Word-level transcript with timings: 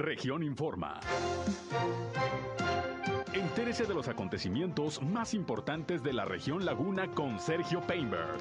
Región 0.00 0.42
Informa. 0.42 0.98
Entérese 3.34 3.84
de 3.84 3.92
los 3.92 4.08
acontecimientos 4.08 5.02
más 5.02 5.34
importantes 5.34 6.02
de 6.02 6.14
la 6.14 6.24
región 6.24 6.64
Laguna 6.64 7.14
con 7.14 7.38
Sergio 7.38 7.82
Painberg. 7.86 8.38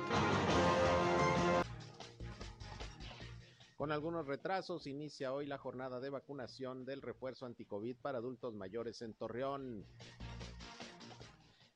Con 3.76 3.92
algunos 3.92 4.26
retrasos, 4.26 4.88
inicia 4.88 5.34
hoy 5.34 5.48
la 5.48 5.58
jornada 5.58 6.00
de 6.00 6.10
vacunación 6.10 6.86
del 6.86 7.02
refuerzo 7.02 7.46
anticovid 7.46 7.98
para 8.02 8.20
adultos 8.20 8.56
mayores 8.56 9.02
en 9.02 9.14
Torreón. 9.14 9.84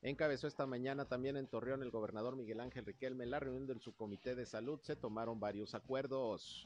Encabezó 0.02 0.48
esta 0.48 0.66
mañana 0.66 1.10
también 1.10 1.36
en 1.36 1.48
Torreón 1.48 1.84
el 1.84 1.92
gobernador 1.92 2.38
Miguel 2.38 2.62
Ángel 2.62 2.86
Riquelme 2.86 3.26
la 3.26 3.42
reunión 3.42 3.68
del 3.68 3.82
subcomité 3.82 4.34
de 4.34 4.46
salud. 4.46 4.80
Se 4.82 4.96
tomaron 4.96 5.42
varios 5.42 5.76
acuerdos. 5.76 6.66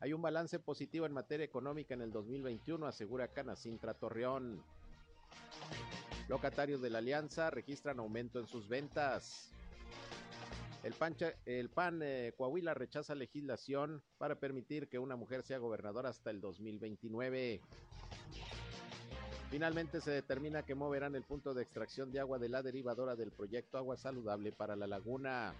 Hay 0.00 0.14
un 0.14 0.22
balance 0.22 0.58
positivo 0.58 1.04
en 1.04 1.12
materia 1.12 1.44
económica 1.44 1.92
en 1.92 2.00
el 2.00 2.10
2021, 2.10 2.86
asegura 2.86 3.28
Canacintra 3.28 3.92
Torreón. 3.92 4.62
Locatarios 6.26 6.80
de 6.80 6.88
la 6.88 6.98
alianza 6.98 7.50
registran 7.50 7.98
aumento 7.98 8.40
en 8.40 8.46
sus 8.46 8.66
ventas. 8.66 9.52
El, 10.82 10.94
PAN 11.68 12.00
eh, 12.02 12.32
Coahuila 12.34 12.72
rechaza 12.72 13.14
legislación 13.14 14.02
para 14.16 14.36
permitir 14.36 14.88
que 14.88 14.98
una 14.98 15.16
mujer 15.16 15.42
sea 15.42 15.58
gobernadora 15.58 16.08
hasta 16.08 16.30
el 16.30 16.40
2029. 16.40 17.60
Finalmente 19.50 20.00
se 20.00 20.12
determina 20.12 20.62
que 20.62 20.74
moverán 20.74 21.14
el 21.14 21.24
punto 21.24 21.52
de 21.52 21.62
extracción 21.62 22.10
de 22.10 22.20
agua 22.20 22.38
de 22.38 22.48
la 22.48 22.62
derivadora 22.62 23.16
del 23.16 23.32
proyecto 23.32 23.76
Agua 23.76 23.98
Saludable 23.98 24.52
para 24.52 24.76
la 24.76 24.86
Laguna. 24.86 25.52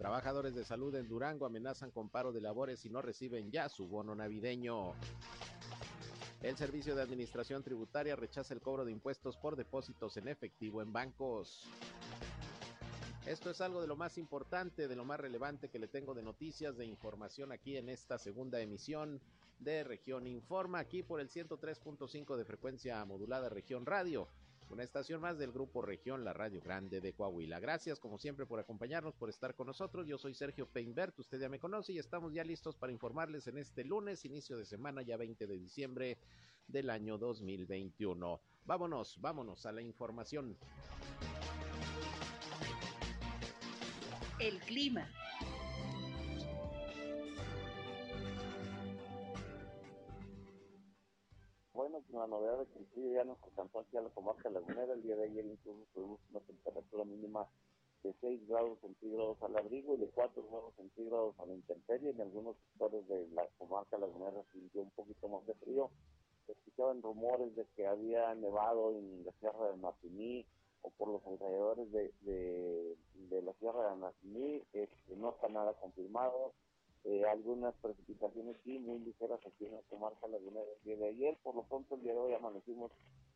Trabajadores 0.00 0.54
de 0.54 0.64
salud 0.64 0.94
en 0.94 1.06
Durango 1.08 1.44
amenazan 1.44 1.90
con 1.90 2.08
paro 2.08 2.32
de 2.32 2.40
labores 2.40 2.86
y 2.86 2.88
no 2.88 3.02
reciben 3.02 3.50
ya 3.50 3.68
su 3.68 3.86
bono 3.86 4.14
navideño. 4.14 4.94
El 6.40 6.56
Servicio 6.56 6.96
de 6.96 7.02
Administración 7.02 7.62
Tributaria 7.62 8.16
rechaza 8.16 8.54
el 8.54 8.62
cobro 8.62 8.86
de 8.86 8.92
impuestos 8.92 9.36
por 9.36 9.56
depósitos 9.56 10.16
en 10.16 10.28
efectivo 10.28 10.80
en 10.80 10.90
bancos. 10.90 11.68
Esto 13.26 13.50
es 13.50 13.60
algo 13.60 13.82
de 13.82 13.88
lo 13.88 13.94
más 13.94 14.16
importante, 14.16 14.88
de 14.88 14.96
lo 14.96 15.04
más 15.04 15.20
relevante 15.20 15.68
que 15.68 15.78
le 15.78 15.86
tengo 15.86 16.14
de 16.14 16.22
noticias, 16.22 16.78
de 16.78 16.86
información 16.86 17.52
aquí 17.52 17.76
en 17.76 17.90
esta 17.90 18.16
segunda 18.16 18.58
emisión 18.62 19.20
de 19.58 19.84
Región 19.84 20.26
Informa, 20.26 20.78
aquí 20.78 21.02
por 21.02 21.20
el 21.20 21.28
103.5 21.28 22.36
de 22.38 22.44
frecuencia 22.46 23.04
modulada 23.04 23.50
Región 23.50 23.84
Radio, 23.84 24.28
una 24.70 24.84
estación 24.84 25.20
más 25.20 25.38
del 25.38 25.52
grupo 25.52 25.82
Región, 25.82 26.24
la 26.24 26.32
Radio 26.32 26.60
Grande 26.60 27.00
de 27.00 27.12
Coahuila. 27.12 27.58
Gracias 27.60 27.98
como 27.98 28.18
siempre 28.18 28.46
por 28.46 28.60
acompañarnos, 28.60 29.14
por 29.14 29.28
estar 29.28 29.54
con 29.54 29.66
nosotros. 29.66 30.06
Yo 30.06 30.16
soy 30.16 30.34
Sergio 30.34 30.66
Peinbert, 30.66 31.18
usted 31.18 31.40
ya 31.40 31.48
me 31.48 31.58
conoce 31.58 31.92
y 31.92 31.98
estamos 31.98 32.32
ya 32.32 32.44
listos 32.44 32.76
para 32.76 32.92
informarles 32.92 33.46
en 33.46 33.58
este 33.58 33.84
lunes, 33.84 34.24
inicio 34.24 34.56
de 34.56 34.64
semana, 34.64 35.02
ya 35.02 35.16
20 35.16 35.46
de 35.46 35.58
diciembre 35.58 36.18
del 36.68 36.90
año 36.90 37.18
2021. 37.18 38.40
Vámonos, 38.64 39.20
vámonos 39.20 39.66
a 39.66 39.72
la 39.72 39.82
información. 39.82 40.56
El 44.38 44.58
clima. 44.60 45.08
La 52.12 52.26
novedad 52.26 52.66
que 52.68 52.78
el 52.78 52.86
frío 52.86 53.12
ya 53.12 53.24
nos 53.24 53.42
alcanzó 53.42 53.80
aquí 53.80 53.96
a 53.96 54.02
la 54.02 54.10
comarca 54.10 54.50
lagunera. 54.50 54.92
El 54.92 55.02
día 55.02 55.16
de 55.16 55.24
ayer 55.24 55.44
incluso 55.46 55.86
tuvimos 55.94 56.20
una 56.30 56.40
temperatura 56.40 57.04
mínima 57.04 57.46
de 58.02 58.14
6 58.20 58.48
grados 58.48 58.78
centígrados 58.80 59.42
al 59.42 59.56
abrigo 59.56 59.94
y 59.94 59.98
de 59.98 60.08
4 60.08 60.42
grados 60.42 60.74
centígrados 60.76 61.38
a 61.38 61.46
la 61.46 61.54
intemperie. 61.54 62.10
En 62.10 62.20
algunos 62.20 62.56
sectores 62.56 63.06
de 63.08 63.28
la 63.28 63.46
comarca 63.58 63.98
lagunera 63.98 64.42
sintió 64.52 64.82
un 64.82 64.90
poquito 64.90 65.28
más 65.28 65.46
de 65.46 65.54
frío. 65.54 65.90
Se 66.46 66.52
escuchaban 66.52 67.02
rumores 67.02 67.54
de 67.54 67.66
que 67.76 67.86
había 67.86 68.34
nevado 68.34 68.92
en 68.92 69.24
la 69.24 69.32
Sierra 69.32 69.70
de 69.70 69.76
Martiní, 69.76 70.46
o 70.82 70.90
por 70.90 71.08
los 71.08 71.26
alrededores 71.26 71.90
de, 71.92 72.12
de, 72.22 73.42
la 73.42 73.52
Sierra 73.54 73.90
de 73.90 74.00
Nacimí, 74.00 74.62
que 74.72 74.88
no 75.16 75.30
está 75.30 75.48
nada 75.48 75.74
confirmado. 75.74 76.54
Eh, 77.04 77.24
algunas 77.24 77.74
precipitaciones 77.76 78.56
sí, 78.64 78.78
muy 78.78 78.98
ligeras 78.98 79.40
aquí 79.46 79.66
en 79.66 79.74
la 79.74 79.82
comarca 79.88 80.28
lagunera 80.28 80.66
el 80.76 80.82
día 80.84 80.96
de 80.96 81.08
ayer. 81.08 81.38
Por 81.42 81.54
lo 81.54 81.62
pronto, 81.64 81.94
el 81.94 82.02
día 82.02 82.12
de 82.12 82.18
hoy 82.18 82.34
amanecimos 82.34 82.92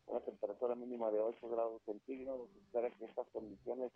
una 0.07 0.19
temperatura 0.21 0.75
mínima 0.75 1.09
de 1.11 1.19
8 1.19 1.49
grados 1.49 1.81
centígrados. 1.85 2.49
Espera 2.55 2.91
que 2.91 3.05
estas 3.05 3.27
condiciones 3.29 3.91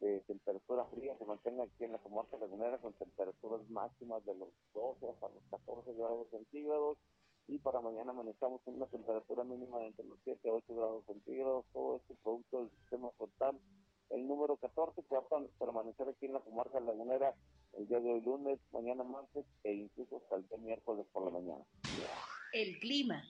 de 0.00 0.20
temperatura 0.20 0.84
fría 0.86 1.16
se 1.16 1.24
mantengan 1.24 1.68
aquí 1.68 1.84
en 1.84 1.92
la 1.92 1.98
comarca 1.98 2.36
lagunera 2.38 2.78
con 2.78 2.92
temperaturas 2.94 3.68
máximas 3.70 4.24
de 4.24 4.34
los 4.34 4.48
12 4.74 5.08
hasta 5.08 5.28
los 5.28 5.42
14 5.50 5.92
grados 5.94 6.28
centígrados 6.30 6.98
y 7.46 7.58
para 7.58 7.80
mañana 7.80 8.10
amanezcamos 8.10 8.60
con 8.62 8.74
una 8.74 8.86
temperatura 8.86 9.44
mínima 9.44 9.78
de 9.78 9.86
entre 9.88 10.06
los 10.06 10.18
7 10.24 10.40
y 10.42 10.50
8 10.50 10.74
grados 10.74 11.04
centígrados, 11.06 11.64
todo 11.72 11.96
este 11.96 12.14
producto 12.22 12.60
del 12.60 12.70
sistema 12.70 13.10
frontal. 13.12 13.60
El 14.10 14.26
número 14.26 14.56
14 14.56 15.02
que 15.02 15.14
va 15.14 15.20
a 15.20 15.42
permanecer 15.58 16.08
aquí 16.08 16.26
en 16.26 16.32
la 16.32 16.40
comarca 16.40 16.80
lagunera 16.80 17.34
el 17.78 17.86
día 17.88 18.00
de 18.00 18.12
hoy 18.12 18.20
lunes, 18.20 18.58
mañana 18.72 19.04
martes 19.04 19.44
e 19.64 19.72
incluso 19.72 20.16
hasta 20.16 20.36
el 20.36 20.48
día 20.48 20.58
miércoles 20.58 21.06
por 21.12 21.24
la 21.24 21.30
mañana. 21.30 21.64
El 22.52 22.78
clima. 22.78 23.22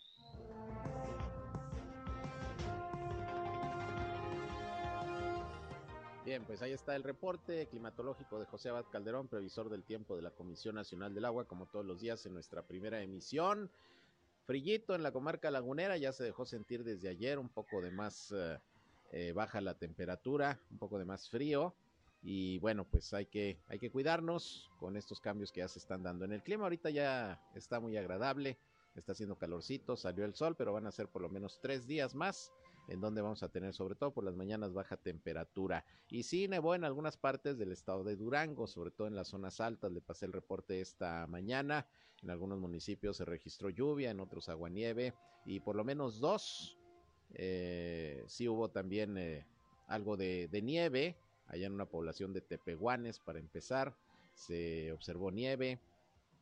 Bien, 6.25 6.43
pues 6.45 6.63
ahí 6.63 6.73
está 6.73 6.97
el 6.97 7.03
reporte 7.03 7.67
climatológico 7.67 8.39
de 8.39 8.47
José 8.47 8.71
Abad 8.71 8.87
Calderón, 8.91 9.29
previsor 9.29 9.69
del 9.69 9.85
tiempo 9.85 10.17
de 10.17 10.23
la 10.23 10.31
Comisión 10.31 10.75
Nacional 10.75 11.15
del 11.15 11.27
Agua, 11.27 11.45
como 11.45 11.67
todos 11.67 11.85
los 11.85 12.01
días 12.01 12.25
en 12.25 12.33
nuestra 12.33 12.63
primera 12.63 13.03
emisión. 13.03 13.71
Frillito 14.47 14.95
en 14.95 15.03
la 15.03 15.13
comarca 15.13 15.51
lagunera, 15.51 15.99
ya 15.99 16.13
se 16.13 16.25
dejó 16.25 16.47
sentir 16.47 16.83
desde 16.83 17.11
ayer, 17.11 17.39
un 17.39 17.51
poco 17.51 17.83
de 17.83 17.91
más 17.91 18.33
eh, 18.33 18.59
eh, 19.13 19.33
baja 19.33 19.61
la 19.61 19.75
temperatura, 19.75 20.59
un 20.71 20.79
poco 20.79 20.99
de 20.99 21.05
más 21.05 21.29
frío. 21.29 21.75
Y 22.27 22.59
bueno, 22.59 22.87
pues 22.91 23.13
hay 23.13 23.27
que, 23.27 23.59
hay 23.69 23.79
que 23.79 23.91
cuidarnos 23.91 24.71
con 24.79 24.97
estos 24.97 25.21
cambios 25.21 25.53
que 25.53 25.61
ya 25.61 25.69
se 25.69 25.79
están 25.79 26.03
dando 26.03 26.25
en 26.25 26.33
el 26.33 26.43
clima. 26.43 26.65
Ahorita 26.65 26.89
ya 26.89 27.41
está 27.55 27.81
muy 27.81 27.97
agradable, 27.99 28.59
está 28.97 29.13
haciendo 29.13 29.37
calorcito, 29.37 29.95
salió 29.95 30.25
el 30.25 30.35
sol, 30.35 30.57
pero 30.57 30.73
van 30.73 30.87
a 30.87 30.93
ser 30.93 31.09
por 31.09 31.21
lo 31.21 31.29
menos 31.29 31.61
tres 31.61 31.87
días 31.87 32.15
más 32.15 32.51
en 32.89 33.01
donde 33.01 33.23
vamos 33.23 33.43
a 33.43 33.49
tener 33.49 33.75
sobre 33.75 33.95
todo 33.95 34.13
por 34.13 34.25
las 34.25 34.37
mañanas 34.37 34.73
baja 34.73 34.97
temperatura. 34.97 35.85
Y 36.09 36.23
sí 36.23 36.49
nevó 36.49 36.75
en 36.75 36.85
algunas 36.85 37.17
partes 37.17 37.59
del 37.59 37.73
estado 37.73 38.05
de 38.05 38.17
Durango, 38.17 38.67
sobre 38.67 38.91
todo 38.91 39.07
en 39.07 39.15
las 39.15 39.29
zonas 39.29 39.61
altas, 39.61 39.93
le 39.93 40.01
pasé 40.01 40.27
el 40.27 40.33
reporte 40.33 40.81
esta 40.81 41.27
mañana, 41.27 41.87
en 42.23 42.31
algunos 42.31 42.59
municipios 42.59 43.19
se 43.19 43.25
registró 43.25 43.71
lluvia, 43.71 44.11
en 44.11 44.21
otros 44.21 44.49
aguanieve 44.49 45.15
y 45.45 45.61
por 45.61 45.77
lo 45.77 45.85
menos 45.85 46.21
dos, 46.21 46.79
eh, 47.35 48.25
sí 48.27 48.49
hubo 48.49 48.71
también 48.71 49.19
eh, 49.19 49.47
algo 49.87 50.17
de, 50.17 50.49
nieve, 50.63 51.17
allá 51.47 51.67
en 51.67 51.73
una 51.73 51.87
población 51.87 52.33
de 52.33 52.41
Tepehuanes 52.41 53.19
para 53.19 53.39
empezar, 53.39 53.95
se 54.35 54.93
observó 54.93 55.31
nieve, 55.31 55.79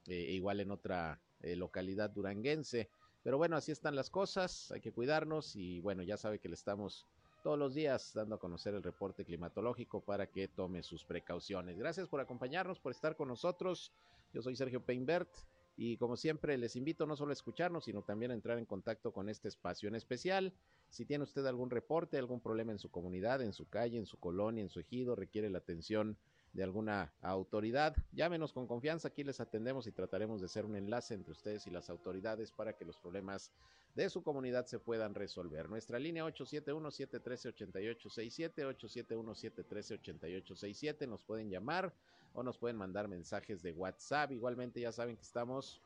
eh, 0.06 0.14
igual 0.14 0.60
en 0.60 0.70
otra 0.70 1.20
localidad 1.42 2.10
duranguense. 2.10 2.88
Pero 3.22 3.36
bueno, 3.38 3.56
así 3.56 3.72
están 3.72 3.96
las 3.96 4.10
cosas, 4.10 4.70
hay 4.72 4.80
que 4.80 4.92
cuidarnos 4.92 5.56
y 5.56 5.80
bueno, 5.80 6.02
ya 6.02 6.16
sabe 6.16 6.38
que 6.38 6.48
le 6.48 6.54
estamos 6.54 7.06
todos 7.42 7.58
los 7.58 7.74
días 7.74 8.12
dando 8.14 8.36
a 8.36 8.38
conocer 8.38 8.74
el 8.74 8.82
reporte 8.82 9.24
climatológico 9.24 10.00
para 10.00 10.26
que 10.28 10.48
tome 10.48 10.82
sus 10.82 11.04
precauciones. 11.04 11.78
Gracias 11.78 12.08
por 12.08 12.20
acompañarnos, 12.20 12.78
por 12.78 12.92
estar 12.92 13.16
con 13.16 13.28
nosotros. 13.28 13.92
Yo 14.32 14.42
soy 14.42 14.56
Sergio 14.56 14.84
Peinbert 14.84 15.28
y 15.76 15.96
como 15.96 16.16
siempre 16.16 16.56
les 16.58 16.76
invito 16.76 17.06
no 17.06 17.16
solo 17.16 17.30
a 17.30 17.32
escucharnos, 17.32 17.84
sino 17.84 18.02
también 18.02 18.30
a 18.30 18.34
entrar 18.34 18.58
en 18.58 18.66
contacto 18.66 19.12
con 19.12 19.28
este 19.28 19.48
espacio 19.48 19.88
en 19.88 19.94
especial. 19.94 20.52
Si 20.90 21.06
tiene 21.06 21.24
usted 21.24 21.46
algún 21.46 21.70
reporte, 21.70 22.18
algún 22.18 22.40
problema 22.40 22.72
en 22.72 22.78
su 22.78 22.90
comunidad, 22.90 23.40
en 23.42 23.52
su 23.52 23.68
calle, 23.68 23.98
en 23.98 24.06
su 24.06 24.18
colonia, 24.18 24.62
en 24.62 24.68
su 24.68 24.80
ejido, 24.80 25.16
requiere 25.16 25.48
la 25.48 25.58
atención 25.58 26.18
de 26.52 26.62
alguna 26.62 27.14
autoridad, 27.22 27.96
llámenos 28.12 28.52
con 28.52 28.66
confianza, 28.66 29.08
aquí 29.08 29.24
les 29.24 29.40
atendemos 29.40 29.86
y 29.86 29.92
trataremos 29.92 30.42
de 30.42 30.48
ser 30.48 30.66
un 30.66 30.76
enlace 30.76 31.14
entre 31.14 31.32
ustedes 31.32 31.66
y 31.66 31.70
las 31.70 31.88
autoridades 31.88 32.52
para 32.52 32.74
que 32.74 32.84
los 32.84 32.98
problemas 32.98 33.50
de 33.94 34.10
su 34.10 34.22
comunidad 34.22 34.66
se 34.66 34.78
puedan 34.78 35.14
resolver. 35.14 35.70
Nuestra 35.70 35.98
línea 35.98 36.26
871-713-8867, 36.26 38.78
871-713-8867, 38.78 41.08
nos 41.08 41.22
pueden 41.22 41.48
llamar 41.48 41.94
o 42.34 42.42
nos 42.42 42.58
pueden 42.58 42.76
mandar 42.76 43.08
mensajes 43.08 43.62
de 43.62 43.72
WhatsApp. 43.72 44.32
Igualmente 44.32 44.80
ya 44.80 44.92
saben 44.92 45.16
que 45.16 45.22
estamos 45.22 45.82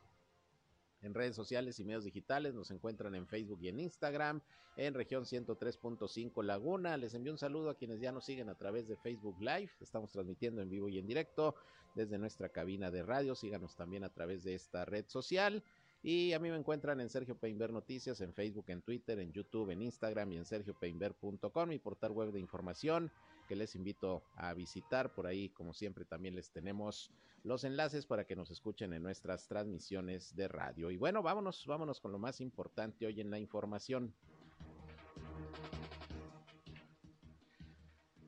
en 1.03 1.15
redes 1.15 1.37
sociales 1.37 1.79
y 1.79 1.85
medios 1.85 2.05
digitales. 2.05 2.55
Nos 2.55 2.71
encuentran 2.71 3.15
en 3.15 3.27
Facebook 3.27 3.61
y 3.63 3.69
en 3.69 3.81
Instagram, 3.81 4.41
en 4.77 4.95
región 4.95 5.25
103.5 5.25 6.43
Laguna. 6.43 6.97
Les 6.97 7.15
envío 7.15 7.33
un 7.33 7.39
saludo 7.39 7.71
a 7.71 7.77
quienes 7.77 8.01
ya 8.01 8.13
nos 8.13 8.25
siguen 8.25 8.49
a 8.49 8.57
través 8.57 8.89
de 8.89 8.97
Facebook 8.97 9.37
Live. 9.41 9.71
Estamos 9.81 10.13
transmitiendo 10.13 10.63
en 10.63 10.71
vivo 10.71 10.89
y 10.89 10.99
en 10.99 11.07
directo 11.07 11.55
desde 11.95 12.19
nuestra 12.19 12.49
cabina 12.49 12.91
de 12.91 13.03
radio. 13.03 13.35
Síganos 13.35 13.77
también 13.77 14.05
a 14.05 14.13
través 14.13 14.45
de 14.45 14.55
esta 14.55 14.85
red 14.85 15.07
social. 15.09 15.63
Y 16.03 16.35
a 16.35 16.39
mí 16.39 16.51
me 16.51 16.57
encuentran 16.57 17.01
en 17.01 17.09
Sergio 17.09 17.37
Peinber 17.37 17.73
Noticias, 17.73 18.21
en 18.21 18.33
Facebook, 18.33 18.67
en 18.69 18.83
Twitter, 18.83 19.19
en 19.19 19.33
YouTube, 19.33 19.71
en 19.71 19.83
Instagram 19.83 20.31
y 20.33 20.37
en 20.37 20.45
sergiopeinber.com, 20.45 21.69
mi 21.69 21.79
portal 21.79 22.13
web 22.13 22.31
de 22.31 22.39
información 22.39 23.11
que 23.47 23.57
les 23.57 23.75
invito 23.75 24.23
a 24.35 24.53
visitar. 24.55 25.15
Por 25.15 25.27
ahí, 25.27 25.49
como 25.51 25.73
siempre, 25.73 26.05
también 26.05 26.35
les 26.35 26.51
tenemos 26.51 27.11
los 27.45 27.65
enlaces 27.65 28.07
para 28.07 28.27
que 28.27 28.37
nos 28.37 28.51
escuchen 28.51 28.93
en 28.93 29.03
nuestras 29.03 29.47
transmisiones 29.47 30.35
de 30.35 30.49
radio. 30.49 30.91
Y 30.91 30.97
bueno, 30.97 31.23
vámonos, 31.23 31.65
vámonos 31.67 32.01
con 32.01 32.13
lo 32.13 32.19
más 32.19 32.41
importante 32.41 33.07
hoy 33.07 33.21
en 33.21 33.31
la 33.31 33.39
información. 33.39 34.13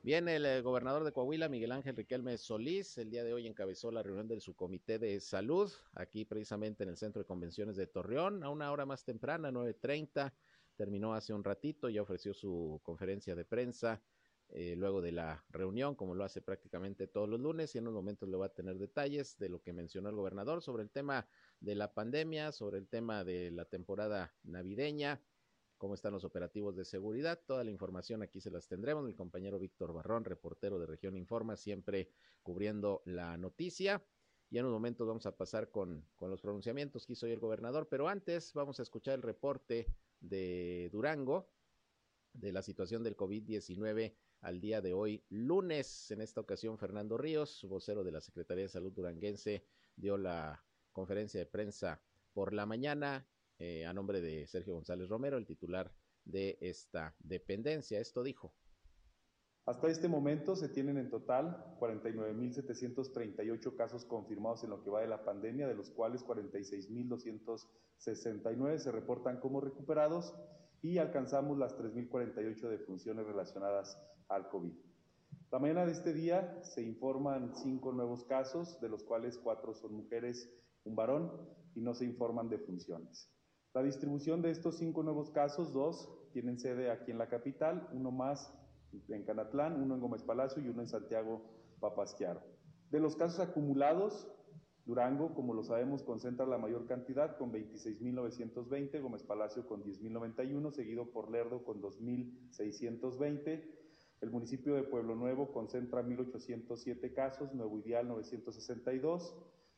Bien, 0.09 0.26
el 0.26 0.47
eh, 0.47 0.62
gobernador 0.62 1.05
de 1.05 1.12
Coahuila, 1.12 1.50
Miguel 1.50 1.73
Ángel 1.73 1.94
Riquelme 1.94 2.38
Solís, 2.38 2.97
el 2.97 3.11
día 3.11 3.25
de 3.25 3.35
hoy 3.35 3.47
encabezó 3.47 3.91
la 3.91 4.03
reunión 4.03 4.26
del 4.26 4.41
subcomité 4.41 4.99
de 4.99 5.20
salud, 5.20 5.70
aquí 5.93 6.25
precisamente 6.25 6.82
en 6.85 6.88
el 6.88 6.97
Centro 6.97 7.20
de 7.20 7.26
Convenciones 7.26 7.76
de 7.76 7.88
Torreón, 7.88 8.43
a 8.43 8.49
una 8.49 8.73
hora 8.73 8.87
más 8.87 9.05
temprana, 9.05 9.50
9.30, 9.50 10.32
terminó 10.76 11.12
hace 11.12 11.35
un 11.35 11.44
ratito, 11.44 11.91
ya 11.91 12.00
ofreció 12.00 12.32
su 12.32 12.81
conferencia 12.85 13.35
de 13.35 13.44
prensa 13.44 14.00
eh, 14.50 14.74
luego 14.76 15.02
de 15.02 15.12
la 15.12 15.44
reunión, 15.50 15.94
como 15.94 16.14
lo 16.14 16.24
hace 16.24 16.40
prácticamente 16.40 17.06
todos 17.06 17.28
los 17.28 17.38
lunes, 17.38 17.74
y 17.74 17.78
en 17.78 17.84
unos 17.84 17.94
momentos 17.94 18.28
le 18.28 18.36
va 18.36 18.46
a 18.46 18.54
tener 18.54 18.78
detalles 18.78 19.38
de 19.38 19.50
lo 19.50 19.60
que 19.60 19.74
mencionó 19.74 20.08
el 20.08 20.16
gobernador 20.16 20.62
sobre 20.62 20.82
el 20.82 20.90
tema 20.90 21.28
de 21.60 21.74
la 21.74 21.92
pandemia, 21.92 22.52
sobre 22.52 22.78
el 22.78 22.88
tema 22.88 23.24
de 23.24 23.50
la 23.50 23.66
temporada 23.66 24.34
navideña, 24.44 25.20
cómo 25.76 25.94
están 25.94 26.14
los 26.14 26.24
operativos 26.24 26.76
de 26.76 26.86
seguridad. 26.86 27.40
Toda 27.46 27.62
la 27.62 27.70
información 27.70 28.22
aquí 28.22 28.40
se 28.40 28.50
las 28.50 28.66
tendremos. 28.66 29.04
Mi 29.04 29.14
compañero 29.14 29.58
Víctor 29.58 29.92
Barrón, 29.92 30.24
reportero 30.24 30.78
de 30.78 30.86
Región 30.86 31.14
Informa, 31.14 31.56
siempre 31.56 32.10
cubriendo 32.42 33.02
la 33.04 33.36
noticia. 33.36 34.02
Y 34.50 34.56
en 34.56 34.64
un 34.64 34.72
momento 34.72 35.04
vamos 35.04 35.26
a 35.26 35.36
pasar 35.36 35.70
con, 35.70 36.06
con 36.16 36.30
los 36.30 36.40
pronunciamientos 36.40 37.06
que 37.06 37.12
hizo 37.12 37.26
hoy 37.26 37.32
el 37.32 37.38
gobernador, 37.38 37.86
pero 37.86 38.08
antes 38.08 38.54
vamos 38.54 38.80
a 38.80 38.82
escuchar 38.82 39.14
el 39.14 39.22
reporte 39.22 39.94
de 40.20 40.88
Durango 40.90 41.50
de 42.32 42.52
la 42.52 42.62
situación 42.62 43.02
del 43.02 43.16
COVID-19 43.16 44.14
al 44.40 44.61
día 44.61 44.81
de 44.81 44.93
hoy, 44.93 45.25
lunes. 45.29 46.11
En 46.11 46.20
esta 46.20 46.40
ocasión, 46.40 46.79
Fernando 46.79 47.19
Ríos, 47.19 47.64
vocero 47.69 48.05
de 48.05 48.12
la 48.12 48.20
Secretaría 48.20 48.64
de 48.64 48.69
Salud 48.69 48.93
duranguense, 48.93 49.64
dio 49.96 50.17
la 50.17 50.64
conferencia 50.93 51.40
de 51.40 51.46
prensa 51.46 52.00
por 52.32 52.52
la 52.52 52.67
mañana 52.67 53.26
eh, 53.58 53.87
a 53.87 53.93
nombre 53.93 54.20
de 54.20 54.46
Sergio 54.46 54.75
González 54.75 55.08
Romero, 55.08 55.37
el 55.37 55.46
titular 55.46 55.93
de 56.25 56.58
esta 56.61 57.17
dependencia. 57.19 57.99
Esto 58.00 58.23
dijo. 58.23 58.55
Hasta 59.67 59.88
este 59.88 60.08
momento 60.08 60.56
se 60.56 60.70
tienen 60.70 60.96
en 60.96 61.11
total 61.11 61.76
49.738 61.79 63.76
casos 63.76 64.06
confirmados 64.06 64.64
en 64.64 64.70
lo 64.70 64.82
que 64.82 64.88
va 64.88 65.02
de 65.02 65.08
la 65.08 65.25
pandemia, 65.25 65.69
de 65.69 65.75
los 65.75 65.91
cuales 65.91 66.25
46.269 66.25 68.79
se 68.79 68.93
reportan 68.93 69.41
como 69.41 69.61
recuperados 69.61 70.34
y 70.81 70.96
alcanzamos 70.99 71.58
las 71.58 71.76
3.048 71.76 72.69
defunciones 72.69 73.26
relacionadas 73.26 73.99
al 74.28 74.48
COVID. 74.48 74.72
La 75.50 75.58
mañana 75.58 75.86
de 75.86 75.92
este 75.92 76.12
día 76.12 76.62
se 76.62 76.82
informan 76.82 77.54
cinco 77.54 77.92
nuevos 77.92 78.25
casos, 78.25 78.80
de 78.80 78.88
los 78.88 79.02
cuales 79.02 79.38
cuatro 79.38 79.75
son 79.75 79.94
mujeres, 79.94 80.50
un 80.84 80.94
varón, 80.94 81.32
y 81.75 81.80
no 81.80 81.94
se 81.94 82.04
informan 82.04 82.48
defunciones. 82.48 83.32
La 83.72 83.82
distribución 83.82 84.42
de 84.42 84.50
estos 84.50 84.76
cinco 84.76 85.02
nuevos 85.02 85.30
casos, 85.30 85.72
dos 85.72 86.08
tienen 86.32 86.58
sede 86.58 86.90
aquí 86.90 87.10
en 87.10 87.19
la 87.19 87.28
capital, 87.28 87.88
uno 87.92 88.10
más 88.10 88.52
en 89.08 89.25
Canatlán, 89.25 89.80
uno 89.80 89.94
en 89.94 90.00
Gómez 90.00 90.22
Palacio 90.22 90.62
y 90.62 90.69
uno 90.69 90.82
en 90.82 90.88
Santiago 90.88 91.42
Papasquiaro. 91.81 92.42
De 92.90 93.00
los 93.00 93.16
casos 93.16 93.40
acumulados, 93.40 94.31
Durango, 94.84 95.34
como 95.34 95.52
lo 95.52 95.62
sabemos, 95.62 96.02
concentra 96.02 96.46
la 96.46 96.58
mayor 96.58 96.86
cantidad 96.86 97.36
con 97.36 97.52
26.920, 97.52 99.00
Gómez 99.02 99.22
Palacio 99.22 99.66
con 99.66 99.84
10.091, 99.84 100.72
seguido 100.72 101.10
por 101.10 101.31
Lerdo 101.31 101.62
con 101.64 101.82
2.620. 101.82 103.77
El 104.20 104.31
municipio 104.31 104.75
de 104.75 104.82
Pueblo 104.82 105.15
Nuevo 105.15 105.53
concentra 105.53 106.03
1.807 106.03 107.12
casos, 107.15 107.55
Nuevo 107.55 107.79
Ideal 107.79 108.09
962, 108.09 109.37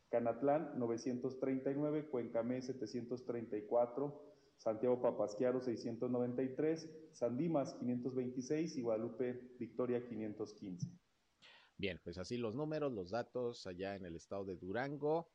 Canatlán 0.09 0.79
939, 0.79 2.09
Cuencamé 2.09 2.63
734, 2.63 4.31
Santiago 4.57 5.01
Papasquiaro 5.01 5.61
693, 5.61 6.91
San 7.13 7.37
Dimas 7.37 7.75
526 7.75 8.77
y 8.77 8.83
Guadalupe 8.83 9.57
Victoria 9.59 10.03
515. 10.05 10.89
Bien, 11.77 11.99
pues 12.03 12.19
así 12.19 12.37
los 12.37 12.55
números, 12.55 12.93
los 12.93 13.11
datos 13.11 13.67
allá 13.67 13.97
en 13.97 14.05
el 14.05 14.17
estado 14.17 14.45
de 14.45 14.57
Durango. 14.57 15.31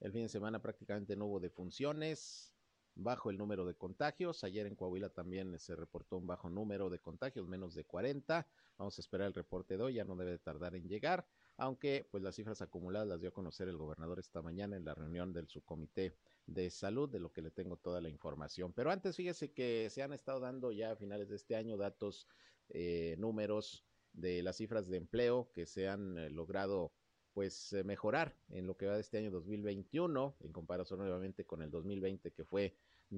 El 0.00 0.12
fin 0.12 0.22
de 0.22 0.28
semana 0.28 0.60
prácticamente 0.60 1.16
no 1.16 1.26
hubo 1.26 1.38
defunciones, 1.38 2.51
bajo 2.94 3.30
el 3.30 3.38
número 3.38 3.64
de 3.64 3.74
contagios. 3.74 4.44
Ayer 4.44 4.66
en 4.66 4.74
Coahuila 4.74 5.08
también 5.08 5.58
se 5.58 5.76
reportó 5.76 6.16
un 6.18 6.26
bajo 6.26 6.48
número 6.48 6.90
de 6.90 6.98
contagios, 6.98 7.48
menos 7.48 7.74
de 7.74 7.84
40. 7.84 8.46
Vamos 8.78 8.98
a 8.98 9.00
esperar 9.00 9.26
el 9.28 9.34
reporte 9.34 9.76
de 9.76 9.82
hoy, 9.82 9.94
ya 9.94 10.04
no 10.04 10.16
debe 10.16 10.38
tardar 10.38 10.74
en 10.74 10.88
llegar 10.88 11.26
aunque 11.56 12.08
pues 12.10 12.22
las 12.22 12.34
cifras 12.34 12.62
acumuladas 12.62 13.08
las 13.08 13.20
dio 13.20 13.28
a 13.28 13.32
conocer 13.32 13.68
el 13.68 13.76
gobernador 13.76 14.18
esta 14.18 14.42
mañana 14.42 14.76
en 14.76 14.84
la 14.84 14.94
reunión 14.94 15.32
del 15.32 15.48
subcomité 15.48 16.16
de 16.46 16.70
salud, 16.70 17.08
de 17.08 17.20
lo 17.20 17.32
que 17.32 17.42
le 17.42 17.50
tengo 17.50 17.76
toda 17.76 18.00
la 18.00 18.08
información. 18.08 18.72
Pero 18.72 18.90
antes, 18.90 19.16
fíjese 19.16 19.52
que 19.52 19.88
se 19.90 20.02
han 20.02 20.12
estado 20.12 20.40
dando 20.40 20.72
ya 20.72 20.92
a 20.92 20.96
finales 20.96 21.28
de 21.28 21.36
este 21.36 21.56
año 21.56 21.76
datos, 21.76 22.26
eh, 22.68 23.16
números 23.18 23.84
de 24.12 24.42
las 24.42 24.56
cifras 24.56 24.88
de 24.88 24.96
empleo 24.96 25.50
que 25.52 25.66
se 25.66 25.88
han 25.88 26.18
eh, 26.18 26.30
logrado 26.30 26.92
pues 27.34 27.72
eh, 27.72 27.84
mejorar 27.84 28.34
en 28.50 28.66
lo 28.66 28.76
que 28.76 28.86
va 28.86 28.94
de 28.94 29.00
este 29.00 29.18
año 29.18 29.30
2021 29.30 30.36
en 30.40 30.52
comparación 30.52 31.00
nuevamente 31.00 31.44
con 31.44 31.62
el 31.62 31.70
2020 31.70 32.30
que 32.32 32.44
fue 32.44 32.74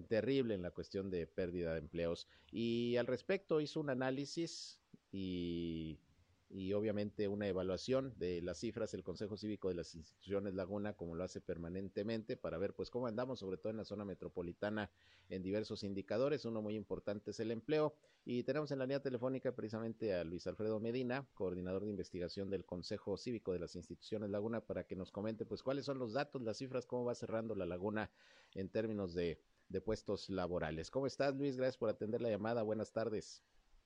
terrible 0.08 0.54
en 0.54 0.62
la 0.62 0.70
cuestión 0.70 1.10
de 1.10 1.26
pérdida 1.26 1.72
de 1.72 1.78
empleos. 1.78 2.26
Y 2.50 2.96
al 2.96 3.06
respecto 3.06 3.60
hizo 3.60 3.80
un 3.80 3.90
análisis 3.90 4.80
y 5.12 5.98
y 6.48 6.72
obviamente 6.72 7.26
una 7.28 7.48
evaluación 7.48 8.14
de 8.18 8.40
las 8.42 8.58
cifras 8.58 8.94
el 8.94 9.02
Consejo 9.02 9.36
Cívico 9.36 9.68
de 9.68 9.74
las 9.74 9.94
Instituciones 9.94 10.54
Laguna, 10.54 10.94
como 10.94 11.14
lo 11.14 11.24
hace 11.24 11.40
permanentemente, 11.40 12.36
para 12.36 12.58
ver 12.58 12.74
pues 12.74 12.90
cómo 12.90 13.06
andamos, 13.06 13.40
sobre 13.40 13.56
todo 13.56 13.70
en 13.70 13.78
la 13.78 13.84
zona 13.84 14.04
metropolitana, 14.04 14.90
en 15.28 15.42
diversos 15.42 15.82
indicadores. 15.82 16.44
Uno 16.44 16.62
muy 16.62 16.76
importante 16.76 17.30
es 17.32 17.40
el 17.40 17.50
empleo. 17.50 17.94
Y 18.24 18.42
tenemos 18.44 18.70
en 18.70 18.78
la 18.78 18.86
línea 18.86 19.00
telefónica 19.00 19.54
precisamente 19.54 20.14
a 20.14 20.24
Luis 20.24 20.46
Alfredo 20.46 20.80
Medina, 20.80 21.26
coordinador 21.34 21.84
de 21.84 21.90
investigación 21.90 22.50
del 22.50 22.64
Consejo 22.64 23.16
Cívico 23.16 23.52
de 23.52 23.58
las 23.58 23.74
Instituciones 23.76 24.30
Laguna, 24.30 24.60
para 24.60 24.84
que 24.84 24.96
nos 24.96 25.10
comente 25.10 25.44
pues 25.44 25.62
cuáles 25.62 25.84
son 25.84 25.98
los 25.98 26.12
datos, 26.12 26.42
las 26.42 26.58
cifras, 26.58 26.86
cómo 26.86 27.04
va 27.04 27.14
cerrando 27.14 27.54
la 27.54 27.66
laguna 27.66 28.10
en 28.54 28.68
términos 28.68 29.14
de, 29.14 29.40
de 29.68 29.80
puestos 29.80 30.30
laborales. 30.30 30.90
¿Cómo 30.90 31.06
estás, 31.06 31.34
Luis? 31.34 31.56
Gracias 31.56 31.76
por 31.76 31.90
atender 31.90 32.22
la 32.22 32.30
llamada. 32.30 32.62
Buenas 32.62 32.92
tardes. 32.92 33.42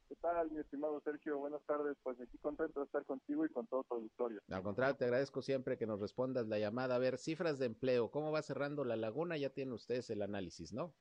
¿Qué 0.08 0.16
tal, 0.22 0.50
mi 0.50 0.60
estimado 0.60 1.02
Sergio? 1.02 1.38
Buenas 1.38 1.62
tardes. 1.66 1.94
Pues 2.02 2.18
aquí 2.18 2.38
contento 2.38 2.80
de 2.80 2.86
estar 2.86 3.04
contigo 3.04 3.44
y 3.44 3.50
con 3.50 3.66
todo 3.66 3.84
tu 3.84 3.96
auditorio. 3.96 4.40
Al 4.48 4.62
contrario, 4.62 4.96
te 4.96 5.04
agradezco 5.04 5.42
siempre 5.42 5.76
que 5.76 5.86
nos 5.86 6.00
respondas 6.00 6.48
la 6.48 6.58
llamada. 6.58 6.94
A 6.94 6.98
ver, 6.98 7.18
cifras 7.18 7.58
de 7.58 7.66
empleo, 7.66 8.10
¿cómo 8.10 8.32
va 8.32 8.40
cerrando 8.40 8.84
la 8.84 8.96
laguna? 8.96 9.36
Ya 9.36 9.50
tienen 9.50 9.74
ustedes 9.74 10.08
el 10.08 10.22
análisis, 10.22 10.72
¿no? 10.72 10.94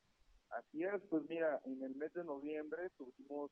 Así 0.50 0.83
es, 0.83 1.01
pues 1.10 1.24
mira, 1.29 1.62
en 1.63 1.82
el 1.84 1.96
mes 1.96 2.12
de 2.13 2.25
noviembre 2.25 2.89
tuvimos 2.98 3.50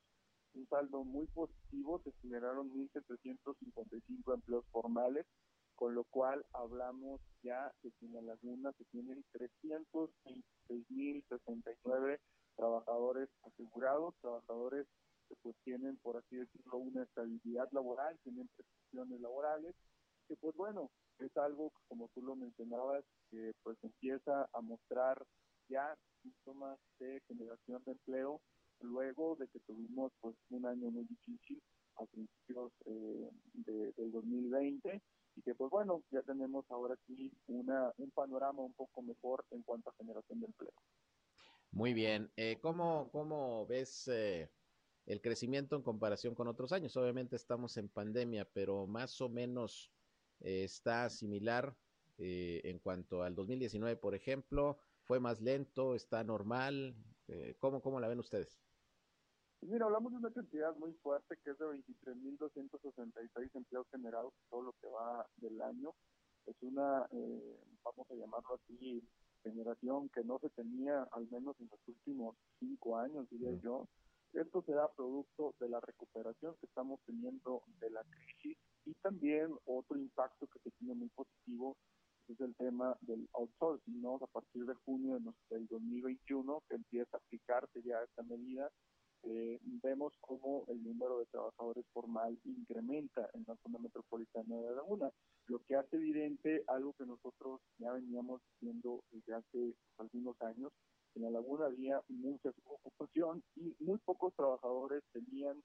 un 0.56 0.68
saldo 0.68 1.06
muy 1.06 1.26
positivo, 1.28 2.02
se 2.04 2.12
generaron 2.22 2.70
1.755 2.74 4.34
empleos 4.34 4.66
formales, 4.72 5.26
con 5.76 5.96
lo 5.96 6.04
cual 6.06 6.46
hablamos 6.52 7.22
ya 7.44 7.72
de 7.82 7.92
que 7.92 8.08
en 8.08 8.14
la 8.14 8.22
laguna 8.22 8.74
se 8.74 8.84
tienen 8.86 9.24
326.069 9.34 12.20
trabajadores 12.56 13.30
asegurados, 13.44 14.16
trabajadores 14.22 14.88
pues 15.42 15.56
tienen, 15.64 15.98
por 15.98 16.18
así 16.18 16.36
decirlo, 16.36 16.78
una 16.78 17.04
estabilidad 17.04 17.68
laboral, 17.72 18.18
tienen 18.24 18.50
prestaciones 18.56 19.22
laborales, 19.22 19.76
que 20.28 20.36
pues 20.38 20.56
bueno, 20.56 20.90
es 21.20 21.36
algo, 21.38 21.72
como 21.88 22.10
tú 22.14 22.22
lo 22.22 22.36
mencionabas, 22.36 23.04
que 23.30 23.54
pues 23.64 23.78
empieza 23.84 24.48
a 24.54 24.62
mostrar 24.62 25.24
ya 25.70 25.96
síntomas 26.22 26.80
de 27.00 27.22
generación 27.28 27.84
de 27.86 27.92
empleo 27.92 28.42
luego 28.82 29.36
de 29.36 29.48
que 29.48 29.60
tuvimos 29.62 30.12
pues 30.20 30.36
un 30.50 30.66
año 30.66 30.92
muy 30.92 31.06
difícil 31.06 31.62
a 31.98 32.06
principios 32.06 32.72
eh, 32.86 33.30
de, 33.54 33.94
del 33.94 34.12
2020 34.12 35.02
y 35.38 35.42
que 35.42 35.56
pues 35.56 35.70
bueno, 35.70 36.02
ya 36.12 36.22
tenemos 36.24 36.66
ahora 36.70 36.96
aquí 36.96 37.32
una, 37.48 37.92
un 37.98 38.12
panorama 38.12 38.62
un 38.62 38.74
poco 38.74 39.02
mejor 39.02 39.46
en 39.52 39.64
cuanto 39.64 39.90
a 39.90 39.96
generación 39.98 40.40
de 40.42 40.48
empleo. 40.48 40.74
Muy 41.72 41.94
bien, 41.94 42.32
eh, 42.38 42.58
¿cómo, 42.62 43.10
¿cómo 43.12 43.66
ves 43.66 44.08
eh, 44.08 44.50
el 45.06 45.22
crecimiento 45.22 45.76
en 45.76 45.84
comparación 45.84 46.36
con 46.36 46.48
otros 46.48 46.72
años. 46.72 46.96
Obviamente 46.98 47.36
estamos 47.36 47.78
en 47.78 47.90
pandemia, 47.90 48.46
pero 48.54 48.88
más 48.88 49.22
o 49.22 49.30
menos 49.30 49.92
eh, 50.40 50.64
está 50.64 51.10
similar 51.10 51.76
eh, 52.18 52.62
en 52.64 52.80
cuanto 52.80 53.24
al 53.24 53.36
2019, 53.36 53.98
por 53.98 54.16
ejemplo. 54.16 54.78
¿Fue 55.04 55.20
más 55.20 55.42
lento? 55.42 55.96
¿Está 55.96 56.24
normal? 56.24 56.96
Eh, 57.28 57.56
¿cómo, 57.60 57.82
¿Cómo 57.82 58.00
la 58.00 58.08
ven 58.08 58.20
ustedes? 58.20 58.60
Mira, 59.62 59.86
hablamos 59.86 60.12
de 60.12 60.20
una 60.20 60.32
cantidad 60.32 60.76
muy 60.76 60.94
fuerte 61.02 61.38
que 61.44 61.52
es 61.52 61.58
de 61.58 61.66
23.266 61.66 63.50
empleos 63.56 63.88
generados 63.92 64.34
todo 64.50 64.62
lo 64.62 64.74
que 64.74 64.88
va 64.88 65.26
del 65.38 65.62
año. 65.62 65.94
Es 66.46 66.56
una, 66.62 67.08
eh, 67.12 67.60
vamos 67.84 68.10
a 68.12 68.16
llamarlo 68.16 68.56
así, 68.56 69.04
generación 69.44 70.10
que 70.10 70.24
no 70.24 70.40
se 70.40 70.50
tenía 70.52 71.08
al 71.12 71.28
menos 71.30 71.56
en 71.60 71.70
los 71.72 71.80
últimos 71.88 72.36
cinco 72.60 72.98
años, 72.98 73.28
diría 73.30 73.52
yo 73.64 73.88
Esto 74.36 74.62
se 74.64 74.74
da 74.74 74.92
producto 74.92 75.56
de 75.62 75.70
la 75.70 75.80
recuperación 75.80 76.56
que 76.60 76.66
estamos 76.66 77.00
teniendo 77.06 77.64
de 77.80 77.90
la 77.90 78.04
crisis 78.04 78.58
y 78.86 78.94
también 78.96 79.56
otro 79.66 79.98
impacto 79.98 80.48
que 80.48 80.60
se 80.60 80.72
tiene 80.72 80.94
muy 80.94 81.10
positivo 81.10 81.78
es 82.28 82.40
el 82.42 82.54
tema 82.56 82.98
del 83.02 83.30
outsourcing, 83.34 84.02
¿no? 84.02 84.16
A 84.16 84.28
partir 84.28 84.66
de 84.66 84.74
junio 84.86 85.20
del 85.50 85.68
2021 85.68 86.64
que 86.68 86.76
empieza 86.76 87.16
a 87.16 87.20
aplicarse 87.20 87.82
ya 87.84 88.02
esta 88.04 88.24
medida, 88.24 88.70
eh, 89.24 89.58
vemos 89.82 90.14
cómo 90.20 90.66
el 90.68 90.84
número 90.84 91.20
de 91.20 91.26
trabajadores 91.28 91.86
formal 91.94 92.38
incrementa 92.44 93.30
en 93.34 93.46
la 93.48 93.56
zona 93.64 93.80
metropolitana 93.80 94.56
de 94.56 94.64
La 94.64 94.72
Laguna, 94.72 95.10
lo 95.48 95.60
que 95.60 95.76
hace 95.76 95.96
evidente 95.96 96.64
algo 96.68 96.94
que 96.94 97.06
nosotros 97.06 97.62
ya 97.78 97.94
veníamos 97.94 98.42
viendo 98.60 99.04
desde 99.12 99.34
hace 99.34 99.76
algunos 99.98 100.40
años. 100.42 100.74
En 101.16 101.24
La 101.24 101.30
Laguna 101.30 101.66
había 101.68 102.02
mucha 102.10 102.50
ocupación 102.66 103.42
y 103.56 103.74
muy 103.80 103.98
pocos 104.00 104.34
trabajadores 104.36 105.02
tenían, 105.14 105.64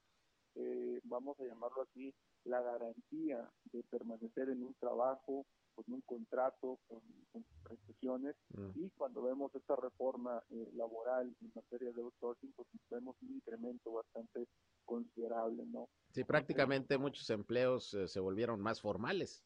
eh, 0.55 1.01
vamos 1.05 1.39
a 1.41 1.45
llamarlo 1.45 1.83
así, 1.83 2.15
la 2.45 2.61
garantía 2.63 3.51
de 3.73 3.83
permanecer 3.91 4.49
en 4.49 4.63
un 4.63 4.75
trabajo 4.75 5.45
con 5.75 5.85
un 5.95 6.01
contrato, 6.03 6.79
con, 6.87 7.01
prestaciones, 7.63 8.35
mm. 8.51 8.71
y 8.75 8.91
cuando 8.97 9.23
vemos 9.23 9.55
esta 9.55 9.77
reforma 9.77 10.43
eh, 10.51 10.69
laboral 10.75 11.35
en 11.41 11.53
materia 11.55 11.93
de 11.93 12.03
outsourcing, 12.03 12.53
pues 12.57 12.69
vemos 12.91 13.17
un 13.23 13.35
incremento 13.35 13.93
bastante 13.93 14.47
considerable, 14.85 15.65
¿no? 15.67 15.89
Sí, 16.11 16.25
prácticamente 16.25 16.99
muchos 16.99 17.31
empleos 17.31 17.95
eh, 17.95 18.09
se 18.09 18.19
volvieron 18.19 18.61
más 18.61 18.81
formales. 18.81 19.45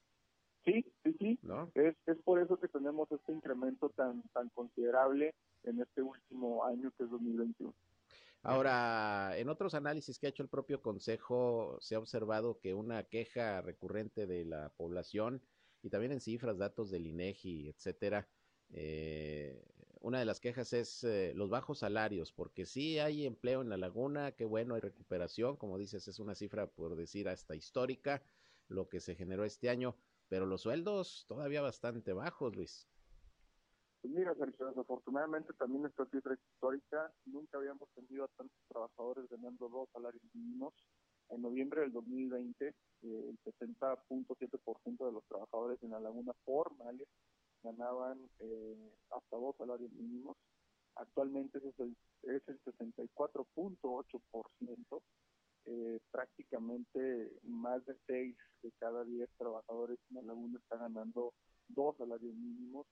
Sí, 0.64 0.82
sí, 1.02 1.14
sí. 1.18 1.38
¿No? 1.42 1.70
Es, 1.75 1.94
es 2.06 2.16
por 2.23 2.40
eso 2.40 2.58
que 2.58 2.68
tenemos 2.68 3.11
este 3.12 3.32
incremento 3.32 3.90
tan, 3.90 4.23
tan 4.32 4.49
considerable 4.50 5.34
en 5.64 5.80
este 5.80 6.02
último 6.02 6.64
año 6.64 6.92
que 6.97 7.04
es 7.04 7.11
2021. 7.11 7.75
Ahora, 8.42 9.38
en 9.38 9.49
otros 9.49 9.73
análisis 9.73 10.18
que 10.18 10.26
ha 10.26 10.30
hecho 10.30 10.42
el 10.42 10.50
propio 10.50 10.83
Consejo, 10.83 11.78
se 11.80 11.94
ha 11.94 11.99
observado 11.99 12.59
que 12.61 12.75
una 12.75 13.04
queja 13.04 13.62
recurrente 13.62 14.26
de 14.26 14.44
la 14.44 14.68
población 14.76 15.40
y 15.83 15.88
también 15.88 16.12
en 16.12 16.21
cifras, 16.21 16.59
datos 16.59 16.90
del 16.90 17.06
INEGI, 17.06 17.71
etcétera. 17.71 18.28
Eh, 18.71 19.62
una 20.00 20.18
de 20.18 20.26
las 20.26 20.40
quejas 20.40 20.75
es 20.75 21.04
eh, 21.04 21.33
los 21.35 21.49
bajos 21.49 21.78
salarios, 21.78 22.33
porque 22.33 22.66
sí 22.66 22.99
hay 22.99 23.25
empleo 23.25 23.62
en 23.62 23.71
la 23.71 23.78
laguna, 23.78 24.33
qué 24.33 24.44
bueno, 24.44 24.75
hay 24.75 24.83
recuperación, 24.83 25.56
como 25.56 25.78
dices, 25.78 26.06
es 26.06 26.18
una 26.18 26.35
cifra, 26.35 26.66
por 26.66 26.97
decir, 26.97 27.30
hasta 27.30 27.56
histórica, 27.56 28.23
lo 28.68 28.90
que 28.90 29.00
se 29.00 29.14
generó 29.14 29.44
este 29.44 29.71
año, 29.71 29.97
pero 30.28 30.44
los 30.44 30.61
sueldos 30.61 31.25
todavía 31.28 31.62
bastante 31.62 32.12
bajos, 32.12 32.54
Luis. 32.54 32.87
Pues 34.04 34.16
mira, 34.16 34.34
Sergio, 34.34 34.66
desafortunadamente 34.66 35.54
también 35.54 35.87
esta 35.87 36.04
cifra 36.04 36.34
histórica, 36.34 37.11
nunca 37.25 37.56
habíamos 37.56 37.88
tenido 37.94 38.25
a 38.25 38.28
tantos 38.37 38.61
trabajadores 38.68 39.26
ganando 39.30 39.66
dos 39.70 39.88
salarios 39.94 40.23
mínimos, 40.34 40.75
en 41.30 41.40
noviembre 41.40 41.80
del 41.80 41.92
2020, 41.92 42.66
eh, 42.66 42.75
el 43.00 43.38
60.7% 43.40 45.06
de 45.06 45.11
los 45.11 45.25
trabajadores 45.25 45.82
en 45.82 45.92
la 45.92 46.00
laguna 46.00 46.34
formales 46.44 47.08
ganaban 47.62 48.18
eh, 48.40 48.92
hasta 49.11 49.38
dos 49.38 49.56
salarios 49.56 49.90
mínimos. 49.92 50.37
Actualmente 50.96 51.66
es 51.66 51.80
el, 51.80 51.96
es 52.25 52.46
el 52.46 52.62
64.8%. 52.62 55.02
Eh, 55.64 55.99
prácticamente 56.11 57.32
más 57.44 57.82
de 57.87 57.96
6 58.06 58.37
de 58.64 58.73
cada 58.73 59.02
10 59.02 59.30
trabajadores 59.38 59.99
en 60.11 60.16
la 60.16 60.23
laguna 60.25 60.58
están 60.58 60.80
ganando 60.80 61.32
dos 61.68 61.96
salarios 61.96 62.34
mínimos 62.34 62.87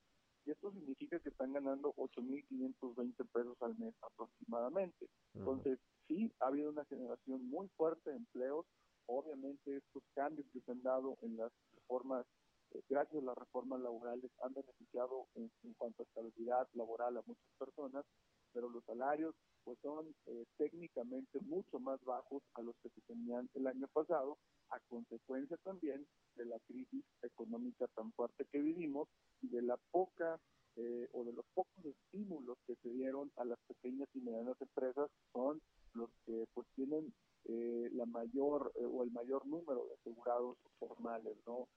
y 0.44 0.50
esto 0.50 0.72
significa 0.72 1.20
que 1.20 1.28
están 1.28 1.52
ganando 1.52 1.94
8.520 1.94 3.14
pesos 3.32 3.56
al 3.60 3.76
mes 3.78 3.94
aproximadamente. 4.02 5.08
Entonces, 5.34 5.78
sí, 6.08 6.32
ha 6.40 6.46
habido 6.46 6.70
una 6.70 6.84
generación 6.86 7.48
muy 7.48 7.68
fuerte 7.76 8.10
de 8.10 8.16
empleos. 8.16 8.66
Obviamente, 9.06 9.76
estos 9.76 10.02
cambios 10.14 10.46
que 10.52 10.60
se 10.60 10.72
han 10.72 10.82
dado 10.82 11.16
en 11.22 11.36
las 11.36 11.52
reformas, 11.74 12.26
eh, 12.72 12.82
gracias 12.88 13.22
a 13.22 13.26
las 13.26 13.38
reformas 13.38 13.80
laborales, 13.80 14.30
han 14.42 14.52
beneficiado 14.52 15.28
en, 15.34 15.50
cuanto 15.78 16.02
a 16.02 16.06
estabilidad 16.06 16.68
laboral 16.72 17.16
a 17.16 17.22
muchas 17.26 17.52
personas, 17.58 18.04
pero 18.52 18.68
los 18.68 18.84
salarios 18.84 19.34
pues 19.64 19.78
son 19.80 20.12
eh, 20.26 20.44
técnicamente 20.56 21.38
mucho 21.40 21.78
más 21.78 22.02
bajos 22.04 22.42
a 22.54 22.62
los 22.62 22.74
que 22.82 22.90
se 22.90 23.00
tenían 23.02 23.48
el 23.54 23.66
año 23.66 23.86
pasado, 23.92 24.38
a 24.72 24.80
consecuencia 24.88 25.56
también 25.58 26.06
de 26.36 26.46
la 26.46 26.58
crisis 26.60 27.04
económica 27.22 27.86
tan 27.94 28.12
fuerte 28.12 28.46
que 28.50 28.58
vivimos 28.58 29.08
y 29.42 29.48
de 29.48 29.62
la 29.62 29.76
poca 29.90 30.38
eh, 30.76 31.08
o 31.12 31.24
de 31.24 31.32
los 31.34 31.44
pocos 31.52 31.84
estímulos 31.84 32.56
que 32.66 32.74
se 32.76 32.88
dieron 32.88 33.30
a 33.36 33.44
las 33.44 33.58
pequeñas 33.68 34.08
y 34.14 34.20
medianas 34.20 34.60
empresas 34.60 35.10
son 35.32 35.60
los 35.92 36.08
que 36.24 36.46
pues 36.54 36.66
tienen 36.74 37.12
eh, 37.44 37.90
la 37.92 38.06
mayor 38.06 38.72
eh, 38.76 38.84
o 38.84 39.02
el 39.02 39.10
mayor 39.10 39.46
número 39.46 39.84
de 39.86 39.94
asegurados 39.94 40.56
formales, 40.78 41.36
¿no? 41.46 41.68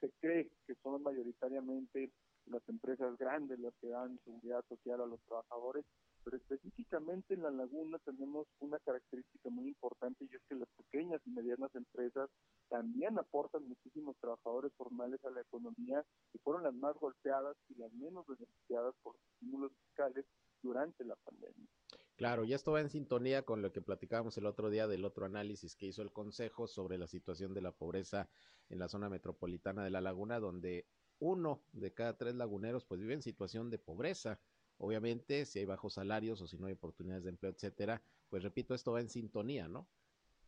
Se 0.00 0.10
cree 0.20 0.48
que 0.66 0.74
son 0.82 1.02
mayoritariamente 1.02 2.12
las 2.46 2.62
empresas 2.68 3.16
grandes 3.18 3.58
las 3.58 3.74
que 3.80 3.88
dan 3.88 4.20
seguridad 4.24 4.64
social 4.68 5.00
a 5.00 5.06
los 5.06 5.20
trabajadores, 5.22 5.84
pero 6.26 6.38
específicamente 6.38 7.34
en 7.34 7.44
la 7.44 7.52
laguna 7.52 8.00
tenemos 8.00 8.48
una 8.58 8.80
característica 8.80 9.48
muy 9.48 9.68
importante 9.68 10.24
y 10.24 10.34
es 10.34 10.42
que 10.48 10.56
las 10.56 10.68
pequeñas 10.70 11.20
y 11.24 11.30
medianas 11.30 11.72
empresas 11.76 12.28
también 12.68 13.16
aportan 13.16 13.68
muchísimos 13.68 14.16
trabajadores 14.20 14.72
formales 14.76 15.24
a 15.24 15.30
la 15.30 15.42
economía 15.42 16.04
y 16.34 16.38
fueron 16.38 16.64
las 16.64 16.74
más 16.74 16.96
golpeadas 16.96 17.56
y 17.68 17.76
las 17.76 17.92
menos 17.92 18.26
beneficiadas 18.26 18.92
por 19.04 19.14
estímulos 19.14 19.70
fiscales 19.86 20.24
durante 20.62 21.04
la 21.04 21.14
pandemia. 21.14 21.68
Claro, 22.16 22.42
y 22.42 22.54
esto 22.54 22.72
va 22.72 22.80
en 22.80 22.90
sintonía 22.90 23.44
con 23.44 23.62
lo 23.62 23.70
que 23.70 23.80
platicábamos 23.80 24.36
el 24.36 24.46
otro 24.46 24.68
día 24.68 24.88
del 24.88 25.04
otro 25.04 25.26
análisis 25.26 25.76
que 25.76 25.86
hizo 25.86 26.02
el 26.02 26.12
Consejo 26.12 26.66
sobre 26.66 26.98
la 26.98 27.06
situación 27.06 27.54
de 27.54 27.62
la 27.62 27.70
pobreza 27.70 28.28
en 28.68 28.80
la 28.80 28.88
zona 28.88 29.08
metropolitana 29.08 29.84
de 29.84 29.90
La 29.90 30.00
Laguna, 30.00 30.40
donde 30.40 30.88
uno 31.20 31.62
de 31.72 31.94
cada 31.94 32.16
tres 32.16 32.34
laguneros 32.34 32.84
pues 32.84 33.00
vive 33.00 33.14
en 33.14 33.22
situación 33.22 33.70
de 33.70 33.78
pobreza. 33.78 34.40
Obviamente, 34.78 35.46
si 35.46 35.60
hay 35.60 35.64
bajos 35.64 35.94
salarios 35.94 36.40
o 36.40 36.46
si 36.46 36.58
no 36.58 36.66
hay 36.66 36.74
oportunidades 36.74 37.24
de 37.24 37.30
empleo, 37.30 37.52
etcétera, 37.52 38.02
pues 38.28 38.42
repito, 38.42 38.74
esto 38.74 38.92
va 38.92 39.00
en 39.00 39.08
sintonía, 39.08 39.68
¿no? 39.68 39.88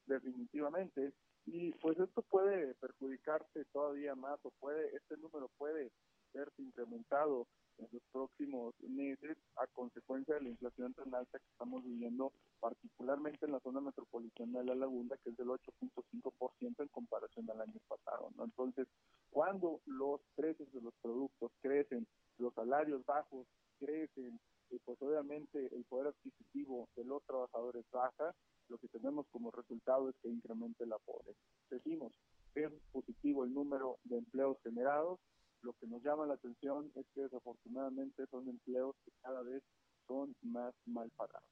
Definitivamente. 0.07 1.13
Y 1.47 1.73
pues 1.81 1.99
esto 1.99 2.23
puede 2.23 2.75
perjudicarte 2.75 3.65
todavía 3.67 4.15
más 4.15 4.39
o 4.43 4.51
puede, 4.61 4.95
este 4.95 5.17
número 5.17 5.51
puede 5.57 5.91
verse 6.35 6.63
incrementado 6.63 7.47
en 7.79 7.89
los 7.93 8.03
próximos 8.13 8.75
meses 8.81 9.37
a 9.57 9.67
consecuencia 9.69 10.35
de 10.35 10.43
la 10.43 10.49
inflación 10.51 10.93
tan 10.95 11.15
alta 11.15 11.39
que 11.39 11.51
estamos 11.51 11.85
viviendo, 11.85 12.33
particularmente 12.61 13.47
en 13.47 13.53
la 13.53 13.61
zona 13.61 13.81
metropolitana 13.81 14.59
de 14.59 14.65
La 14.67 14.75
Laguna, 14.75 15.17
que 15.23 15.31
es 15.31 15.37
del 15.37 15.49
8.5% 15.49 16.83
en 16.83 16.89
comparación 16.89 17.49
al 17.51 17.61
año 17.61 17.81
pasado. 17.87 18.31
¿no? 18.37 18.45
Entonces, 18.45 18.89
cuando 19.31 19.81
los 19.87 20.21
precios 20.35 20.71
de 20.73 20.83
los 20.83 20.95
productos 21.01 21.53
crecen, 21.63 22.07
los 22.39 22.53
salarios 22.55 23.05
bajos 23.07 23.47
crecen, 23.79 24.41
y 24.71 24.79
pues 24.81 25.01
obviamente 25.01 25.75
el 25.75 25.85
poder 25.85 26.09
adquisitivo 26.09 26.89
de 26.97 27.05
los 27.05 27.25
trabajadores 27.25 27.85
baja, 27.91 28.35
lo 28.69 28.79
que 28.79 28.89
tenemos 28.89 29.27
como 29.31 29.51
resultado 29.51 30.11
es 30.11 30.17
que 30.23 30.29
incremente 30.29 30.85
la 30.87 30.99
pobreza. 30.99 31.41
Decimos, 31.71 32.13
es 32.55 32.71
positivo 32.93 33.45
el 33.45 33.55
número 33.55 33.99
de 34.05 34.19
empleos 34.19 34.59
generados, 34.63 35.19
lo 35.63 35.73
que 35.75 35.87
nos 35.87 36.03
llama 36.03 36.27
la 36.27 36.35
atención 36.35 36.91
es 36.95 37.07
que 37.15 37.23
desafortunadamente 37.23 38.27
son 38.31 38.49
empleos 38.49 38.95
que 39.05 39.13
cada 39.23 39.43
vez 39.43 39.63
son 40.07 40.35
más 40.43 40.75
mal 40.87 41.11
pagados. 41.17 41.49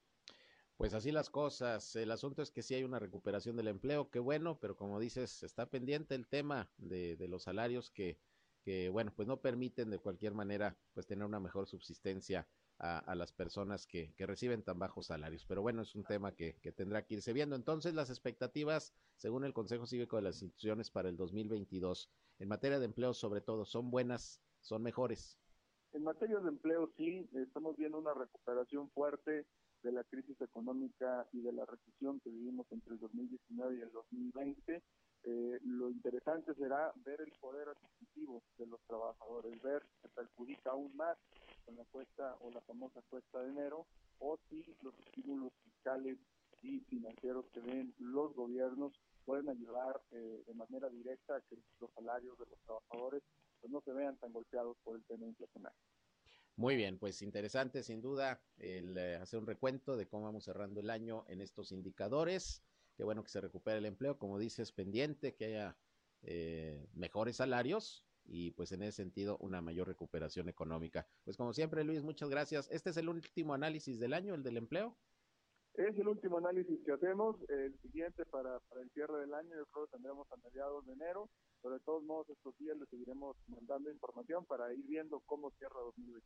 Pues 0.76 0.92
así 0.92 1.10
las 1.10 1.30
cosas. 1.30 1.96
El 1.96 2.10
asunto 2.10 2.42
es 2.42 2.50
que 2.50 2.62
sí 2.62 2.74
hay 2.74 2.84
una 2.84 2.98
recuperación 2.98 3.56
del 3.56 3.68
empleo, 3.68 4.10
qué 4.10 4.18
bueno, 4.18 4.58
pero 4.60 4.76
como 4.76 5.00
dices, 5.00 5.42
está 5.42 5.70
pendiente 5.70 6.14
el 6.14 6.28
tema 6.28 6.70
de, 6.76 7.16
de 7.16 7.28
los 7.28 7.44
salarios 7.44 7.90
que, 7.90 8.18
que, 8.66 8.88
bueno, 8.88 9.12
pues 9.14 9.28
no 9.28 9.36
permiten 9.36 9.90
de 9.90 10.00
cualquier 10.00 10.34
manera 10.34 10.76
pues 10.92 11.06
tener 11.06 11.24
una 11.24 11.38
mejor 11.38 11.68
subsistencia 11.68 12.48
a, 12.80 13.14
las 13.14 13.32
personas 13.32 13.86
que, 13.86 14.12
reciben 14.18 14.64
tan 14.64 14.80
bajos 14.80 15.06
salarios. 15.06 15.46
Pero 15.46 15.62
bueno, 15.62 15.82
es 15.82 15.94
un 15.94 16.02
tema 16.02 16.34
que, 16.34 16.54
tendrá 16.74 17.06
que 17.06 17.14
irse 17.14 17.32
viendo. 17.32 17.54
Entonces, 17.54 17.94
las 17.94 18.10
expectativas, 18.10 18.92
según 19.14 19.44
el 19.44 19.54
Consejo 19.54 19.86
Cívico 19.86 20.16
de 20.16 20.22
las 20.22 20.42
Instituciones 20.42 20.90
para 20.90 21.08
el 21.08 21.16
2022, 21.16 22.10
en 22.40 22.48
materia 22.48 22.80
de 22.80 22.86
empleo 22.86 23.14
sobre 23.14 23.40
todo, 23.40 23.64
¿son 23.64 23.88
buenas, 23.88 24.42
son 24.62 24.82
mejores? 24.82 25.38
En 25.92 26.02
materia 26.02 26.40
de 26.40 26.48
empleo, 26.48 26.90
sí, 26.96 27.24
estamos 27.34 27.76
viendo 27.76 27.98
una 27.98 28.14
recuperación 28.14 28.90
fuerte 28.90 29.46
de 29.84 29.92
la 29.92 30.02
crisis 30.02 30.40
económica 30.40 31.24
y 31.32 31.40
de 31.40 31.52
la 31.52 31.64
recesión 31.66 32.18
que 32.18 32.30
vivimos 32.30 32.66
entre 32.72 32.94
el 32.94 32.98
2019 32.98 33.76
y 33.76 33.80
el 33.80 33.92
2020. 33.92 34.82
Eh, 35.28 35.58
lo 35.64 35.90
interesante 35.90 36.54
será 36.54 36.92
ver 37.04 37.20
el 37.20 37.32
poder 37.40 37.68
adquisitivo 37.68 38.44
de 38.58 38.66
los 38.66 38.80
trabajadores, 38.86 39.60
ver 39.60 39.82
si 39.82 40.02
se 40.02 40.08
perjudica 40.10 40.70
aún 40.70 40.94
más 40.96 41.18
con 41.64 41.74
la 41.76 41.84
cuesta 41.86 42.36
o 42.42 42.50
la 42.52 42.60
famosa 42.60 43.02
cuesta 43.10 43.42
de 43.42 43.48
enero, 43.50 43.86
o 44.20 44.38
si 44.48 44.64
los 44.82 44.94
estímulos 45.00 45.52
fiscales 45.64 46.16
y 46.62 46.78
financieros 46.82 47.44
que 47.52 47.60
den 47.60 47.92
los 47.98 48.34
gobiernos 48.34 48.92
pueden 49.24 49.48
ayudar 49.48 50.00
eh, 50.12 50.44
de 50.46 50.54
manera 50.54 50.88
directa 50.90 51.34
a 51.34 51.40
que 51.40 51.56
los 51.80 51.90
salarios 51.92 52.38
de 52.38 52.46
los 52.46 52.60
trabajadores 52.60 53.24
pues, 53.60 53.72
no 53.72 53.80
se 53.80 53.92
vean 53.92 54.16
tan 54.18 54.32
golpeados 54.32 54.76
por 54.84 54.94
el 54.94 55.04
tema 55.06 55.26
inflacionario. 55.26 55.78
Muy 56.54 56.76
bien, 56.76 56.98
pues 56.98 57.20
interesante 57.20 57.82
sin 57.82 58.00
duda 58.00 58.40
el 58.58 58.96
eh, 58.96 59.16
hacer 59.16 59.40
un 59.40 59.46
recuento 59.46 59.96
de 59.96 60.06
cómo 60.06 60.24
vamos 60.24 60.44
cerrando 60.44 60.78
el 60.78 60.88
año 60.88 61.24
en 61.26 61.40
estos 61.40 61.72
indicadores. 61.72 62.62
Qué 62.96 63.04
bueno 63.04 63.22
que 63.22 63.30
se 63.30 63.40
recupere 63.40 63.78
el 63.78 63.86
empleo, 63.86 64.18
como 64.18 64.38
dices, 64.38 64.72
pendiente, 64.72 65.34
que 65.34 65.46
haya 65.46 65.76
eh, 66.22 66.88
mejores 66.94 67.36
salarios 67.36 68.04
y 68.24 68.50
pues 68.52 68.72
en 68.72 68.82
ese 68.82 68.92
sentido 68.92 69.36
una 69.38 69.60
mayor 69.60 69.86
recuperación 69.86 70.48
económica. 70.48 71.06
Pues 71.24 71.36
como 71.36 71.52
siempre, 71.52 71.84
Luis, 71.84 72.02
muchas 72.02 72.30
gracias. 72.30 72.68
Este 72.70 72.90
es 72.90 72.96
el 72.96 73.08
último 73.08 73.54
análisis 73.54 74.00
del 74.00 74.14
año, 74.14 74.34
el 74.34 74.42
del 74.42 74.56
empleo. 74.56 74.96
Es 75.74 75.96
el 75.98 76.08
último 76.08 76.38
análisis 76.38 76.82
que 76.86 76.92
hacemos, 76.92 77.36
el 77.50 77.78
siguiente 77.80 78.24
para, 78.24 78.60
para 78.60 78.80
el 78.80 78.90
cierre 78.92 79.20
del 79.20 79.34
año, 79.34 79.54
yo 79.54 79.66
creo 79.66 79.84
que 79.84 79.92
tendremos 79.92 80.26
a 80.32 80.36
mediados 80.36 80.86
de 80.86 80.94
enero, 80.94 81.28
pero 81.60 81.74
de 81.74 81.80
todos 81.80 82.02
modos 82.02 82.30
estos 82.30 82.56
días 82.56 82.78
les 82.78 82.88
seguiremos 82.88 83.36
mandando 83.46 83.90
información 83.90 84.46
para 84.46 84.72
ir 84.72 84.86
viendo 84.86 85.20
cómo 85.26 85.50
cierra 85.58 85.78
2021. 85.80 86.22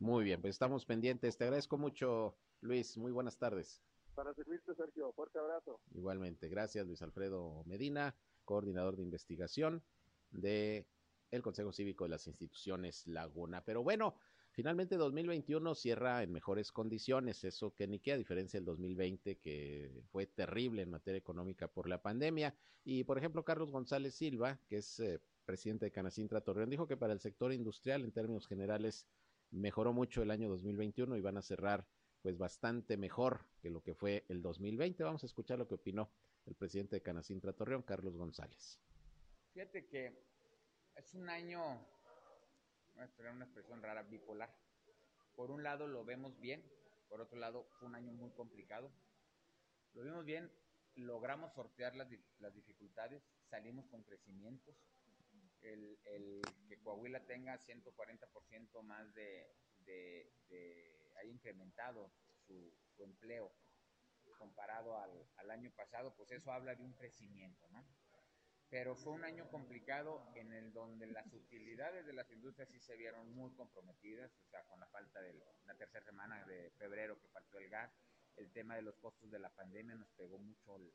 Muy 0.00 0.24
bien, 0.24 0.40
pues 0.40 0.56
estamos 0.56 0.84
pendientes. 0.84 1.36
Te 1.36 1.44
agradezco 1.44 1.78
mucho, 1.78 2.36
Luis. 2.60 2.98
Muy 2.98 3.12
buenas 3.12 3.38
tardes. 3.38 3.80
Para 4.14 4.34
servirte, 4.34 4.74
Sergio. 4.74 5.12
Fuerte 5.12 5.38
abrazo. 5.38 5.80
Igualmente. 5.94 6.48
Gracias, 6.48 6.86
Luis 6.86 7.02
Alfredo 7.02 7.62
Medina, 7.64 8.14
coordinador 8.44 8.96
de 8.96 9.02
investigación 9.02 9.82
de 10.30 10.86
el 11.30 11.42
Consejo 11.42 11.72
Cívico 11.72 12.04
de 12.04 12.10
las 12.10 12.26
Instituciones 12.26 13.06
Laguna. 13.06 13.64
Pero 13.64 13.82
bueno, 13.82 14.16
finalmente 14.50 14.96
2021 14.96 15.74
cierra 15.74 16.22
en 16.22 16.30
mejores 16.30 16.72
condiciones, 16.72 17.42
eso 17.44 17.74
que 17.74 17.86
ni 17.86 18.00
que 18.00 18.12
a 18.12 18.18
diferencia 18.18 18.58
del 18.60 18.66
2020 18.66 19.38
que 19.38 20.02
fue 20.10 20.26
terrible 20.26 20.82
en 20.82 20.90
materia 20.90 21.18
económica 21.18 21.68
por 21.68 21.88
la 21.88 22.02
pandemia. 22.02 22.54
Y 22.84 23.04
por 23.04 23.16
ejemplo, 23.16 23.44
Carlos 23.44 23.70
González 23.70 24.14
Silva, 24.14 24.60
que 24.68 24.76
es 24.78 25.00
eh, 25.00 25.20
presidente 25.46 25.86
de 25.86 25.92
Canacintra 25.92 26.42
Torreón, 26.42 26.68
dijo 26.68 26.86
que 26.86 26.98
para 26.98 27.14
el 27.14 27.20
sector 27.20 27.52
industrial 27.52 28.04
en 28.04 28.12
términos 28.12 28.46
generales 28.46 29.06
mejoró 29.50 29.94
mucho 29.94 30.22
el 30.22 30.30
año 30.30 30.50
2021 30.50 31.16
y 31.16 31.20
van 31.22 31.38
a 31.38 31.42
cerrar 31.42 31.86
pues 32.22 32.38
bastante 32.38 32.96
mejor 32.96 33.44
que 33.60 33.70
lo 33.70 33.82
que 33.82 33.94
fue 33.94 34.24
el 34.28 34.42
2020. 34.42 35.02
Vamos 35.02 35.22
a 35.24 35.26
escuchar 35.26 35.58
lo 35.58 35.66
que 35.66 35.74
opinó 35.74 36.10
el 36.46 36.54
presidente 36.54 36.96
de 36.96 37.02
Canacintra 37.02 37.52
Torreón, 37.52 37.82
Carlos 37.82 38.16
González. 38.16 38.80
Fíjate 39.52 39.86
que 39.86 40.24
es 40.96 41.14
un 41.14 41.28
año, 41.28 41.60
voy 42.94 43.02
a 43.02 43.04
esperar 43.04 43.34
una 43.34 43.44
expresión 43.44 43.82
rara, 43.82 44.02
bipolar. 44.02 44.54
Por 45.34 45.50
un 45.50 45.62
lado 45.62 45.86
lo 45.86 46.04
vemos 46.04 46.38
bien, 46.40 46.62
por 47.08 47.20
otro 47.20 47.38
lado 47.38 47.64
fue 47.78 47.88
un 47.88 47.94
año 47.94 48.12
muy 48.12 48.30
complicado. 48.30 48.90
Lo 49.94 50.02
vimos 50.02 50.24
bien, 50.24 50.50
logramos 50.94 51.52
sortear 51.52 51.94
las, 51.96 52.08
las 52.38 52.54
dificultades, 52.54 53.22
salimos 53.50 53.86
con 53.86 54.02
crecimientos, 54.04 54.74
el, 55.62 55.98
el 56.04 56.42
que 56.68 56.78
Coahuila 56.80 57.24
tenga 57.26 57.58
140% 57.58 58.82
más 58.82 59.14
de, 59.14 59.50
haya 61.16 61.30
incrementado 61.30 62.12
su, 62.46 62.72
su 62.96 63.04
empleo 63.04 63.52
comparado 64.38 64.98
al, 64.98 65.10
al, 65.36 65.50
año 65.50 65.70
pasado, 65.70 66.14
pues 66.16 66.30
eso 66.32 66.52
habla 66.52 66.74
de 66.74 66.82
un 66.82 66.94
crecimiento, 66.94 67.68
¿no? 67.70 67.86
Pero 68.68 68.96
fue 68.96 69.12
un 69.12 69.24
año 69.24 69.48
complicado 69.50 70.32
en 70.34 70.52
el 70.52 70.72
donde 70.72 71.06
las 71.06 71.30
utilidades 71.32 72.06
de 72.06 72.14
las 72.14 72.30
industrias 72.30 72.70
sí 72.70 72.80
se 72.80 72.96
vieron 72.96 73.30
muy 73.34 73.52
comprometidas, 73.52 74.32
o 74.46 74.48
sea, 74.48 74.64
con 74.64 74.80
la 74.80 74.86
falta 74.86 75.20
de 75.20 75.34
la 75.66 75.74
tercera 75.76 76.04
semana 76.04 76.44
de 76.46 76.70
febrero 76.78 77.20
que 77.20 77.28
faltó 77.28 77.58
el 77.58 77.68
gas, 77.68 77.92
el 78.36 78.50
tema 78.52 78.76
de 78.76 78.82
los 78.82 78.96
costos 78.96 79.30
de 79.30 79.38
la 79.38 79.50
pandemia 79.50 79.94
nos 79.94 80.08
pegó 80.12 80.38
mucho 80.38 80.76
el, 80.76 80.92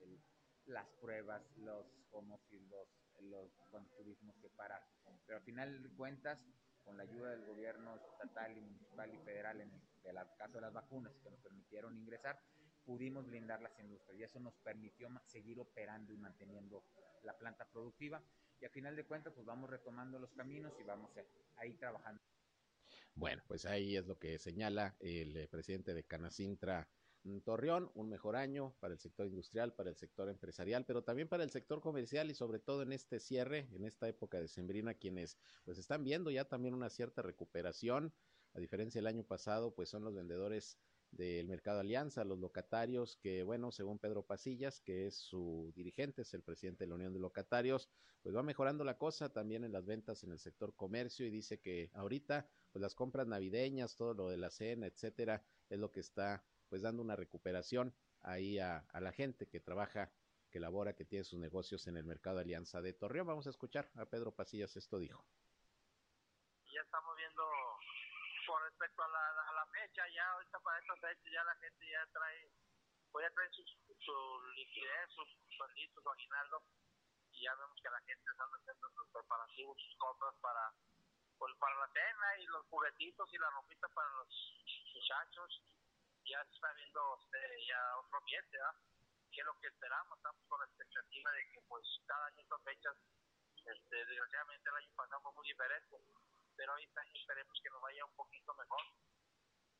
el, 0.00 0.22
las 0.66 0.86
pruebas, 1.00 1.42
los 1.56 1.86
home 2.10 2.38
los 2.68 2.88
los 3.20 3.50
bueno, 3.70 3.88
turismos 3.96 4.36
que 4.40 4.50
parar. 4.50 4.82
Pero 5.26 5.38
al 5.38 5.44
final 5.44 5.82
de 5.82 5.88
cuentas, 5.96 6.44
con 6.84 6.96
la 6.96 7.04
ayuda 7.04 7.30
del 7.30 7.44
gobierno 7.44 7.96
estatal 7.96 8.56
y 8.56 8.60
municipal 8.60 9.12
y 9.12 9.18
federal, 9.18 9.60
en 9.60 9.70
el, 9.72 10.16
caso 10.38 10.54
de 10.54 10.60
las 10.60 10.72
vacunas 10.72 11.12
que 11.22 11.30
nos 11.30 11.40
permitieron 11.40 11.96
ingresar, 11.96 12.38
pudimos 12.84 13.26
blindar 13.26 13.62
las 13.62 13.78
industrias 13.80 14.18
y 14.18 14.22
eso 14.22 14.38
nos 14.40 14.54
permitió 14.56 15.08
seguir 15.26 15.58
operando 15.58 16.12
y 16.12 16.18
manteniendo 16.18 16.84
la 17.22 17.36
planta 17.36 17.64
productiva 17.64 18.22
y 18.60 18.64
al 18.64 18.70
final 18.70 18.94
de 18.94 19.04
cuentas 19.04 19.32
pues 19.32 19.46
vamos 19.46 19.70
retomando 19.70 20.18
los 20.18 20.32
caminos 20.32 20.72
y 20.78 20.84
vamos 20.84 21.10
ahí 21.56 21.74
trabajando. 21.74 22.22
Bueno, 23.14 23.42
pues 23.46 23.64
ahí 23.64 23.96
es 23.96 24.06
lo 24.06 24.18
que 24.18 24.38
señala 24.38 24.96
el 25.00 25.36
eh, 25.36 25.48
presidente 25.48 25.94
de 25.94 26.04
Canacintra, 26.04 26.88
Torreón, 27.42 27.90
un 27.94 28.10
mejor 28.10 28.36
año 28.36 28.74
para 28.80 28.92
el 28.92 29.00
sector 29.00 29.26
industrial, 29.26 29.72
para 29.72 29.90
el 29.90 29.96
sector 29.96 30.28
empresarial, 30.28 30.84
pero 30.84 31.02
también 31.02 31.28
para 31.28 31.42
el 31.42 31.50
sector 31.50 31.80
comercial 31.80 32.30
y 32.30 32.34
sobre 32.34 32.58
todo 32.58 32.82
en 32.82 32.92
este 32.92 33.18
cierre, 33.18 33.68
en 33.72 33.84
esta 33.84 34.08
época 34.08 34.38
de 34.38 34.48
sembrina, 34.48 34.94
quienes 34.94 35.38
pues 35.64 35.78
están 35.78 36.04
viendo 36.04 36.30
ya 36.30 36.44
también 36.44 36.74
una 36.74 36.90
cierta 36.90 37.22
recuperación, 37.22 38.12
a 38.52 38.60
diferencia 38.60 38.98
del 38.98 39.06
año 39.06 39.24
pasado, 39.24 39.74
pues 39.74 39.88
son 39.88 40.04
los 40.04 40.14
vendedores 40.14 40.78
del 41.10 41.48
Mercado 41.48 41.80
Alianza, 41.80 42.24
los 42.24 42.38
locatarios, 42.38 43.16
que 43.16 43.42
bueno, 43.42 43.72
según 43.72 43.98
Pedro 43.98 44.26
Pasillas, 44.26 44.80
que 44.80 45.06
es 45.06 45.16
su 45.16 45.72
dirigente, 45.74 46.22
es 46.22 46.34
el 46.34 46.42
presidente 46.42 46.84
de 46.84 46.88
la 46.88 46.96
Unión 46.96 47.12
de 47.12 47.20
Locatarios, 47.20 47.88
pues 48.22 48.34
va 48.34 48.42
mejorando 48.42 48.84
la 48.84 48.98
cosa 48.98 49.32
también 49.32 49.64
en 49.64 49.72
las 49.72 49.86
ventas 49.86 50.22
en 50.24 50.32
el 50.32 50.38
sector 50.38 50.74
comercio 50.74 51.26
y 51.26 51.30
dice 51.30 51.58
que 51.60 51.90
ahorita, 51.94 52.48
pues 52.72 52.82
las 52.82 52.94
compras 52.94 53.26
navideñas, 53.26 53.96
todo 53.96 54.14
lo 54.14 54.28
de 54.28 54.36
la 54.36 54.50
cena, 54.50 54.86
etcétera, 54.86 55.44
es 55.70 55.78
lo 55.78 55.90
que 55.90 56.00
está 56.00 56.44
pues 56.74 56.82
dando 56.82 57.02
una 57.02 57.14
recuperación 57.14 57.94
ahí 58.22 58.58
a, 58.58 58.78
a, 58.92 58.98
la 58.98 59.12
gente 59.12 59.46
que 59.46 59.60
trabaja, 59.60 60.10
que 60.50 60.58
labora, 60.58 60.96
que 60.96 61.04
tiene 61.04 61.22
sus 61.22 61.38
negocios 61.38 61.86
en 61.86 61.96
el 61.96 62.02
mercado 62.02 62.40
Alianza 62.40 62.82
de 62.82 62.92
Torreón. 62.92 63.28
Vamos 63.28 63.46
a 63.46 63.50
escuchar 63.50 63.88
a 63.94 64.06
Pedro 64.06 64.34
Pasillas, 64.34 64.74
esto 64.74 64.98
dijo. 64.98 65.24
Ya 66.74 66.80
estamos 66.82 67.14
viendo 67.14 67.46
con 68.44 68.60
respecto 68.66 69.04
a 69.04 69.06
la, 69.06 69.22
a 69.22 69.52
la 69.54 69.66
fecha, 69.70 70.02
ya 70.18 70.26
ahorita 70.32 70.58
para 70.66 70.80
esta 70.80 70.96
fecha 70.96 71.30
ya 71.30 71.44
la 71.44 71.54
gente 71.62 71.86
ya 71.86 72.02
trae, 72.10 72.50
pues 73.12 73.22
ya 73.22 73.30
trae 73.38 73.48
su, 73.54 73.62
su 73.62 74.16
liquidez, 74.56 75.14
sus 75.14 75.30
suelditos, 75.54 76.02
su 76.02 76.10
aguinaldo, 76.10 76.58
y 77.30 77.44
ya 77.44 77.54
vemos 77.54 77.78
que 77.80 77.90
la 77.90 78.00
gente 78.02 78.26
está 78.32 78.42
haciendo 78.50 78.90
sus 78.98 79.08
preparativos, 79.14 79.78
sus 79.78 79.96
compras 79.98 80.34
para, 80.42 80.74
pues, 81.38 81.54
para 81.54 81.78
la 81.78 81.86
cena 81.94 82.26
y 82.42 82.46
los 82.46 82.66
juguetitos 82.66 83.32
y 83.32 83.38
la 83.38 83.50
ropita 83.50 83.86
para 83.94 84.10
los 84.18 84.26
muchachos 84.92 85.62
ya 86.24 86.44
se 86.44 86.52
está 86.52 86.72
viendo 86.72 87.18
este, 87.20 87.66
ya 87.66 87.96
otro 87.98 88.18
ambiente, 88.18 88.56
¿verdad? 88.56 88.76
que 89.34 89.40
es 89.40 89.46
lo 89.46 89.58
que 89.58 89.66
esperamos, 89.66 90.16
estamos 90.16 90.46
con 90.46 90.60
la 90.60 90.66
expectativa 90.66 91.30
de 91.32 91.50
que 91.50 91.60
pues 91.66 91.82
cada 92.06 92.26
año 92.26 92.40
estas 92.40 92.62
fechas, 92.62 92.96
este, 93.66 93.96
desgraciadamente 94.06 94.70
el 94.70 94.76
año 94.76 94.94
pasado 94.94 95.20
fue 95.22 95.32
muy 95.32 95.48
diferente, 95.48 95.96
pero 96.56 96.74
hoy 96.74 96.86
esperemos 96.86 97.60
que 97.60 97.70
nos 97.70 97.82
vaya 97.82 98.04
un 98.04 98.14
poquito 98.14 98.54
mejor. 98.54 98.80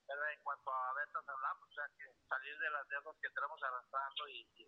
En 0.05 0.43
cuanto 0.43 0.71
a 0.71 0.93
ventas 0.95 1.29
hablamos, 1.29 1.71
o 1.71 1.73
sea 1.73 1.89
que 1.97 2.05
salir 2.29 2.59
de 2.59 2.71
las 2.71 2.87
deudas 2.89 3.17
que 3.23 3.31
tenemos 3.31 3.63
arrastrando 3.63 4.29
y, 4.29 4.47
y 4.55 4.65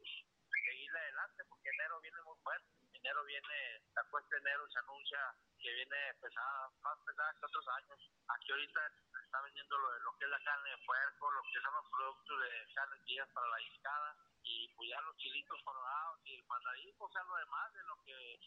seguir 0.49 0.97
adelante, 0.97 1.45
porque 1.45 1.69
enero 1.69 2.01
viene 2.01 2.23
muy 2.23 2.39
fuerte, 2.43 2.67
enero 2.97 3.25
viene, 3.25 3.83
la 3.95 4.05
cuesta 4.05 4.37
de 4.37 4.41
enero 4.41 4.69
se 4.71 4.79
anuncia 4.79 5.19
que 5.59 5.73
viene 5.73 6.15
pesada, 6.21 6.71
más 6.83 6.99
pesada 7.05 7.35
que 7.39 7.47
otros 7.47 7.67
años, 7.69 7.99
aquí 8.29 8.53
ahorita 8.53 8.81
está 9.25 9.41
vendiendo 9.43 9.79
lo, 9.79 9.99
lo 10.01 10.19
que 10.19 10.25
es 10.25 10.31
la 10.31 10.43
carne 10.45 10.71
de 10.71 10.79
puerco, 10.85 11.31
lo 11.31 11.43
que 11.43 11.61
son 11.61 11.75
los 11.75 11.91
productos 11.91 12.41
de 12.41 12.75
carne 12.75 12.97
guías 13.07 13.29
para 13.33 13.49
la 13.49 13.57
discada 13.57 14.17
y 14.43 14.69
pues 14.75 14.91
ya 14.91 15.01
los 15.01 15.17
chilitos 15.17 15.63
colorados 15.65 16.21
y 16.25 16.35
el 16.35 16.45
mandarín, 16.45 16.95
o 16.99 17.11
sea, 17.11 17.23
lo 17.25 17.37
demás 17.37 17.73
de 17.75 17.83
lo 17.85 17.97
que 18.05 18.39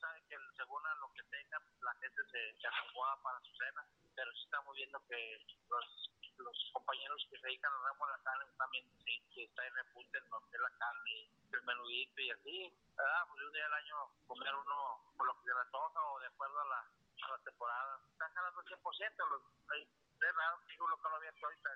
sabe 0.00 0.22
que 0.28 0.36
según 0.56 0.86
a 0.86 0.94
lo 0.96 1.12
que 1.12 1.22
tenga 1.24 1.60
la 1.82 1.94
gente 2.00 2.22
se, 2.32 2.56
se 2.60 2.66
acomoda 2.66 3.20
para 3.22 3.40
su 3.40 3.52
cena, 3.54 3.84
pero 4.14 4.32
sí 4.32 4.44
estamos 4.44 4.74
viendo 4.74 4.98
que 5.06 5.46
los, 5.68 6.10
los 6.38 6.70
compañeros 6.72 7.26
que 7.30 7.38
se 7.38 7.46
dedican 7.46 7.72
al 7.72 7.84
ramo 7.84 8.06
de 8.06 8.12
la 8.12 8.22
carne 8.24 8.44
también 8.56 8.84
sí, 9.04 9.20
que 9.34 9.44
está 9.44 9.66
en 9.66 9.74
repunte 9.76 10.18
en 10.18 10.30
lo 10.30 10.40
que 10.48 10.56
es 10.56 10.62
la 10.62 10.72
carne, 10.78 11.28
el 11.52 11.62
menudito 11.64 12.20
y 12.20 12.30
así, 12.30 12.72
¿verdad? 12.96 13.26
Pues 13.28 13.42
un 13.42 13.52
día 13.52 13.66
al 13.66 13.74
año 13.74 13.96
comer 14.26 14.54
uno 14.54 15.12
por 15.16 15.26
lo 15.26 15.34
que 15.34 15.42
se 15.42 15.54
le 15.54 15.60
o 15.72 16.20
de 16.20 16.26
acuerdo 16.26 16.60
a 16.60 16.64
la, 16.66 16.80
a 16.80 17.28
la 17.30 17.38
temporada. 17.44 18.00
Están 18.12 18.34
ganando 18.34 18.62
100%, 18.62 19.28
los, 19.30 19.42
es 19.74 20.36
raro 20.36 20.60
que 20.60 20.72
digo 20.72 20.88
lo 20.88 20.96
que 20.96 21.08
lo 21.08 21.16
había 21.16 21.32
ahorita. 21.42 21.70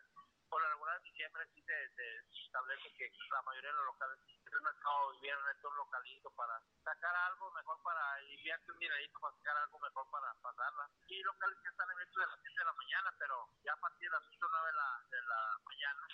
Por 0.49 0.63
lo 0.63 0.69
regular, 0.69 1.03
diciembre 1.03 1.47
sí 1.55 1.63
se, 1.63 2.45
establece 2.47 2.93
que 2.95 3.11
la 3.31 3.43
mayoría 3.43 3.71
de 3.71 3.77
los 3.77 3.87
locales 3.87 4.19
el 4.55 4.61
mercado 4.61 5.15
invierno 5.15 5.51
es 5.51 5.65
un 5.65 5.77
localito 5.77 6.31
para 6.31 6.61
sacar 6.85 7.17
algo 7.27 7.51
mejor 7.51 7.83
para 7.83 8.23
invierte 8.23 8.71
un 8.71 8.79
dinerito 8.79 9.19
para 9.19 9.35
sacar 9.35 9.57
algo 9.57 9.79
mejor 9.81 10.09
para 10.11 10.33
pasarla. 10.35 10.89
Y 11.09 11.23
locales 11.23 11.59
que 11.59 11.69
están 11.71 11.91
abiertos 11.91 12.15
de 12.15 12.27
las 12.31 12.41
7 12.41 12.55
de 12.57 12.65
la 12.65 12.73
mañana, 12.73 13.15
pero 13.19 13.49
ya 13.65 13.73
a 13.73 13.81
partir 13.81 14.09
de 14.09 14.17
las 14.17 14.29
8 14.29 14.47
o 14.47 14.49
9 14.49 14.67
de 14.67 14.73
la, 14.73 15.03
de 15.11 15.23
la 15.23 15.59
mañana 15.65 16.09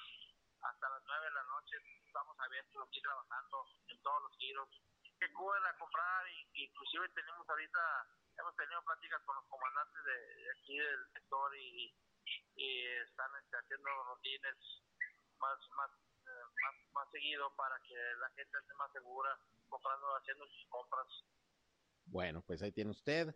hasta 0.62 0.88
las 0.88 1.03
9 1.05 1.25
de 1.25 1.33
la 1.33 1.44
noche 1.44 1.77
estamos 2.07 2.37
abiertos 2.38 2.88
aquí 2.88 3.01
trabajando 3.01 3.66
en 3.88 4.03
todos 4.03 4.23
los 4.23 4.37
giros 4.37 4.68
que 5.18 5.33
cubren 5.33 5.64
a 5.66 5.79
comprar 5.79 6.29
y, 6.29 6.64
inclusive 6.64 7.09
tenemos 7.11 7.49
ahorita 7.49 7.81
hemos 8.38 8.57
tenido 8.57 8.83
pláticas 8.85 9.23
con 9.25 9.37
los 9.37 9.46
comandantes 9.49 10.05
de, 10.05 10.18
de 10.42 10.51
aquí 10.51 10.79
del 10.79 11.12
sector 11.12 11.57
y 11.57 11.94
y 12.57 12.87
están 13.09 13.31
este, 13.42 13.57
haciendo 13.57 13.88
rutines 14.05 14.57
más 15.40 15.59
más, 15.77 15.90
eh, 16.27 16.44
más 16.62 16.75
más 16.92 17.11
seguido 17.11 17.55
para 17.57 17.81
que 17.81 17.94
la 18.20 18.29
gente 18.31 18.59
esté 18.59 18.75
más 18.75 18.92
segura 18.92 19.31
comprando 19.68 20.07
haciendo 20.16 20.46
sus 20.46 20.66
compras. 20.68 21.07
Bueno 22.05 22.42
pues 22.42 22.62
ahí 22.62 22.73
tiene 22.73 22.90
usted 22.90 23.35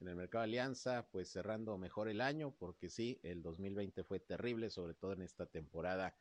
en 0.00 0.08
el 0.08 0.16
mercado 0.16 0.44
Alianza, 0.44 1.06
pues 1.10 1.30
cerrando 1.30 1.76
mejor 1.76 2.08
el 2.08 2.22
año, 2.22 2.52
porque 2.58 2.88
sí, 2.88 3.20
el 3.22 3.42
2020 3.42 4.02
fue 4.04 4.18
terrible, 4.18 4.70
sobre 4.70 4.94
todo 4.94 5.12
en 5.12 5.20
esta 5.20 5.44
temporada 5.44 6.16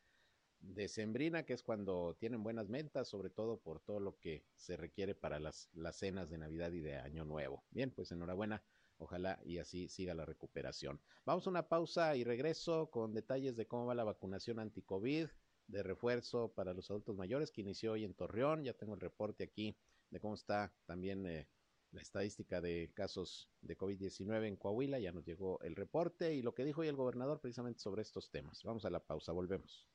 decembrina, 0.62 1.44
que 1.44 1.54
es 1.54 1.64
cuando 1.64 2.16
tienen 2.20 2.44
buenas 2.44 2.70
ventas, 2.70 3.08
sobre 3.08 3.30
todo 3.30 3.58
por 3.58 3.80
todo 3.80 4.00
lo 4.00 4.20
que 4.20 4.44
se 4.56 4.78
requiere 4.78 5.16
para 5.16 5.40
las, 5.40 5.70
las 5.74 5.98
cenas 5.98 6.30
de 6.30 6.38
Navidad 6.38 6.72
y 6.72 6.80
de 6.80 6.96
Año 6.96 7.26
Nuevo. 7.26 7.64
Bien, 7.72 7.92
pues 7.92 8.12
enhorabuena, 8.12 8.64
ojalá 8.98 9.40
y 9.44 9.58
así 9.58 9.88
siga 9.88 10.14
la 10.14 10.26
recuperación. 10.26 11.00
Vamos 11.26 11.48
a 11.48 11.50
una 11.50 11.68
pausa 11.68 12.16
y 12.16 12.24
regreso 12.24 12.90
con 12.92 13.14
detalles 13.14 13.56
de 13.56 13.68
cómo 13.68 13.86
va 13.86 13.96
la 13.96 14.04
vacunación 14.04 14.60
anti-COVID 14.60 15.28
de 15.68 15.84
refuerzo 15.84 16.52
para 16.54 16.74
los 16.74 16.90
adultos 16.90 17.16
mayores 17.16 17.52
que 17.52 17.62
inició 17.62 17.94
hoy 17.94 18.04
en 18.04 18.14
Torreón. 18.14 18.64
Ya 18.64 18.74
tengo 18.74 18.96
el 18.96 19.02
reporte 19.02 19.44
aquí 19.44 19.78
de 20.10 20.20
cómo 20.20 20.34
está 20.34 20.74
también 20.86 21.26
eh, 21.28 21.48
la 21.92 22.02
estadística 22.02 22.62
de 22.62 22.92
casos 22.94 23.50
de 23.62 23.78
COVID-19 23.78 24.48
en 24.48 24.56
Coahuila. 24.58 25.00
Ya 25.00 25.12
nos 25.12 25.26
llegó 25.26 25.62
el 25.62 25.76
reporte 25.76 26.34
y 26.34 26.42
lo 26.42 26.54
que 26.54 26.66
dijo 26.66 26.82
hoy 26.82 26.88
el 26.88 26.96
gobernador 26.96 27.40
precisamente 27.40 27.80
sobre 27.80 28.02
estos 28.02 28.30
temas. 28.30 28.64
Vamos 28.64 28.86
a 28.86 28.90
la 28.90 29.00
pausa, 29.00 29.32
volvemos. 29.32 29.88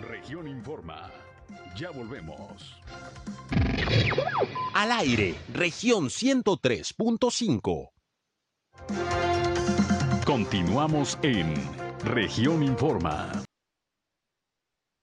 Región 0.00 0.48
Informa. 0.48 1.10
Ya 1.76 1.90
volvemos. 1.90 2.80
Al 4.74 4.92
aire, 4.92 5.34
región 5.52 6.06
103.5. 6.06 7.90
Continuamos 10.24 11.18
en 11.22 11.54
región 12.04 12.62
Informa. 12.62 13.42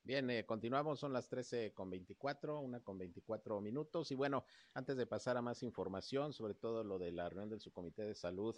Bien, 0.09 0.27
eh, 0.31 0.43
continuamos, 0.43 0.99
son 0.99 1.13
las 1.13 1.29
13 1.29 1.71
con 1.75 1.89
24, 1.91 2.59
una 2.61 2.79
con 2.79 2.97
24 2.97 3.61
minutos. 3.61 4.09
Y 4.09 4.15
bueno, 4.15 4.43
antes 4.73 4.97
de 4.97 5.05
pasar 5.05 5.37
a 5.37 5.43
más 5.43 5.61
información, 5.61 6.33
sobre 6.33 6.55
todo 6.55 6.83
lo 6.83 6.97
de 6.97 7.11
la 7.11 7.29
reunión 7.29 7.49
del 7.49 7.59
subcomité 7.59 8.01
de 8.01 8.15
salud 8.15 8.55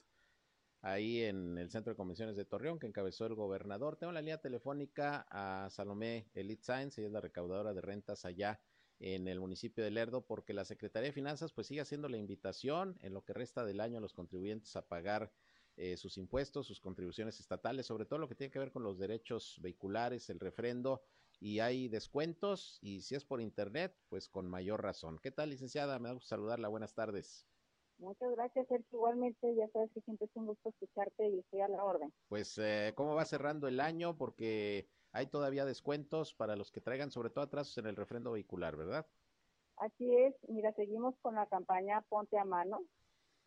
ahí 0.82 1.22
en 1.22 1.58
el 1.58 1.70
Centro 1.70 1.94
de 1.94 1.98
Convenciones 1.98 2.36
de 2.36 2.46
Torreón, 2.46 2.80
que 2.80 2.88
encabezó 2.88 3.26
el 3.26 3.36
gobernador. 3.36 3.98
Tengo 3.98 4.12
la 4.14 4.22
línea 4.22 4.40
telefónica 4.40 5.26
a 5.30 5.70
Salomé 5.70 6.30
Elite 6.34 6.64
Science, 6.64 7.00
ella 7.00 7.08
es 7.08 7.14
la 7.14 7.22
recaudadora 7.22 7.74
de 7.74 7.82
rentas 7.82 8.26
allá 8.26 8.60
en 9.00 9.28
el 9.28 9.40
municipio 9.40 9.84
de 9.84 9.92
Lerdo, 9.92 10.26
porque 10.26 10.54
la 10.54 10.66
Secretaría 10.66 11.10
de 11.10 11.14
Finanzas 11.14 11.54
pues 11.54 11.68
sigue 11.68 11.82
haciendo 11.82 12.08
la 12.08 12.18
invitación 12.18 12.98
en 13.02 13.14
lo 13.14 13.24
que 13.24 13.34
resta 13.34 13.66
del 13.66 13.80
año 13.80 13.98
a 13.98 14.02
los 14.02 14.14
contribuyentes 14.14 14.76
a 14.76 14.88
pagar 14.88 15.32
eh, 15.78 15.98
sus 15.98 16.18
impuestos, 16.18 16.68
sus 16.68 16.80
contribuciones 16.80 17.40
estatales, 17.40 17.86
sobre 17.86 18.06
todo 18.06 18.20
lo 18.20 18.28
que 18.28 18.36
tiene 18.36 18.52
que 18.52 18.60
ver 18.60 18.72
con 18.72 18.84
los 18.84 19.00
derechos 19.00 19.58
vehiculares, 19.62 20.30
el 20.30 20.40
refrendo, 20.40 21.02
y 21.40 21.60
hay 21.60 21.88
descuentos, 21.88 22.78
y 22.82 23.02
si 23.02 23.16
es 23.16 23.26
por 23.26 23.42
internet, 23.42 23.98
pues 24.10 24.30
con 24.30 24.48
mayor 24.48 24.84
razón. 24.84 25.18
¿Qué 25.18 25.32
tal, 25.32 25.50
licenciada? 25.50 25.98
Me 25.98 26.10
da 26.10 26.14
gusto 26.14 26.30
saludarla. 26.30 26.68
Buenas 26.68 26.94
tardes. 26.94 27.51
Muchas 28.02 28.32
gracias, 28.32 28.68
Sergio. 28.68 28.88
Igualmente, 28.92 29.56
ya 29.56 29.68
sabes 29.70 29.92
que 29.94 30.02
siempre 30.02 30.26
es 30.26 30.36
un 30.36 30.48
gusto 30.48 30.70
escucharte 30.70 31.30
y 31.30 31.40
estoy 31.40 31.62
a 31.62 31.68
la 31.68 31.84
orden. 31.84 32.12
Pues, 32.30 32.58
eh, 32.58 32.94
¿cómo 32.96 33.14
va 33.14 33.26
cerrando 33.26 33.68
el 33.68 33.80
año? 33.80 34.18
Porque 34.18 34.88
hay 35.12 35.28
todavía 35.28 35.66
descuentos 35.66 36.34
para 36.34 36.56
los 36.56 36.72
que 36.72 36.82
traigan, 36.82 37.12
sobre 37.12 37.30
todo 37.30 37.44
atrasos 37.44 37.78
en 37.78 37.86
el 37.86 37.96
refrendo 37.96 38.32
vehicular, 38.32 38.76
¿verdad? 38.76 39.06
Así 39.78 40.16
es. 40.16 40.34
Mira, 40.48 40.74
seguimos 40.74 41.16
con 41.22 41.36
la 41.36 41.46
campaña 41.46 42.02
Ponte 42.10 42.40
a 42.40 42.44
Mano. 42.44 42.82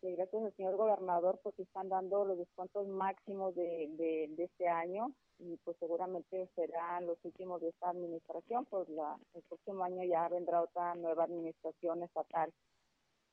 Que 0.01 0.15
gracias 0.15 0.43
al 0.43 0.55
señor 0.55 0.77
gobernador, 0.77 1.39
pues 1.43 1.57
están 1.59 1.89
dando 1.89 2.23
los 2.23 2.37
descuentos 2.37 2.87
máximos 2.87 3.55
de, 3.55 3.87
de, 3.91 4.27
de 4.29 4.43
este 4.43 4.67
año 4.67 5.13
y 5.37 5.57
pues 5.57 5.75
seguramente 5.79 6.49
serán 6.55 7.07
los 7.07 7.17
últimos 7.23 7.61
de 7.61 7.69
esta 7.69 7.89
administración, 7.89 8.65
pues 8.65 8.87
la, 8.89 9.17
el 9.33 9.41
próximo 9.43 9.83
año 9.83 10.03
ya 10.03 10.29
vendrá 10.29 10.61
otra 10.61 10.95
nueva 10.95 11.25
administración 11.25 12.03
estatal. 12.03 12.53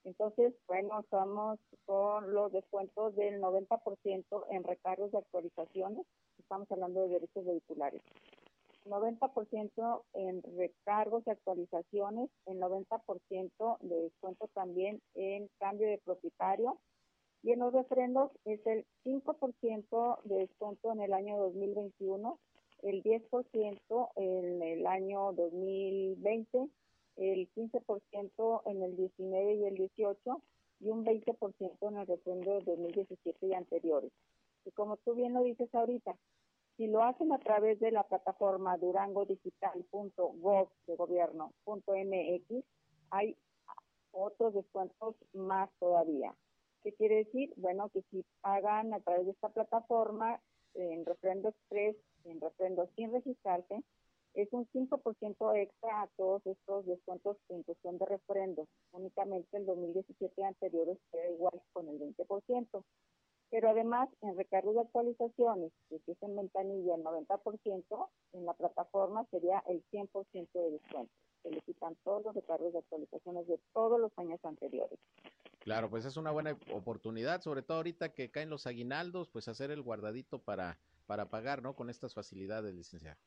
Entonces, 0.05 0.53
bueno, 0.67 1.01
estamos 1.01 1.59
con 1.87 2.33
los 2.35 2.53
descuentos 2.53 3.15
del 3.15 3.41
90% 3.41 4.47
en 4.51 4.65
recargos 4.65 5.13
de 5.13 5.19
actualizaciones, 5.19 6.07
estamos 6.39 6.71
hablando 6.71 7.03
de 7.03 7.09
derechos 7.09 7.45
vehiculares. 7.45 8.03
90% 8.87 10.03
en 10.15 10.43
recargos 10.57 11.23
y 11.27 11.31
actualizaciones, 11.31 12.31
el 12.47 12.61
90% 12.61 13.79
de 13.81 14.03
descuento 14.03 14.49
también 14.49 15.01
en 15.15 15.49
cambio 15.59 15.89
de 15.89 15.99
propietario 15.99 16.79
y 17.45 17.53
en 17.53 17.61
los 17.61 17.73
refrendos 17.73 18.31
es 18.45 18.65
el 18.67 18.85
5% 19.05 20.23
de 20.25 20.35
descuento 20.37 20.93
en 20.93 21.01
el 21.01 21.13
año 21.13 21.39
2021, 21.39 22.39
el 22.83 23.03
10% 23.03 24.09
en 24.17 24.63
el 24.63 24.87
año 24.87 25.33
2020 25.33 26.69
el 27.17 27.49
15% 27.55 28.63
en 28.67 28.83
el 28.83 28.97
19 28.97 29.55
y 29.55 29.65
el 29.65 29.75
18 29.75 30.43
y 30.81 30.91
un 30.91 31.05
20% 31.05 31.89
en 31.89 31.97
el 31.97 32.07
refrendo 32.07 32.55
de 32.55 32.65
2017 32.65 33.47
y 33.47 33.55
anteriores. 33.55 34.13
Y 34.65 34.71
como 34.73 34.97
tú 34.99 35.15
bien 35.15 35.35
lo 35.35 35.43
dices 35.43 35.73
ahorita, 35.75 36.17
si 36.77 36.87
lo 36.87 37.03
hacen 37.03 37.33
a 37.33 37.39
través 37.39 37.79
de 37.81 37.91
la 37.91 38.03
plataforma 38.05 38.77
durangodigital.gov 38.79 40.69
de 40.87 40.97
gobierno.mx, 40.97 42.65
hay 43.11 43.37
otros 44.13 44.55
descuentos 44.55 45.17
más 45.33 45.71
todavía. 45.79 46.35
¿Qué 46.83 46.93
quiere 46.95 47.17
decir? 47.25 47.53
Bueno, 47.57 47.89
que 47.91 48.03
si 48.11 48.25
pagan 48.41 48.95
a 48.95 49.01
través 49.01 49.27
de 49.27 49.33
esta 49.33 49.51
plataforma 49.51 50.41
en 50.75 51.05
refrendo 51.05 51.51
express, 51.51 51.97
en 52.25 52.41
refrendo 52.41 52.89
sin 52.97 53.13
registrarse, 53.13 53.83
es 54.35 54.49
un 54.53 54.67
5% 54.73 55.57
extra 55.57 56.03
a 56.03 56.07
todos 56.17 56.47
estos 56.47 56.87
descuentos 56.87 57.37
en 57.49 57.63
cuestión 57.63 57.99
de 57.99 58.07
refrendos. 58.07 58.69
Únicamente 58.93 59.57
el 59.57 59.67
2017 59.67 60.45
anterior 60.45 60.97
era 61.13 61.31
igual 61.31 61.61
con 61.73 61.89
el 61.89 61.99
20%. 61.99 62.85
Pero 63.51 63.69
además, 63.69 64.09
en 64.23 64.35
recargos 64.35 64.75
de 64.75 64.81
actualizaciones, 64.81 65.73
que 65.91 65.97
es 65.97 66.23
en 66.23 66.37
ventanilla 66.37 66.95
el 66.95 67.05
90%, 67.05 68.09
en 68.33 68.47
la 68.47 68.55
plataforma 68.55 69.27
sería 69.31 69.63
el 69.67 69.85
100% 69.93 70.49
de 70.55 70.71
descuento. 70.71 71.13
Se 71.43 71.51
le 71.51 71.61
quitan 71.61 71.95
todos 72.03 72.25
los 72.25 72.35
recargos 72.35 72.73
de 72.73 72.79
actualizaciones 72.79 73.47
de 73.47 73.61
todos 73.75 74.01
los 74.01 74.11
años 74.17 74.41
anteriores. 74.43 74.99
Claro, 75.59 75.91
pues 75.91 76.07
es 76.07 76.17
una 76.17 76.31
buena 76.31 76.59
oportunidad, 76.73 77.43
sobre 77.43 77.61
todo 77.61 77.77
ahorita 77.77 78.15
que 78.15 78.31
caen 78.31 78.49
los 78.49 78.67
aguinaldos, 78.67 79.29
pues 79.29 79.49
hacer 79.49 79.71
el 79.71 79.83
guardadito 79.83 80.39
para, 80.39 80.79
para 81.07 81.29
pagar, 81.29 81.63
¿no? 81.63 81.77
Con 81.77 81.91
estas 81.91 82.15
facilidades, 82.15 82.75
licenciado. 82.75 83.19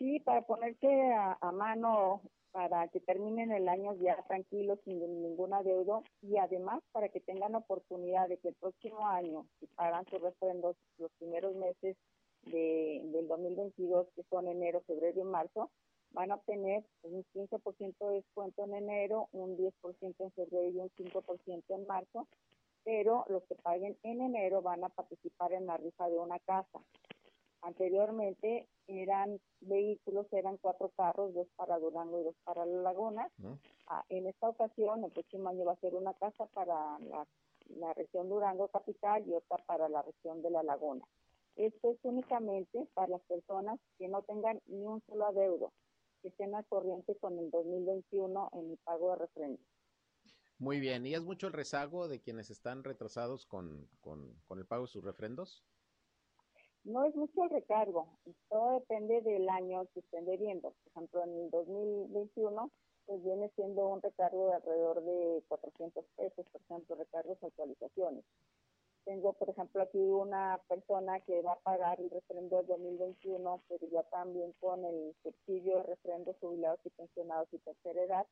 Sí, 0.00 0.18
para 0.20 0.40
ponerse 0.40 1.12
a, 1.12 1.36
a, 1.42 1.52
mano 1.52 2.22
para 2.52 2.88
que 2.88 3.00
terminen 3.00 3.52
el 3.52 3.68
año 3.68 3.92
ya 3.96 4.16
tranquilos, 4.26 4.78
sin 4.86 4.98
ninguna 4.98 5.62
deuda 5.62 6.00
y 6.22 6.38
además 6.38 6.82
para 6.92 7.10
que 7.10 7.20
tengan 7.20 7.54
oportunidad 7.54 8.26
de 8.26 8.38
que 8.38 8.48
el 8.48 8.54
próximo 8.54 9.06
año, 9.06 9.44
si 9.58 9.66
pagan 9.66 10.06
sus 10.06 10.22
refrendos 10.22 10.74
los 10.96 11.10
primeros 11.18 11.54
meses 11.54 11.98
de, 12.44 13.02
del 13.12 13.28
2022, 13.28 14.06
que 14.16 14.22
son 14.30 14.48
enero, 14.48 14.80
febrero 14.86 15.20
y 15.20 15.24
marzo, 15.24 15.70
van 16.12 16.30
a 16.30 16.36
obtener 16.36 16.82
un 17.02 17.22
15% 17.34 17.94
de 17.98 18.14
descuento 18.14 18.64
en 18.64 18.72
enero, 18.76 19.28
un 19.32 19.58
10% 19.58 20.14
en 20.18 20.32
febrero 20.32 20.70
y 20.70 20.78
un 20.78 20.90
5% 20.92 21.62
en 21.68 21.86
marzo, 21.86 22.26
pero 22.84 23.26
los 23.28 23.42
que 23.44 23.54
paguen 23.56 23.98
en 24.02 24.22
enero 24.22 24.62
van 24.62 24.82
a 24.82 24.88
participar 24.88 25.52
en 25.52 25.66
la 25.66 25.76
rifa 25.76 26.08
de 26.08 26.18
una 26.18 26.38
casa. 26.38 26.80
Anteriormente 27.62 28.68
eran 28.86 29.40
vehículos, 29.60 30.26
eran 30.32 30.56
cuatro 30.58 30.90
carros, 30.96 31.34
dos 31.34 31.46
para 31.56 31.78
Durango 31.78 32.20
y 32.20 32.24
dos 32.24 32.36
para 32.44 32.64
la 32.64 32.82
Laguna. 32.82 33.30
Ah, 33.86 34.04
en 34.08 34.26
esta 34.26 34.48
ocasión, 34.48 35.04
el 35.04 35.12
próximo 35.12 35.48
año 35.48 35.64
va 35.64 35.72
a 35.72 35.80
ser 35.80 35.94
una 35.94 36.14
casa 36.14 36.46
para 36.46 36.98
la, 37.00 37.26
la 37.68 37.92
región 37.94 38.28
Durango 38.28 38.68
capital 38.68 39.26
y 39.26 39.34
otra 39.34 39.58
para 39.66 39.88
la 39.88 40.02
región 40.02 40.42
de 40.42 40.50
la 40.50 40.62
Laguna. 40.62 41.04
Esto 41.56 41.90
es 41.90 41.98
únicamente 42.02 42.86
para 42.94 43.08
las 43.08 43.20
personas 43.22 43.78
que 43.98 44.08
no 44.08 44.22
tengan 44.22 44.60
ni 44.66 44.86
un 44.86 45.02
solo 45.06 45.26
adeudo, 45.26 45.72
que 46.22 46.28
estén 46.28 46.54
al 46.54 46.64
corriente 46.66 47.14
con 47.16 47.38
el 47.38 47.50
2021 47.50 48.50
en 48.52 48.70
el 48.70 48.78
pago 48.78 49.10
de 49.10 49.16
refrendo. 49.16 49.60
Muy 50.58 50.78
bien, 50.78 51.06
¿y 51.06 51.14
es 51.14 51.22
mucho 51.22 51.46
el 51.46 51.52
rezago 51.52 52.08
de 52.08 52.20
quienes 52.20 52.50
están 52.50 52.84
retrasados 52.84 53.46
con, 53.46 53.88
con, 54.00 54.40
con 54.46 54.58
el 54.58 54.66
pago 54.66 54.82
de 54.82 54.88
sus 54.88 55.04
refrendos? 55.04 55.64
No 56.84 57.04
es 57.04 57.14
mucho 57.14 57.44
el 57.44 57.50
recargo, 57.50 58.06
todo 58.48 58.72
depende 58.72 59.20
del 59.20 59.48
año 59.48 59.86
que 59.92 60.00
estén 60.00 60.24
debiendo. 60.24 60.70
Por 60.70 60.92
ejemplo, 60.92 61.22
en 61.24 61.36
el 61.36 61.50
2021, 61.50 62.70
pues 63.06 63.22
viene 63.22 63.50
siendo 63.54 63.86
un 63.86 64.00
recargo 64.00 64.48
de 64.48 64.54
alrededor 64.54 65.02
de 65.02 65.42
400 65.48 66.04
pesos, 66.16 66.46
por 66.50 66.60
ejemplo, 66.62 66.96
recargos 66.96 67.42
actualizaciones. 67.42 68.24
Tengo, 69.04 69.32
por 69.34 69.50
ejemplo, 69.50 69.82
aquí 69.82 69.98
una 69.98 70.60
persona 70.68 71.20
que 71.20 71.42
va 71.42 71.52
a 71.52 71.60
pagar 71.60 72.00
el 72.00 72.10
refrendo 72.10 72.58
del 72.58 72.66
2021, 72.66 73.62
pero 73.68 73.86
ya 73.88 74.02
también 74.04 74.52
con 74.60 74.84
el 74.84 75.14
subsidio 75.22 75.78
de 75.78 75.82
refrendo 75.82 76.34
jubilados 76.40 76.80
y 76.84 76.90
pensionados 76.90 77.48
y 77.52 77.58
tercera 77.58 78.02
edad, 78.02 78.26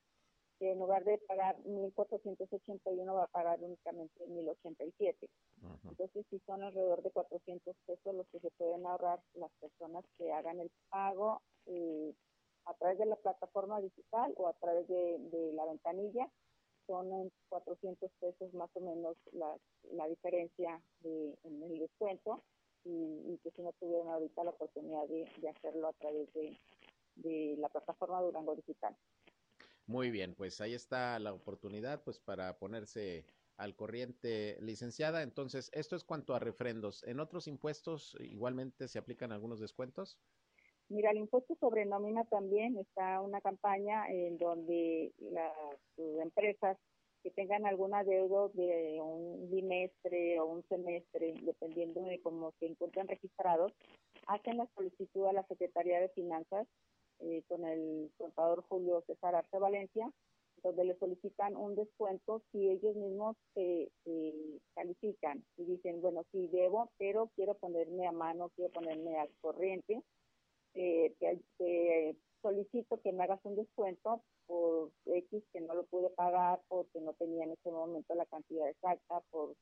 que 0.59 0.73
en 0.73 0.79
lugar 0.79 1.05
de 1.05 1.19
pagar 1.19 1.57
1.481 1.65 3.15
va 3.15 3.25
a 3.25 3.29
pagar 3.29 3.59
únicamente 3.63 4.25
1.087. 4.27 5.17
Uh-huh. 5.63 5.91
Entonces, 5.91 6.27
sí 6.31 6.41
son 6.47 6.63
alrededor 6.63 7.03
de 7.03 7.11
400 7.11 7.77
pesos 7.87 8.15
los 8.15 8.27
que 8.29 8.41
se 8.41 8.51
pueden 8.53 8.87
ahorrar 8.87 9.21
las 9.35 9.51
personas 9.61 10.05
que 10.17 10.33
hagan 10.33 10.61
el 10.61 10.71
pago 10.91 11.43
eh, 11.67 12.15
a 12.67 12.75
través 12.75 12.99
de 12.99 13.07
la 13.07 13.17
plataforma 13.17 13.81
digital 13.81 14.35
o 14.37 14.49
a 14.49 14.53
través 14.55 14.87
de, 14.89 15.53
la 15.55 15.65
ventanilla. 15.65 16.29
Son 16.87 17.31
400 17.51 18.11
pesos 18.19 18.55
más 18.55 18.71
o 18.75 18.81
menos 18.81 19.17
la, 19.33 19.57
la 19.93 20.07
diferencia 20.07 20.81
de, 21.01 21.39
en 21.45 21.63
el 21.63 21.79
descuento 21.79 22.43
y, 22.85 23.39
que 23.43 23.51
si 23.51 23.63
no 23.63 23.73
tuvieron 23.75 24.09
ahorita 24.09 24.45
la 24.45 24.51
oportunidad 24.51 25.07
de, 25.09 25.49
hacerlo 25.49 25.89
a 25.89 25.93
través 25.95 26.33
de, 26.33 26.57
de 27.17 27.57
la 27.59 27.69
plataforma 27.69 28.23
Durango 28.23 28.55
Digital. 28.57 28.97
Muy 29.89 30.11
bien, 30.11 30.35
pues 30.35 30.61
ahí 30.61 30.75
está 30.75 31.19
la 31.19 31.33
oportunidad 31.33 32.03
pues 32.05 32.21
para 32.21 32.59
ponerse 32.59 33.25
al 33.57 33.75
corriente 33.75 34.59
licenciada. 34.61 35.23
Entonces, 35.23 35.71
esto 35.73 35.97
es 35.97 36.05
cuanto 36.05 36.35
a 36.35 36.39
refrendos. 36.39 37.03
¿En 37.05 37.21
otros 37.21 37.49
impuestos 37.49 38.15
igualmente 38.21 38.87
se 38.87 38.99
aplican 38.99 39.33
algunos 39.33 39.61
descuentos? 39.61 40.19
Mira, 40.91 41.11
el 41.11 41.17
impuesto 41.17 41.57
sobre 41.59 41.87
nómina 41.87 42.25
también 42.25 42.77
está 42.77 43.23
una 43.23 43.41
campaña 43.41 44.07
en 44.11 44.37
donde 44.37 45.11
las 45.21 45.55
empresas 45.97 46.77
que 47.23 47.31
tengan 47.31 47.65
algún 47.65 47.95
adeudo 47.95 48.51
de 48.51 49.01
un 49.01 49.51
bimestre 49.51 50.39
o 50.39 50.45
un 50.45 50.63
semestre, 50.69 51.33
dependiendo 51.41 52.03
de 52.03 52.21
cómo 52.21 52.53
se 52.61 52.67
encuentran 52.67 53.09
registrados, 53.09 53.73
hacen 54.27 54.59
la 54.59 54.69
solicitud 54.77 55.27
a 55.27 55.33
la 55.33 55.47
Secretaría 55.47 55.99
de 55.99 56.11
Finanzas 56.11 56.67
eh, 57.21 57.43
con 57.49 57.65
el 57.65 58.11
contador 58.17 58.63
Julio 58.69 59.03
César 59.07 59.35
Arce 59.35 59.59
Valencia 59.59 60.11
donde 60.63 60.85
le 60.85 60.99
solicitan 60.99 61.57
un 61.57 61.75
descuento 61.75 62.43
si 62.51 62.69
ellos 62.69 62.97
mismos 62.97 63.37
se, 63.55 63.91
califican 64.75 65.45
y 65.57 65.65
dicen, 65.65 66.01
bueno, 66.01 66.25
sí 66.33 66.49
debo, 66.49 66.91
pero 66.99 67.31
quiero 67.35 67.55
ponerme 67.55 68.07
a 68.07 68.13
mano, 68.13 68.51
quiero 68.57 68.73
ponerme 68.73 69.19
al 69.19 69.31
corriente, 69.41 70.03
eh, 70.75 71.15
te, 71.59 72.17
solicito 72.43 73.01
que 73.01 73.13
me 73.13 73.25
hagas 73.25 73.41
un 73.45 73.57
descuento 73.57 74.23
por 74.47 74.93
X 75.07 75.43
que 75.53 75.61
no 75.61 75.75
lo 75.75 75.85
pude 75.87 76.11
pagar 76.11 76.61
porque 76.69 77.01
no 77.01 77.13
tenía 77.15 77.45
en 77.45 77.53
ese 77.53 77.71
momento 77.71 78.15
la 78.15 78.27
cantidad 78.27 78.69
exacta, 78.69 79.21
por, 79.31 79.55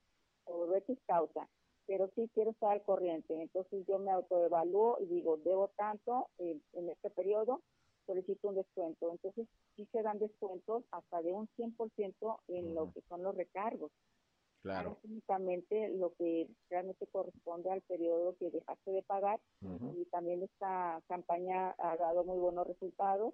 por 0.45 0.77
X 0.77 0.99
causa, 1.07 1.49
pero 1.87 2.11
sí 2.15 2.31
quiero 2.35 2.51
estar 2.51 2.73
al 2.73 2.83
corriente. 2.83 3.41
Entonces 3.41 3.87
yo 3.87 3.99
me 3.99 4.11
autoevalúo 4.11 4.99
y 5.01 5.07
digo, 5.07 5.37
debo 5.39 5.69
tanto 5.77 6.29
en 6.39 6.61
este 6.91 7.11
periodo, 7.11 7.63
solicito 8.07 8.49
un 8.49 8.55
descuento. 8.55 9.11
Entonces, 9.11 9.47
sí 9.75 9.87
se 9.93 10.03
dan 10.03 10.19
descuentos 10.19 10.85
hasta 10.93 11.23
de 11.23 11.33
un 11.33 11.49
100% 11.57 12.39
en 12.49 12.75
lo 12.75 12.93
que 12.93 13.03
son 13.09 13.23
los 13.23 13.35
recargos. 13.35 13.91
Claro. 14.63 14.99
únicamente 15.05 15.91
lo 15.91 16.13
que 16.15 16.49
realmente 16.69 17.07
corresponde 17.07 17.71
al 17.71 17.83
periodo 17.83 18.35
que 18.37 18.51
dejaste 18.51 18.91
de 18.91 19.03
pagar. 19.05 19.39
Y 19.95 20.05
también 20.07 20.43
esta 20.43 21.01
campaña 21.07 21.73
ha 21.79 21.97
dado 21.97 22.25
muy 22.25 22.39
buenos 22.39 22.67
resultados. 22.67 23.33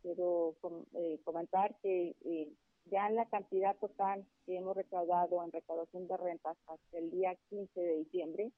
Quiero 0.00 0.54
eh, 0.94 1.20
comentar 1.22 1.76
que 1.82 2.16
eh, 2.24 2.48
ya 2.86 3.06
en 3.08 3.16
la 3.16 3.26
cantidad 3.26 3.76
total 3.76 4.26
que 4.46 4.56
hemos 4.56 4.76
recaudado 4.76 5.42
en 5.44 5.52
recaudación 5.52 6.06
de 6.08 6.16
rentas 6.16 6.56
hasta 6.66 6.98
el 6.98 7.10
día 7.10 7.36
15 7.48 7.80
de 7.80 7.96
diciembre, 7.98 8.52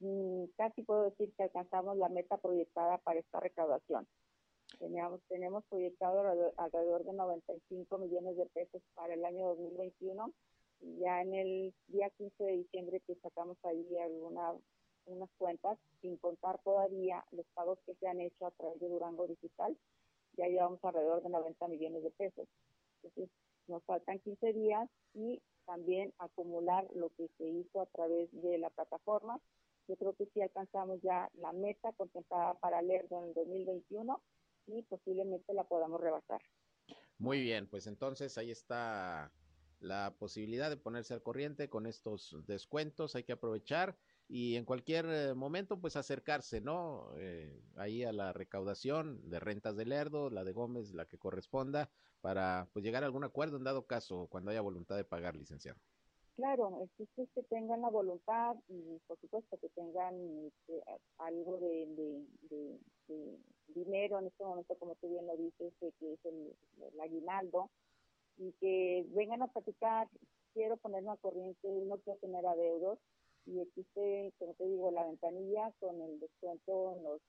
mm, 0.00 0.44
casi 0.56 0.82
puedo 0.82 1.04
decir 1.04 1.32
que 1.36 1.44
alcanzamos 1.44 1.96
la 1.96 2.08
meta 2.08 2.36
proyectada 2.38 2.98
para 2.98 3.20
esta 3.20 3.40
recaudación. 3.40 4.06
Teníamos, 4.78 5.20
tenemos 5.28 5.64
proyectado 5.64 6.52
alrededor 6.56 7.04
de 7.04 7.12
95 7.12 7.98
millones 7.98 8.36
de 8.36 8.46
pesos 8.46 8.82
para 8.94 9.14
el 9.14 9.24
año 9.24 9.48
2021. 9.48 10.32
Y 10.82 10.98
ya 11.00 11.20
en 11.20 11.34
el 11.34 11.74
día 11.88 12.08
15 12.10 12.42
de 12.42 12.52
diciembre 12.52 13.00
que 13.00 13.14
sacamos 13.16 13.58
ahí 13.64 13.98
alguna, 13.98 14.54
unas 15.06 15.30
cuentas, 15.36 15.78
sin 16.00 16.16
contar 16.16 16.58
todavía 16.62 17.24
los 17.32 17.44
pagos 17.52 17.78
que 17.84 17.94
se 17.96 18.08
han 18.08 18.20
hecho 18.20 18.46
a 18.46 18.50
través 18.52 18.80
de 18.80 18.88
Durango 18.88 19.26
Digital, 19.26 19.76
ya 20.36 20.46
llevamos 20.46 20.82
alrededor 20.82 21.22
de 21.22 21.28
90 21.28 21.68
millones 21.68 22.02
de 22.02 22.10
pesos. 22.12 22.48
Entonces, 23.02 23.30
nos 23.66 23.82
faltan 23.84 24.18
15 24.20 24.52
días 24.52 24.88
y 25.14 25.40
también 25.66 26.12
acumular 26.18 26.88
lo 26.94 27.10
que 27.10 27.28
se 27.38 27.46
hizo 27.48 27.80
a 27.80 27.86
través 27.86 28.28
de 28.32 28.58
la 28.58 28.70
plataforma. 28.70 29.40
Yo 29.88 29.96
creo 29.96 30.14
que 30.14 30.26
sí 30.26 30.40
alcanzamos 30.40 31.00
ya 31.02 31.30
la 31.34 31.52
meta 31.52 31.92
contemplada 31.92 32.54
para 32.54 32.82
Lerdo 32.82 33.18
en 33.22 33.28
el 33.28 33.34
2021 33.34 34.22
y 34.66 34.82
posiblemente 34.82 35.54
la 35.54 35.64
podamos 35.64 36.00
rebasar. 36.00 36.40
Muy 37.18 37.40
bien, 37.42 37.68
pues 37.68 37.86
entonces 37.86 38.36
ahí 38.38 38.50
está 38.50 39.32
la 39.80 40.14
posibilidad 40.18 40.70
de 40.70 40.76
ponerse 40.76 41.14
al 41.14 41.22
corriente 41.22 41.68
con 41.68 41.86
estos 41.86 42.36
descuentos, 42.46 43.14
hay 43.14 43.24
que 43.24 43.32
aprovechar 43.32 43.96
y 44.32 44.54
en 44.54 44.64
cualquier 44.64 45.06
eh, 45.06 45.34
momento 45.34 45.80
pues 45.80 45.96
acercarse, 45.96 46.60
¿no? 46.60 47.08
Eh, 47.18 47.60
ahí 47.74 48.04
a 48.04 48.12
la 48.12 48.32
recaudación 48.32 49.28
de 49.28 49.40
rentas 49.40 49.76
de 49.76 49.84
Lerdo, 49.84 50.30
la 50.30 50.44
de 50.44 50.52
Gómez, 50.52 50.94
la 50.94 51.04
que 51.06 51.18
corresponda, 51.18 51.90
para 52.20 52.68
pues 52.72 52.84
llegar 52.84 53.02
a 53.02 53.06
algún 53.06 53.24
acuerdo 53.24 53.56
en 53.56 53.64
dado 53.64 53.86
caso 53.86 54.28
cuando 54.30 54.52
haya 54.52 54.60
voluntad 54.60 54.96
de 54.96 55.04
pagar, 55.04 55.34
licenciado. 55.34 55.80
Claro, 56.36 56.88
es 56.96 57.28
que 57.34 57.42
tengan 57.50 57.82
la 57.82 57.90
voluntad 57.90 58.54
y 58.68 59.00
por 59.08 59.18
supuesto 59.18 59.58
que 59.58 59.68
tengan 59.70 60.14
este, 60.46 60.80
algo 61.18 61.58
de, 61.58 62.78
dinero 63.74 64.20
en 64.20 64.26
este 64.28 64.44
momento, 64.44 64.76
como 64.76 64.94
tú 64.94 65.10
bien 65.10 65.26
lo 65.26 65.36
dices, 65.36 65.72
que 65.80 66.12
es 66.12 66.24
el, 66.24 67.00
aguinaldo, 67.00 67.68
y 68.38 68.52
que 68.60 69.04
vengan 69.08 69.42
a 69.42 69.48
platicar, 69.48 70.08
quiero 70.54 70.76
ponerme 70.76 71.10
a 71.10 71.16
corriente, 71.16 71.68
no 71.68 71.98
quiero 71.98 72.18
tener 72.20 72.46
adeudos, 72.46 72.98
y 73.46 73.60
existe, 73.60 74.32
como 74.38 74.54
te 74.54 74.66
digo, 74.66 74.90
la 74.90 75.04
ventanilla 75.04 75.72
con 75.80 76.00
el 76.00 76.20
descuento 76.20 76.94
en 76.96 77.02
los 77.04 77.20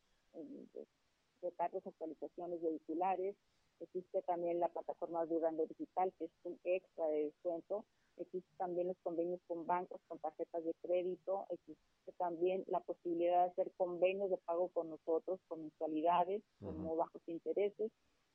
retardos, 1.42 1.86
actualizaciones 1.86 2.62
vehiculares, 2.62 3.36
existe 3.80 4.22
también 4.24 4.60
la 4.60 4.70
plataforma 4.70 5.26
Durango 5.26 5.66
Digital, 5.66 6.14
que 6.18 6.26
es 6.26 6.32
un 6.44 6.60
extra 6.64 7.08
de 7.08 7.26
descuento, 7.26 7.84
existen 8.18 8.58
también 8.58 8.88
los 8.88 8.98
convenios 9.04 9.40
con 9.48 9.66
bancos, 9.66 10.00
con 10.08 10.20
tarjetas 10.20 10.64
de 10.64 10.74
crédito, 10.82 11.46
existe 11.50 12.12
también 12.18 12.64
la 12.68 12.80
posibilidad 12.82 13.46
de 13.46 13.52
hacer 13.52 13.72
convenios 13.78 14.30
de 14.30 14.38
pago 14.38 14.70
con 14.70 14.90
nosotros, 14.90 15.40
con 15.48 15.62
mensualidades, 15.62 16.44
como 16.60 16.96
bajos 16.96 17.22
intereses. 17.28 17.92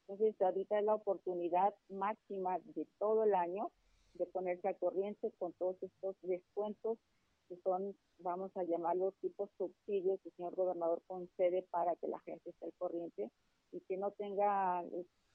Entonces, 0.08 0.40
ahorita 0.40 0.78
es 0.78 0.84
la 0.84 0.94
oportunidad 0.94 1.74
máxima 1.88 2.58
de 2.74 2.86
todo 2.98 3.24
el 3.24 3.34
año 3.34 3.70
de 4.14 4.26
ponerse 4.26 4.68
al 4.68 4.78
corriente 4.78 5.32
con 5.38 5.52
todos 5.54 5.76
estos 5.82 6.16
descuentos 6.22 6.98
que 7.48 7.56
son, 7.62 7.96
vamos 8.18 8.50
a 8.56 8.64
llamarlos 8.64 9.14
tipos 9.20 9.50
subsidios 9.56 10.20
que 10.20 10.28
el 10.28 10.36
señor 10.36 10.54
gobernador 10.54 11.02
concede 11.06 11.62
para 11.70 11.94
que 11.96 12.08
la 12.08 12.20
gente 12.20 12.50
esté 12.50 12.66
al 12.66 12.72
corriente 12.78 13.30
y 13.72 13.80
que 13.80 13.96
no 13.96 14.10
tenga 14.12 14.84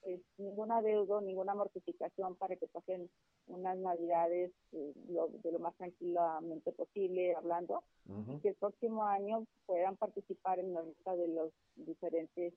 es 0.02 0.20
ningún 0.38 0.72
adeudo, 0.72 1.20
ninguna 1.20 1.54
mortificación 1.54 2.34
para 2.36 2.56
que 2.56 2.66
pasen 2.66 3.08
unas 3.46 3.76
navidades 3.78 4.50
eh, 4.72 4.92
de 4.96 5.52
lo 5.52 5.58
más 5.58 5.74
tranquilamente 5.76 6.72
posible 6.72 7.34
hablando 7.34 7.82
y 8.28 8.38
que 8.40 8.48
el 8.48 8.54
próximo 8.56 9.04
año 9.04 9.46
puedan 9.66 9.96
participar 9.96 10.58
en 10.58 10.74
la 10.74 10.82
lista 10.82 11.14
de 11.14 11.28
los 11.28 11.52
diferentes 11.76 12.52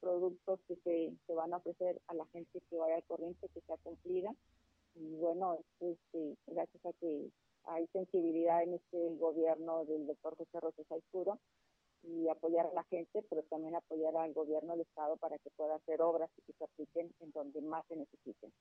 productos 0.00 0.60
que 0.66 0.76
se, 0.76 1.12
se, 1.26 1.34
van 1.34 1.52
a 1.52 1.58
ofrecer 1.58 2.00
a 2.08 2.14
la 2.14 2.26
gente 2.26 2.60
que 2.68 2.76
vaya 2.76 2.96
al 2.96 3.04
corriente, 3.04 3.48
que 3.54 3.60
sea 3.60 3.76
cumplida. 3.82 4.34
Y 4.94 5.14
bueno, 5.16 5.58
este, 5.78 6.36
gracias 6.46 6.84
a 6.86 6.92
que 6.94 7.30
hay 7.70 7.86
sensibilidad 7.88 8.62
en 8.62 8.74
este 8.74 9.16
gobierno 9.16 9.84
del 9.84 10.06
doctor 10.06 10.36
José 10.36 10.60
Rosa 10.60 10.82
Saizuro, 10.88 11.38
y 12.02 12.28
apoyar 12.28 12.66
a 12.66 12.72
la 12.72 12.84
gente, 12.84 13.22
pero 13.28 13.42
también 13.44 13.74
apoyar 13.74 14.16
al 14.16 14.32
gobierno 14.32 14.72
del 14.72 14.82
Estado 14.82 15.16
para 15.16 15.38
que 15.38 15.50
pueda 15.50 15.76
hacer 15.76 16.00
obras 16.00 16.30
y 16.38 16.42
que 16.42 16.52
se 16.54 16.64
apliquen 16.64 17.12
en 17.20 17.30
donde 17.32 17.60
más 17.60 17.86
se 17.88 17.96
necesiten. 17.96 18.52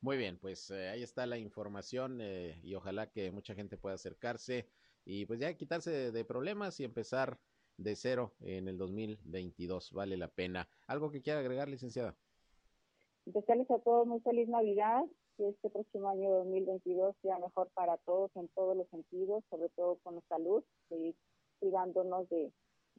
Muy 0.00 0.16
bien, 0.16 0.38
pues 0.38 0.70
eh, 0.70 0.88
ahí 0.88 1.02
está 1.02 1.26
la 1.26 1.38
información 1.38 2.20
eh, 2.20 2.58
y 2.62 2.74
ojalá 2.74 3.10
que 3.10 3.30
mucha 3.30 3.54
gente 3.54 3.76
pueda 3.76 3.94
acercarse 3.94 4.68
y 5.04 5.26
pues 5.26 5.40
ya 5.40 5.54
quitarse 5.54 6.12
de, 6.12 6.24
problemas 6.24 6.80
y 6.80 6.84
empezar 6.84 7.38
de 7.76 7.96
cero 7.96 8.32
en 8.40 8.68
el 8.68 8.78
2022. 8.78 9.92
Vale 9.92 10.16
la 10.16 10.28
pena. 10.28 10.68
¿Algo 10.86 11.10
que 11.10 11.22
quiera 11.22 11.40
agregar, 11.40 11.68
licenciada? 11.68 12.16
Desearles 13.24 13.70
a 13.70 13.78
todos 13.78 14.06
muy 14.06 14.20
feliz 14.20 14.48
Navidad, 14.48 15.04
que 15.36 15.48
este 15.48 15.70
próximo 15.70 16.08
año 16.08 16.30
2022 16.30 17.14
sea 17.22 17.38
mejor 17.38 17.68
para 17.74 17.96
todos 17.98 18.30
en 18.36 18.48
todos 18.48 18.76
los 18.76 18.88
sentidos, 18.88 19.42
sobre 19.50 19.68
todo 19.70 19.98
con 20.02 20.16
la 20.16 20.22
salud, 20.28 20.62
seguir 20.88 21.14
cuidándonos 21.60 22.28
de, 22.28 22.52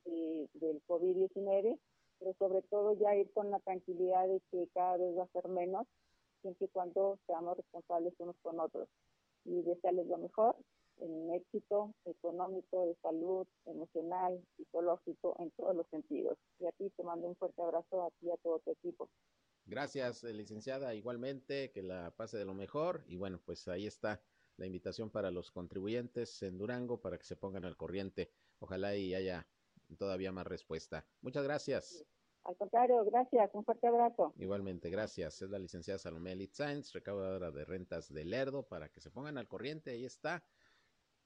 del 0.06 0.82
COVID-19, 0.88 1.78
pero 2.20 2.34
sobre 2.40 2.62
todo 2.64 2.94
ya 2.94 3.16
ir 3.16 3.32
con 3.34 3.52
la 3.52 3.60
tranquilidad 3.60 4.28
de 4.28 4.42
que 4.52 4.68
cada 4.74 4.98
vez 4.98 5.18
va 5.18 5.24
a 5.24 5.28
ser 5.28 5.48
menos, 5.50 5.88
siempre 6.42 6.66
y 6.66 6.70
cuando 6.70 7.18
seamos 7.28 7.58
responsables 7.58 8.14
unos 8.20 8.36
con 8.42 8.60
otros. 8.60 8.88
Y 9.46 9.62
desearles 9.62 10.08
lo 10.08 10.18
mejor, 10.18 10.56
en 11.00 11.34
éxito 11.34 11.94
económico, 12.06 12.86
de 12.86 12.96
salud, 13.02 13.46
emocional, 13.66 14.42
psicológico, 14.56 15.36
en 15.40 15.52
todos 15.52 15.76
los 15.76 15.88
sentidos. 15.88 16.38
Y 16.60 16.66
a 16.66 16.72
ti 16.72 16.90
te 16.96 17.04
mando 17.04 17.28
un 17.28 17.36
fuerte 17.36 17.62
abrazo 17.62 18.04
a 18.04 18.10
ti 18.12 18.28
y 18.28 18.32
a 18.32 18.38
todo 18.38 18.60
tu 18.60 18.72
equipo. 18.72 19.10
Gracias, 19.66 20.24
eh, 20.24 20.34
licenciada. 20.34 20.94
Igualmente, 20.94 21.72
que 21.72 21.84
la 21.84 22.12
pase 22.16 22.38
de 22.38 22.46
lo 22.46 22.54
mejor. 22.54 23.04
Y 23.08 23.16
bueno, 23.16 23.40
pues 23.46 23.68
ahí 23.68 23.88
está 23.88 24.22
la 24.58 24.66
invitación 24.66 25.10
para 25.10 25.32
los 25.32 25.52
contribuyentes 25.52 26.42
en 26.44 26.58
Durango 26.58 27.02
para 27.02 27.18
que 27.18 27.26
se 27.26 27.36
pongan 27.36 27.66
al 27.66 27.78
corriente. 27.78 28.32
Ojalá 28.60 28.96
y 28.96 29.14
haya 29.14 29.48
todavía 29.98 30.32
más 30.32 30.48
respuesta. 30.48 31.06
Muchas 31.22 31.44
gracias. 31.44 32.06
Al 32.44 32.58
contrario, 32.58 33.06
gracias. 33.06 33.52
Un 33.54 33.64
fuerte 33.64 33.88
abrazo. 33.88 34.34
Igualmente, 34.38 34.90
gracias. 34.90 35.42
Es 35.42 35.50
la 35.50 35.60
licenciada 35.60 35.98
Salomé 35.98 36.36
Litzainz, 36.36 36.92
recaudadora 36.92 37.52
de 37.52 37.64
rentas 37.64 38.14
de 38.14 38.26
Lerdo, 38.26 38.64
para 38.64 38.90
que 38.90 39.00
se 39.00 39.12
pongan 39.12 39.38
al 39.38 39.48
corriente. 39.48 39.92
Ahí 39.92 40.04
está. 40.04 40.44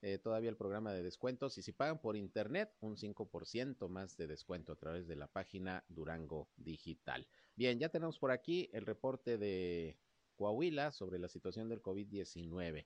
Eh, 0.02 0.20
todavía 0.20 0.52
el 0.52 0.58
programa 0.58 0.94
de 0.94 1.02
descuentos 1.02 1.58
y 1.58 1.64
si 1.64 1.72
pagan 1.72 2.00
por 2.00 2.16
internet 2.16 2.72
un 2.82 2.98
5% 2.98 3.90
más 3.90 4.16
de 4.16 4.28
descuento 4.28 4.72
a 4.72 4.76
través 4.76 5.08
de 5.08 5.16
la 5.16 5.28
página 5.28 5.84
Durango 5.88 6.50
Digital. 6.56 7.28
Bien, 7.56 7.80
ya 7.80 7.90
tenemos 7.90 8.20
por 8.20 8.30
aquí 8.32 8.70
el 8.74 8.86
reporte 8.86 9.40
de 9.40 9.98
Coahuila 10.36 10.92
sobre 10.92 11.18
la 11.18 11.28
situación 11.28 11.68
del 11.68 11.82
COVID-19. 11.82 12.86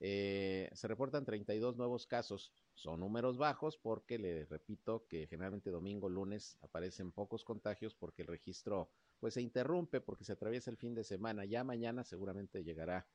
Eh, 0.00 0.70
se 0.72 0.88
reportan 0.88 1.24
32 1.24 1.76
nuevos 1.76 2.06
casos, 2.06 2.52
son 2.74 3.00
números 3.00 3.36
bajos 3.36 3.76
porque 3.76 4.18
le 4.18 4.46
repito 4.46 5.06
que 5.08 5.26
generalmente 5.26 5.70
domingo, 5.70 6.08
lunes 6.08 6.56
aparecen 6.62 7.10
pocos 7.12 7.44
contagios 7.44 7.94
porque 7.94 8.22
el 8.22 8.28
registro 8.28 8.90
pues 9.18 9.34
se 9.34 9.42
interrumpe 9.42 10.00
porque 10.00 10.24
se 10.24 10.32
atraviesa 10.32 10.70
el 10.70 10.76
fin 10.76 10.94
de 10.94 11.04
semana. 11.04 11.44
Ya 11.44 11.64
mañana 11.64 12.04
seguramente 12.04 12.62
llegará 12.62 13.06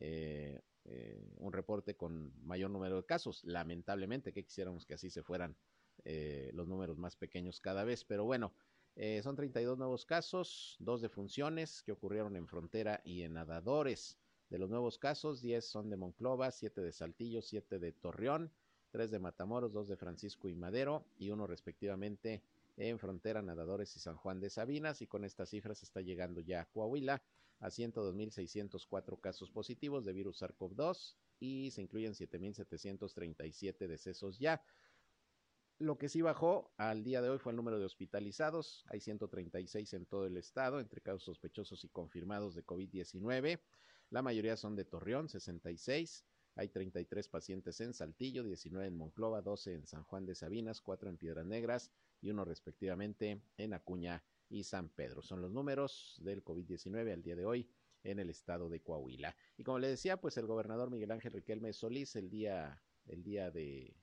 eh, 0.00 0.60
eh, 0.86 1.18
un 1.38 1.52
reporte 1.52 1.96
con 1.96 2.32
mayor 2.44 2.70
número 2.70 2.96
de 2.96 3.06
casos. 3.06 3.42
Lamentablemente, 3.44 4.32
que 4.32 4.44
quisiéramos 4.44 4.84
que 4.84 4.94
así 4.94 5.10
se 5.10 5.22
fueran 5.22 5.56
eh, 6.04 6.50
los 6.52 6.68
números 6.68 6.98
más 6.98 7.16
pequeños 7.16 7.60
cada 7.60 7.84
vez, 7.84 8.04
pero 8.04 8.24
bueno, 8.24 8.52
eh, 8.96 9.20
son 9.22 9.34
32 9.34 9.78
nuevos 9.78 10.04
casos, 10.04 10.76
dos 10.78 11.00
de 11.00 11.08
funciones 11.08 11.82
que 11.82 11.92
ocurrieron 11.92 12.36
en 12.36 12.46
frontera 12.46 13.00
y 13.04 13.22
en 13.22 13.34
nadadores. 13.34 14.18
De 14.50 14.58
los 14.58 14.68
nuevos 14.70 14.98
casos, 14.98 15.40
10 15.40 15.64
son 15.64 15.90
de 15.90 15.96
Monclova, 15.96 16.50
7 16.50 16.80
de 16.80 16.92
Saltillo, 16.92 17.42
7 17.42 17.78
de 17.78 17.92
Torreón, 17.92 18.52
3 18.90 19.10
de 19.10 19.18
Matamoros, 19.18 19.72
2 19.72 19.88
de 19.88 19.96
Francisco 19.96 20.48
y 20.48 20.54
Madero 20.54 21.06
y 21.18 21.30
uno 21.30 21.46
respectivamente 21.46 22.42
en 22.76 22.98
frontera, 22.98 23.42
nadadores 23.42 23.96
y 23.96 24.00
San 24.00 24.16
Juan 24.16 24.38
de 24.38 24.50
Sabinas. 24.50 25.02
Y 25.02 25.06
con 25.06 25.24
estas 25.24 25.48
cifras 25.48 25.82
está 25.82 26.00
llegando 26.00 26.40
ya 26.40 26.60
a 26.60 26.66
Coahuila 26.66 27.22
a 27.60 27.68
102.604 27.68 29.20
casos 29.20 29.50
positivos 29.50 30.04
de 30.04 30.12
virus 30.12 30.42
SARS-CoV-2 30.42 31.16
y 31.40 31.70
se 31.70 31.82
incluyen 31.82 32.12
7.737 32.12 33.86
decesos 33.86 34.38
ya. 34.38 34.62
Lo 35.78 35.98
que 35.98 36.08
sí 36.08 36.22
bajó 36.22 36.72
al 36.76 37.02
día 37.02 37.20
de 37.20 37.30
hoy 37.30 37.38
fue 37.38 37.52
el 37.52 37.56
número 37.56 37.78
de 37.78 37.84
hospitalizados. 37.84 38.84
Hay 38.90 39.00
136 39.00 39.92
en 39.94 40.06
todo 40.06 40.26
el 40.26 40.36
estado, 40.36 40.78
entre 40.78 41.00
casos 41.00 41.24
sospechosos 41.24 41.84
y 41.84 41.88
confirmados 41.88 42.54
de 42.54 42.64
COVID-19. 42.64 43.60
La 44.10 44.22
mayoría 44.22 44.56
son 44.56 44.76
de 44.76 44.84
Torreón, 44.84 45.28
66. 45.28 46.24
Hay 46.56 46.68
33 46.68 47.28
pacientes 47.28 47.80
en 47.80 47.92
Saltillo, 47.92 48.44
19 48.44 48.86
en 48.86 48.96
Monclova, 48.96 49.42
12 49.42 49.74
en 49.74 49.86
San 49.86 50.04
Juan 50.04 50.24
de 50.24 50.36
Sabinas, 50.36 50.80
4 50.80 51.10
en 51.10 51.18
Piedras 51.18 51.46
Negras 51.46 51.90
y 52.20 52.30
uno 52.30 52.44
respectivamente 52.44 53.42
en 53.56 53.74
Acuña 53.74 54.22
y 54.54 54.62
San 54.62 54.88
Pedro. 54.88 55.20
Son 55.20 55.40
los 55.40 55.50
números 55.50 56.16
del 56.22 56.44
COVID-19 56.44 57.12
al 57.12 57.22
día 57.22 57.34
de 57.34 57.44
hoy 57.44 57.68
en 58.04 58.20
el 58.20 58.30
estado 58.30 58.68
de 58.68 58.80
Coahuila. 58.80 59.34
Y 59.56 59.64
como 59.64 59.80
le 59.80 59.88
decía, 59.88 60.20
pues 60.20 60.36
el 60.36 60.46
gobernador 60.46 60.90
Miguel 60.90 61.10
Ángel 61.10 61.32
Riquelme 61.32 61.72
Solís 61.72 62.14
el 62.14 62.30
día, 62.30 62.80
el 63.06 63.24
día 63.24 63.50
de, 63.50 63.96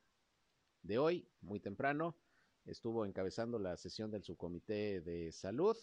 de 0.83 0.97
hoy, 0.97 1.25
muy 1.39 1.61
temprano, 1.61 2.17
estuvo 2.65 3.05
encabezando 3.05 3.59
la 3.59 3.77
sesión 3.77 4.11
del 4.11 4.23
subcomité 4.23 4.99
de 4.99 5.31
salud, 5.31 5.77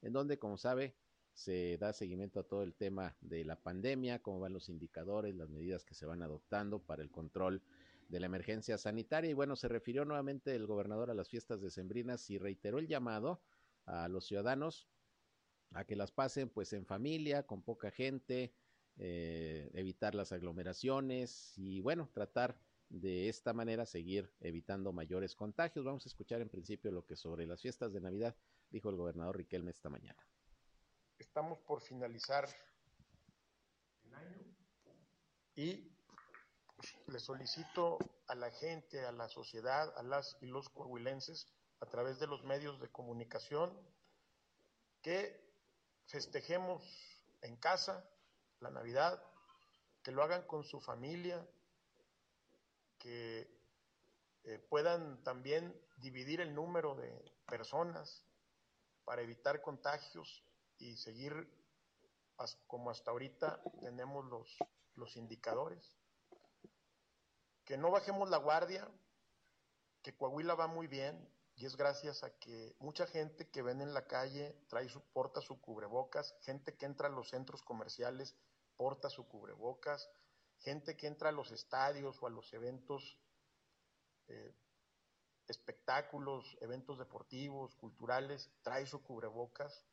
en 0.00 0.12
donde, 0.12 0.38
como 0.38 0.58
sabe, 0.58 0.94
se 1.32 1.76
da 1.78 1.92
seguimiento 1.92 2.38
a 2.38 2.44
todo 2.44 2.62
el 2.62 2.74
tema 2.74 3.16
de 3.20 3.44
la 3.44 3.60
pandemia, 3.60 4.22
cómo 4.22 4.38
van 4.38 4.52
los 4.52 4.68
indicadores, 4.68 5.34
las 5.34 5.50
medidas 5.50 5.84
que 5.84 5.94
se 5.94 6.06
van 6.06 6.22
adoptando 6.22 6.78
para 6.78 7.02
el 7.02 7.10
control 7.10 7.62
de 8.08 8.20
la 8.20 8.26
emergencia 8.26 8.78
sanitaria. 8.78 9.30
Y 9.30 9.34
bueno, 9.34 9.56
se 9.56 9.66
refirió 9.66 10.04
nuevamente 10.04 10.54
el 10.54 10.66
gobernador 10.66 11.10
a 11.10 11.14
las 11.14 11.28
fiestas 11.28 11.60
decembrinas 11.60 12.30
y 12.30 12.38
reiteró 12.38 12.78
el 12.78 12.86
llamado 12.86 13.40
a 13.86 14.08
los 14.08 14.26
ciudadanos 14.26 14.88
a 15.72 15.84
que 15.84 15.96
las 15.96 16.12
pasen 16.12 16.48
pues 16.48 16.72
en 16.72 16.86
familia, 16.86 17.46
con 17.46 17.62
poca 17.62 17.90
gente, 17.90 18.54
eh, 18.96 19.70
evitar 19.74 20.14
las 20.14 20.32
aglomeraciones 20.32 21.52
y 21.56 21.80
bueno, 21.80 22.08
tratar 22.14 22.56
de 22.88 23.28
esta 23.28 23.52
manera 23.52 23.86
seguir 23.86 24.32
evitando 24.40 24.92
mayores 24.92 25.34
contagios. 25.34 25.84
Vamos 25.84 26.06
a 26.06 26.08
escuchar 26.08 26.40
en 26.40 26.48
principio 26.48 26.92
lo 26.92 27.04
que 27.04 27.16
sobre 27.16 27.46
las 27.46 27.60
fiestas 27.60 27.92
de 27.92 28.00
Navidad 28.00 28.36
dijo 28.70 28.88
el 28.88 28.96
gobernador 28.96 29.36
Riquelme 29.36 29.72
esta 29.72 29.90
mañana. 29.90 30.24
Estamos 31.18 31.58
por 31.60 31.80
finalizar 31.80 32.48
el 34.04 34.14
año 34.14 34.44
y 35.56 35.90
le 37.08 37.18
solicito 37.18 37.98
a 38.28 38.34
la 38.34 38.50
gente, 38.50 39.04
a 39.04 39.12
la 39.12 39.28
sociedad, 39.28 39.92
a 39.96 40.02
las 40.02 40.36
y 40.40 40.46
los 40.46 40.68
coahuilenses, 40.68 41.48
a 41.84 41.86
través 41.86 42.18
de 42.18 42.26
los 42.26 42.42
medios 42.44 42.80
de 42.80 42.88
comunicación, 42.88 43.70
que 45.02 45.38
festejemos 46.06 46.82
en 47.42 47.56
casa 47.56 48.08
la 48.60 48.70
Navidad, 48.70 49.22
que 50.02 50.10
lo 50.10 50.22
hagan 50.22 50.46
con 50.46 50.64
su 50.64 50.80
familia, 50.80 51.46
que 52.98 53.50
eh, 54.44 54.58
puedan 54.70 55.22
también 55.24 55.78
dividir 55.98 56.40
el 56.40 56.54
número 56.54 56.94
de 56.94 57.10
personas 57.46 58.24
para 59.04 59.20
evitar 59.20 59.60
contagios 59.60 60.42
y 60.78 60.96
seguir 60.96 61.34
como 62.66 62.88
hasta 62.88 63.10
ahorita 63.10 63.62
tenemos 63.82 64.24
los, 64.24 64.56
los 64.94 65.16
indicadores. 65.16 65.98
Que 67.66 67.76
no 67.76 67.90
bajemos 67.90 68.30
la 68.30 68.38
guardia, 68.38 68.88
que 70.02 70.16
Coahuila 70.16 70.54
va 70.54 70.66
muy 70.66 70.86
bien, 70.86 71.28
y 71.56 71.66
es 71.66 71.76
gracias 71.76 72.24
a 72.24 72.36
que 72.38 72.74
mucha 72.80 73.06
gente 73.06 73.48
que 73.48 73.62
ven 73.62 73.80
en 73.80 73.94
la 73.94 74.06
calle 74.06 74.56
trae 74.68 74.88
su, 74.88 75.00
porta 75.12 75.40
su 75.40 75.60
cubrebocas, 75.60 76.34
gente 76.40 76.76
que 76.76 76.86
entra 76.86 77.08
a 77.08 77.12
los 77.12 77.28
centros 77.28 77.62
comerciales 77.62 78.36
porta 78.76 79.08
su 79.08 79.28
cubrebocas, 79.28 80.10
gente 80.58 80.96
que 80.96 81.06
entra 81.06 81.28
a 81.28 81.32
los 81.32 81.52
estadios 81.52 82.20
o 82.20 82.26
a 82.26 82.30
los 82.30 82.52
eventos, 82.52 83.20
eh, 84.26 84.52
espectáculos, 85.46 86.56
eventos 86.60 86.98
deportivos, 86.98 87.76
culturales, 87.76 88.50
trae 88.62 88.84
su 88.86 89.02
cubrebocas. 89.04 89.84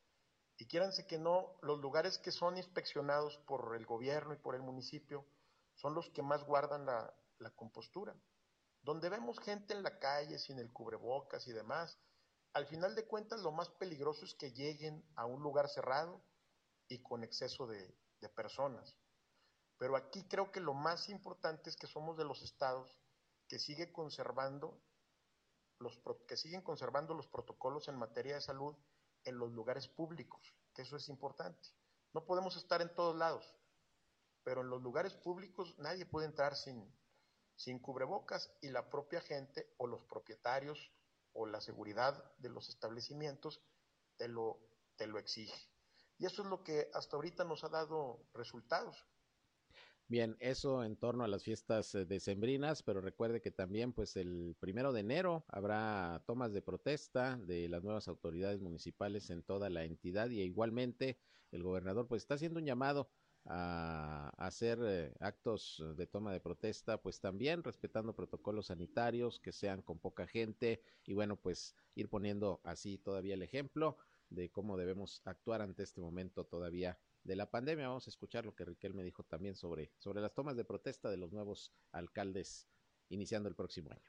Y 0.58 0.66
quiéranse 0.66 1.06
que 1.06 1.20
no, 1.20 1.56
los 1.62 1.80
lugares 1.80 2.18
que 2.18 2.32
son 2.32 2.58
inspeccionados 2.58 3.38
por 3.46 3.76
el 3.76 3.86
gobierno 3.86 4.34
y 4.34 4.38
por 4.38 4.56
el 4.56 4.62
municipio 4.64 5.28
son 5.76 5.94
los 5.94 6.10
que 6.10 6.24
más 6.24 6.44
guardan 6.44 6.86
la, 6.86 7.14
la 7.38 7.52
compostura 7.52 8.16
donde 8.84 9.10
vemos 9.10 9.40
gente 9.40 9.74
en 9.74 9.84
la 9.84 10.00
calle 10.00 10.40
sin 10.40 10.60
el 10.60 10.72
cubrebocas 10.72 11.48
y 11.48 11.54
demás, 11.54 12.00
al 12.54 12.66
final 12.66 12.96
de 12.96 13.06
cuentas 13.06 13.40
lo 13.42 13.52
más 13.52 13.70
peligroso 13.70 14.26
es 14.26 14.34
que 14.34 14.52
lleguen 14.52 15.06
a 15.16 15.26
un 15.26 15.42
lugar 15.42 15.70
cerrado 15.70 16.22
y 16.88 17.02
con 17.02 17.24
exceso 17.24 17.68
de, 17.68 17.96
personas. 18.36 18.96
Pero 19.80 19.96
aquí 19.96 20.24
creo 20.28 20.52
que 20.52 20.60
lo 20.60 20.76
más 20.76 21.10
importante 21.10 21.72
es 21.72 21.76
que 21.76 21.88
somos 21.88 22.18
de 22.18 22.24
los 22.24 22.44
estados 22.44 23.00
que 23.48 23.58
sigue 23.58 23.92
conservando 23.92 24.80
los 25.80 26.00
que 26.28 26.38
siguen 26.38 26.62
conservando 26.62 27.16
los 27.16 27.28
protocolos 27.28 27.88
en 27.88 27.98
materia 27.98 28.36
de 28.36 28.42
salud 28.42 28.76
en 29.24 29.40
los 29.40 29.52
lugares 29.52 29.88
públicos, 29.88 30.54
que 30.76 30.84
eso 30.84 30.96
es 30.98 31.10
importante. 31.10 31.70
No 32.14 32.24
podemos 32.26 32.56
estar 32.56 32.84
en 32.84 32.94
todos 32.94 33.16
lados, 33.16 33.56
pero 34.44 34.62
en 34.62 34.70
los 34.70 34.84
lugares 34.84 35.16
públicos 35.16 35.74
nadie 35.80 36.06
puede 36.06 36.28
entrar 36.28 36.56
sin, 36.56 36.94
sin 37.56 37.80
cubrebocas 37.80 38.52
y 38.62 38.70
la 38.70 38.90
propia 38.90 39.22
gente 39.22 39.74
o 39.78 39.88
los 39.88 40.04
propietarios 40.06 40.92
o 41.34 41.46
la 41.46 41.62
seguridad 41.62 42.34
de 42.38 42.50
los 42.50 42.70
establecimientos 42.70 43.62
te 44.18 44.28
lo, 44.28 44.60
te 44.96 45.08
lo 45.08 45.20
exige. 45.20 45.70
Y 46.18 46.26
eso 46.26 46.44
es 46.44 46.50
lo 46.50 46.64
que 46.64 46.90
hasta 46.94 47.16
ahorita 47.16 47.44
nos 47.44 47.64
ha 47.64 47.70
dado 47.70 48.28
resultados. 48.34 49.06
Bien, 50.12 50.36
eso 50.42 50.84
en 50.84 50.98
torno 50.98 51.24
a 51.24 51.28
las 51.30 51.42
fiestas 51.42 51.96
eh, 51.96 52.06
decembrinas, 52.06 52.84
pero 52.84 53.00
recuerde 53.00 53.42
que 53.42 53.50
también 53.50 53.94
pues 53.94 54.18
el 54.18 54.58
primero 54.60 54.92
de 54.92 55.00
enero 55.00 55.46
habrá 55.48 56.22
tomas 56.28 56.52
de 56.52 56.62
protesta 56.62 57.38
de 57.38 57.70
las 57.70 57.82
nuevas 57.82 58.10
autoridades 58.10 58.60
municipales 58.60 59.30
en 59.30 59.42
toda 59.42 59.70
la 59.70 59.86
entidad 59.86 60.30
y 60.30 60.42
igualmente 60.42 61.18
el 61.52 61.64
gobernador 61.64 62.10
pues 62.10 62.24
está 62.24 62.34
haciendo 62.34 62.60
un 62.60 62.66
llamado 62.66 63.10
a, 63.46 64.32
hacer 64.38 64.80
eh, 64.84 65.14
actos 65.20 65.84
de 65.96 66.08
toma 66.08 66.32
de 66.32 66.40
protesta, 66.40 67.02
pues 67.02 67.20
también 67.20 67.64
respetando 67.64 68.16
protocolos 68.16 68.68
sanitarios, 68.68 69.40
que 69.40 69.52
sean 69.52 69.82
con 69.82 70.00
poca 70.00 70.28
gente 70.28 70.82
y 71.06 71.14
bueno, 71.14 71.36
pues 71.36 71.76
ir 71.96 72.10
poniendo 72.10 72.62
así 72.64 72.98
todavía 72.98 73.34
el 73.34 73.42
ejemplo 73.42 73.98
de 74.30 74.50
cómo 74.50 74.78
debemos 74.78 75.22
actuar 75.26 75.62
ante 75.62 75.84
este 75.84 76.02
momento 76.02 76.46
todavía 76.46 76.98
de 77.24 77.36
la 77.36 77.50
pandemia. 77.50 77.88
Vamos 77.88 78.08
a 78.08 78.10
escuchar 78.10 78.46
lo 78.46 78.56
que 78.56 78.66
Riquel 78.66 78.94
me 78.94 79.04
dijo 79.04 79.24
también 79.24 79.56
sobre, 79.56 79.92
sobre 79.98 80.22
las 80.22 80.34
tomas 80.34 80.56
de 80.56 80.66
protesta 80.66 81.10
de 81.10 81.18
los 81.18 81.32
nuevos 81.32 81.74
alcaldes 81.92 82.68
iniciando 83.10 83.50
el 83.50 83.56
próximo 83.56 83.92
año. 83.92 84.02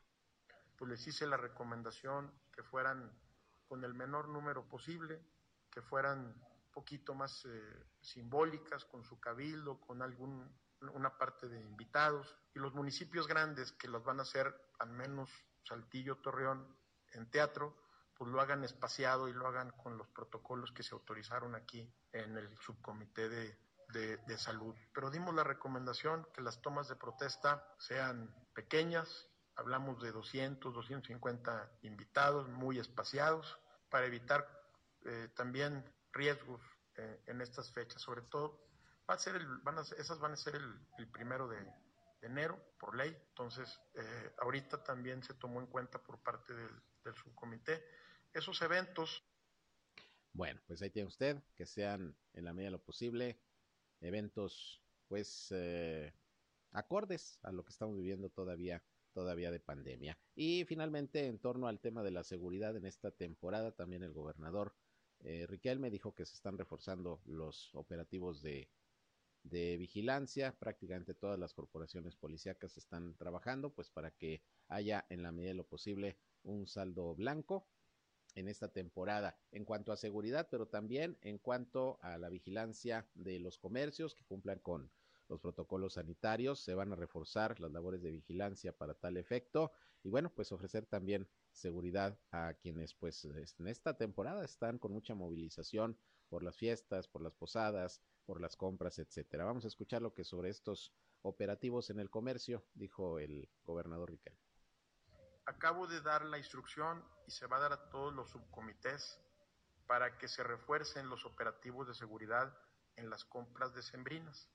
Pues 0.77 0.91
les 0.91 1.07
hice 1.07 1.27
la 1.27 1.37
recomendación 1.37 2.33
que 2.53 2.63
fueran 2.63 3.13
con 3.69 3.85
el 3.85 3.95
menor 3.95 4.29
número 4.29 4.69
posible, 4.69 5.21
que 5.71 5.83
fueran 5.83 6.35
poquito 6.73 7.15
más 7.15 7.45
eh, 7.45 7.87
simbólicas, 8.01 8.85
con 8.85 9.05
su 9.05 9.21
cabildo, 9.21 9.81
con 9.81 10.03
algún, 10.03 10.51
una 10.81 11.17
parte 11.17 11.49
de 11.49 11.61
invitados, 11.61 12.37
y 12.55 12.59
los 12.59 12.75
municipios 12.75 13.29
grandes 13.29 13.73
que 13.73 13.89
las 13.89 14.03
van 14.03 14.19
a 14.19 14.23
hacer, 14.23 14.55
al 14.79 14.91
menos 14.91 15.31
Saltillo, 15.63 16.17
Torreón, 16.17 16.77
en 17.13 17.31
teatro, 17.31 17.77
pues 18.15 18.31
lo 18.31 18.41
hagan 18.41 18.65
espaciado 18.65 19.29
y 19.29 19.33
lo 19.33 19.47
hagan 19.47 19.71
con 19.73 19.97
los 19.97 20.09
protocolos 20.09 20.73
que 20.73 20.83
se 20.83 20.95
autorizaron 20.95 21.55
aquí 21.55 21.93
en 22.13 22.37
el 22.37 22.57
subcomité 22.59 23.29
de, 23.29 23.59
de, 23.93 24.39
salud. 24.39 24.75
Pero 24.95 25.11
dimos 25.11 25.35
la 25.35 25.45
recomendación 25.45 26.27
que 26.33 26.41
las 26.41 26.61
tomas 26.63 26.89
de 26.89 26.97
protesta 26.97 27.67
sean 27.79 28.35
pequeñas, 28.55 29.29
hablamos 29.57 30.03
de 30.03 30.13
200, 30.13 30.73
250 30.73 31.73
invitados, 31.83 32.49
muy 32.49 32.79
espaciados, 32.79 33.59
para 33.91 34.07
evitar 34.07 34.49
eh, 35.05 35.29
también 35.35 35.85
riesgos 36.13 36.63
eh, 36.97 37.23
en 37.27 37.41
estas 37.41 37.73
fechas, 37.73 38.03
sobre 38.03 38.23
todo 38.23 38.61
va 39.09 39.15
a 39.15 39.19
ser 39.19 39.37
el, 39.37 39.47
van 39.59 39.79
a, 39.79 39.83
esas 39.83 40.19
van 40.19 40.33
a 40.33 40.37
ser 40.37 40.55
el, 40.55 41.09
primero 41.09 41.49
de, 41.49 41.59
enero 42.23 42.57
por 42.79 42.97
ley, 42.97 43.17
entonces 43.31 43.81
eh, 43.95 44.35
ahorita 44.39 44.85
también 44.85 45.25
se 45.25 45.35
tomó 45.35 45.61
en 45.61 45.67
cuenta 45.67 46.01
por 46.01 46.23
parte 46.23 46.55
del, 46.55 46.71
del 47.05 47.15
subcomité 47.17 47.85
esos 48.33 48.63
eventos. 48.63 49.25
Bueno, 50.33 50.61
pues 50.67 50.81
ahí 50.83 50.91
tiene 50.91 51.09
usted, 51.09 51.43
que 51.57 51.67
sean 51.67 52.17
en 52.33 52.45
la 52.45 52.53
medida 52.53 52.69
de 52.69 52.73
lo 52.73 52.83
posible 52.83 53.41
eventos 54.01 54.83
pues 55.09 55.49
eh, 55.51 56.15
acordes 56.71 57.39
a 57.43 57.53
lo 57.53 57.65
que 57.65 57.71
estamos 57.71 57.97
viviendo 57.97 58.31
todavía 58.31 58.83
todavía 59.13 59.51
de 59.51 59.61
pandemia. 59.61 60.19
Y 60.35 60.65
finalmente, 60.65 61.27
en 61.27 61.39
torno 61.39 61.67
al 61.67 61.81
tema 61.81 62.03
de 62.03 62.11
la 62.11 62.25
seguridad 62.25 62.75
en 62.77 62.87
esta 62.87 63.11
temporada, 63.11 63.73
también 63.73 64.03
el 64.03 64.15
gobernador 64.15 64.75
eh, 65.25 65.47
Riquelme 65.47 65.91
dijo 65.91 66.15
que 66.15 66.27
se 66.27 66.35
están 66.35 66.59
reforzando 66.59 67.21
los 67.27 67.75
operativos 67.75 68.43
de, 68.43 68.69
vigilancia. 69.45 70.57
Prácticamente 70.59 71.15
todas 71.15 71.39
las 71.39 71.53
corporaciones 71.55 72.17
policíacas 72.17 72.77
están 72.77 73.17
trabajando, 73.17 73.71
pues 73.71 73.91
para 73.91 74.13
que 74.13 74.43
haya 74.69 75.05
en 75.09 75.23
la 75.23 75.33
medida 75.33 75.51
de 75.51 75.57
lo 75.57 75.67
posible 75.67 76.17
un 76.45 76.67
saldo 76.67 77.15
blanco 77.15 77.67
en 78.35 78.49
esta 78.49 78.69
temporada 78.73 79.37
en 79.51 79.65
cuanto 79.65 79.93
a 79.93 79.97
seguridad, 79.97 80.49
pero 80.51 80.69
también 80.69 81.19
en 81.23 81.39
cuanto 81.39 81.99
a 82.03 82.19
la 82.19 82.29
vigilancia 82.29 83.07
de 83.15 83.41
los 83.41 83.59
comercios 83.59 84.15
que 84.15 84.25
cumplan 84.25 84.61
con 84.61 84.91
los 85.33 85.41
protocolos 85.41 85.95
sanitarios. 85.95 86.61
Se 86.61 86.75
van 86.75 86.93
a 86.93 86.97
reforzar 86.97 87.59
las 87.59 87.73
labores 87.73 88.03
de 88.03 88.11
vigilancia 88.11 88.73
para 88.73 88.95
tal 88.95 89.17
efecto 89.17 89.73
y 90.05 90.11
bueno, 90.11 90.31
pues 90.35 90.53
ofrecer 90.53 90.87
también 90.87 91.29
seguridad 91.53 92.19
a 92.31 92.55
quienes 92.55 92.95
pues 92.95 93.25
en 93.25 93.67
esta 93.67 93.97
temporada 93.97 94.45
están 94.45 94.79
con 94.79 94.93
mucha 94.93 95.15
movilización 95.15 95.99
por 96.29 96.43
las 96.43 96.57
fiestas, 96.57 97.09
por 97.09 97.23
las 97.23 97.35
posadas, 97.35 98.01
por 98.25 98.41
las 98.41 98.57
compras, 98.57 98.99
etcétera. 98.99 99.45
Vamos 99.45 99.65
a 99.65 99.69
escuchar 99.69 100.03
lo 100.03 100.15
que 100.15 100.25
sobre 100.25 100.51
estos 100.51 100.93
operativos 101.23 101.91
en 101.91 101.99
el 101.99 102.11
comercio 102.11 102.65
dijo 102.75 103.19
el 103.19 103.49
gobernador 103.65 104.11
Riquelme 104.11 104.39
acabo 105.47 105.87
de 105.87 106.01
dar 106.01 106.25
la 106.25 106.39
instrucción 106.39 107.05
y 107.27 107.33
se 107.33 107.47
va 107.47 107.57
a 107.57 107.61
dar 107.61 107.73
a 107.73 107.91
todos 107.91 108.13
los 108.15 108.31
subcomités 108.31 109.19
para 109.87 110.17
que 110.19 110.29
se 110.29 110.43
refuercen 110.43 111.09
los 111.09 111.25
operativos 111.25 111.89
de 111.89 111.95
seguridad 111.95 112.57
en 112.97 113.11
las 113.11 113.25
compras 113.25 113.75
de 113.75 113.83
sembrinas 113.83 114.49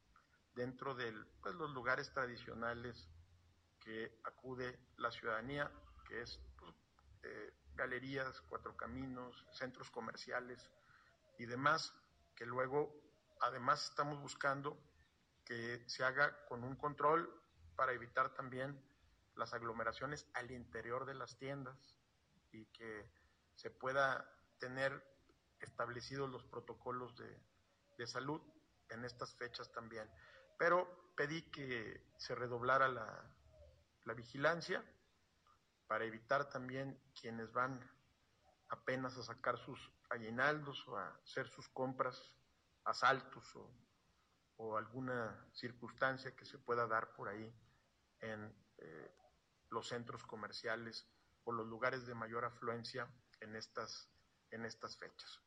dentro 0.57 0.93
de 0.95 1.13
pues, 1.41 1.55
los 1.55 1.71
lugares 1.71 2.11
tradicionales 2.11 3.07
que 3.79 4.19
acude 4.25 4.77
la 4.97 5.11
ciudadanía, 5.11 5.71
que 6.05 6.21
es 6.21 6.41
pues, 6.57 6.75
eh, 7.23 7.53
galerías, 7.75 8.41
cuatro 8.49 8.75
caminos, 8.75 9.45
centros 9.53 9.89
comerciales 9.89 10.69
y 11.37 11.45
demás, 11.45 11.93
que 12.35 12.45
luego 12.45 12.93
además 13.39 13.89
estamos 13.89 14.19
buscando 14.19 14.77
que 15.45 15.87
se 15.87 16.03
haga 16.03 16.45
con 16.47 16.63
un 16.63 16.75
control 16.75 17.31
para 17.75 17.93
evitar 17.93 18.33
también 18.33 18.83
las 19.35 19.53
aglomeraciones 19.53 20.27
al 20.33 20.51
interior 20.51 21.05
de 21.05 21.13
las 21.13 21.37
tiendas 21.37 21.95
y 22.51 22.65
que 22.65 23.09
se 23.53 23.69
pueda 23.69 24.29
tener 24.57 24.91
establecidos 25.59 26.29
los 26.29 26.43
protocolos 26.43 27.15
de, 27.17 28.07
salud 28.07 28.41
en 28.89 29.05
estas 29.05 29.33
fechas 29.35 29.71
también. 29.71 30.09
Pero 30.57 31.13
pedí 31.15 31.43
que 31.51 32.11
se 32.17 32.35
redoblara 32.35 32.87
la, 32.87 33.23
la 34.05 34.13
vigilancia 34.13 34.83
para 35.87 36.05
evitar 36.05 36.49
también 36.49 36.99
quienes 37.19 37.51
van 37.51 37.79
apenas 38.69 39.17
a 39.17 39.23
sacar 39.23 39.57
sus 39.57 39.91
aguinaldos 40.09 40.87
o 40.87 40.97
a 40.97 41.07
hacer 41.23 41.47
sus 41.47 41.69
compras, 41.69 42.33
asaltos 42.83 43.55
o, 43.55 43.71
o 44.57 44.77
alguna 44.77 45.47
circunstancia 45.53 46.35
que 46.35 46.45
se 46.45 46.57
pueda 46.57 46.87
dar 46.87 47.13
por 47.13 47.29
ahí 47.29 47.53
en 48.19 48.53
eh, 48.77 49.15
los 49.69 49.87
centros 49.87 50.23
comerciales 50.23 51.07
o 51.43 51.51
los 51.51 51.67
lugares 51.67 52.05
de 52.05 52.15
mayor 52.15 52.45
afluencia 52.45 53.07
en 53.39 53.55
estas, 53.55 54.09
en 54.51 54.65
estas 54.65 54.97
fechas. 54.97 55.41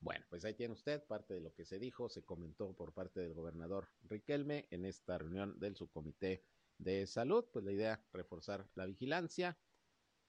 Bueno, 0.00 0.24
pues 0.30 0.44
ahí 0.46 0.54
tiene 0.54 0.72
usted 0.72 1.04
parte 1.04 1.34
de 1.34 1.40
lo 1.40 1.52
que 1.52 1.66
se 1.66 1.78
dijo, 1.78 2.08
se 2.08 2.22
comentó 2.22 2.72
por 2.72 2.94
parte 2.94 3.20
del 3.20 3.34
gobernador 3.34 3.88
Riquelme 4.08 4.66
en 4.70 4.86
esta 4.86 5.18
reunión 5.18 5.58
del 5.60 5.76
subcomité 5.76 6.42
de 6.78 7.06
salud, 7.06 7.44
pues 7.52 7.66
la 7.66 7.72
idea 7.72 8.02
reforzar 8.10 8.66
la 8.74 8.86
vigilancia 8.86 9.58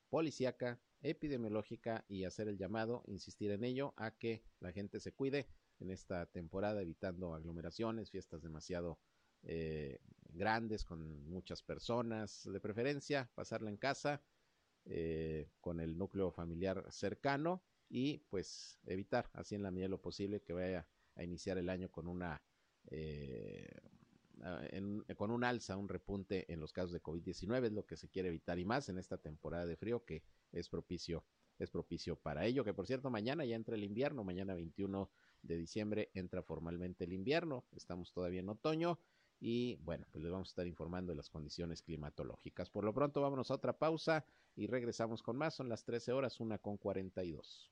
policíaca, 0.09 0.81
epidemiológica 1.01 2.03
y 2.09 2.25
hacer 2.25 2.49
el 2.49 2.57
llamado, 2.57 3.03
insistir 3.07 3.49
en 3.51 3.63
ello, 3.63 3.93
a 3.95 4.11
que 4.11 4.43
la 4.59 4.73
gente 4.73 4.99
se 4.99 5.13
cuide 5.13 5.47
en 5.79 5.89
esta 5.89 6.25
temporada, 6.25 6.81
evitando 6.81 7.33
aglomeraciones, 7.33 8.11
fiestas 8.11 8.41
demasiado 8.41 8.99
eh, 9.43 9.99
grandes 10.33 10.83
con 10.83 11.25
muchas 11.29 11.63
personas, 11.63 12.43
de 12.43 12.59
preferencia 12.59 13.31
pasarla 13.35 13.69
en 13.69 13.77
casa 13.77 14.21
eh, 14.83 15.49
con 15.61 15.79
el 15.79 15.97
núcleo 15.97 16.29
familiar 16.31 16.85
cercano 16.91 17.63
y 17.91 18.19
pues 18.29 18.79
evitar 18.85 19.29
así 19.33 19.55
en 19.55 19.63
la 19.63 19.69
medida 19.69 19.85
de 19.85 19.89
lo 19.89 20.01
posible 20.01 20.41
que 20.41 20.53
vaya 20.53 20.87
a 21.15 21.23
iniciar 21.23 21.57
el 21.57 21.69
año 21.69 21.91
con 21.91 22.07
una 22.07 22.41
eh, 22.87 23.69
con 25.17 25.29
un 25.29 25.43
alza, 25.43 25.77
un 25.77 25.89
repunte 25.89 26.51
en 26.51 26.59
los 26.59 26.73
casos 26.73 26.93
de 26.93 27.03
COVID-19 27.03 27.65
es 27.65 27.71
lo 27.73 27.85
que 27.85 27.97
se 27.97 28.09
quiere 28.09 28.29
evitar 28.29 28.57
y 28.57 28.65
más 28.65 28.89
en 28.89 28.97
esta 28.97 29.17
temporada 29.17 29.65
de 29.65 29.75
frío 29.75 30.03
que 30.05 30.23
es 30.51 30.69
propicio 30.69 31.25
es 31.59 31.69
propicio 31.69 32.15
para 32.15 32.45
ello, 32.45 32.63
que 32.63 32.73
por 32.73 32.87
cierto 32.87 33.11
mañana 33.11 33.45
ya 33.45 33.55
entra 33.55 33.75
el 33.75 33.83
invierno, 33.83 34.23
mañana 34.23 34.55
21 34.55 35.11
de 35.43 35.57
diciembre 35.57 36.09
entra 36.15 36.41
formalmente 36.41 37.03
el 37.03 37.13
invierno, 37.13 37.65
estamos 37.75 38.13
todavía 38.13 38.39
en 38.39 38.49
otoño 38.49 38.97
y 39.39 39.75
bueno, 39.77 40.05
pues 40.11 40.23
les 40.23 40.31
vamos 40.31 40.49
a 40.49 40.51
estar 40.51 40.67
informando 40.67 41.11
de 41.11 41.17
las 41.17 41.29
condiciones 41.29 41.81
climatológicas. 41.81 42.69
Por 42.69 42.85
lo 42.85 42.93
pronto, 42.93 43.21
vámonos 43.21 43.49
a 43.49 43.55
otra 43.55 43.77
pausa 43.77 44.23
y 44.55 44.67
regresamos 44.67 45.23
con 45.23 45.35
más. 45.35 45.55
Son 45.55 45.67
las 45.67 45.83
13 45.83 46.11
horas, 46.11 46.39
una 46.39 46.59
con 46.59 46.77
42. 46.77 47.71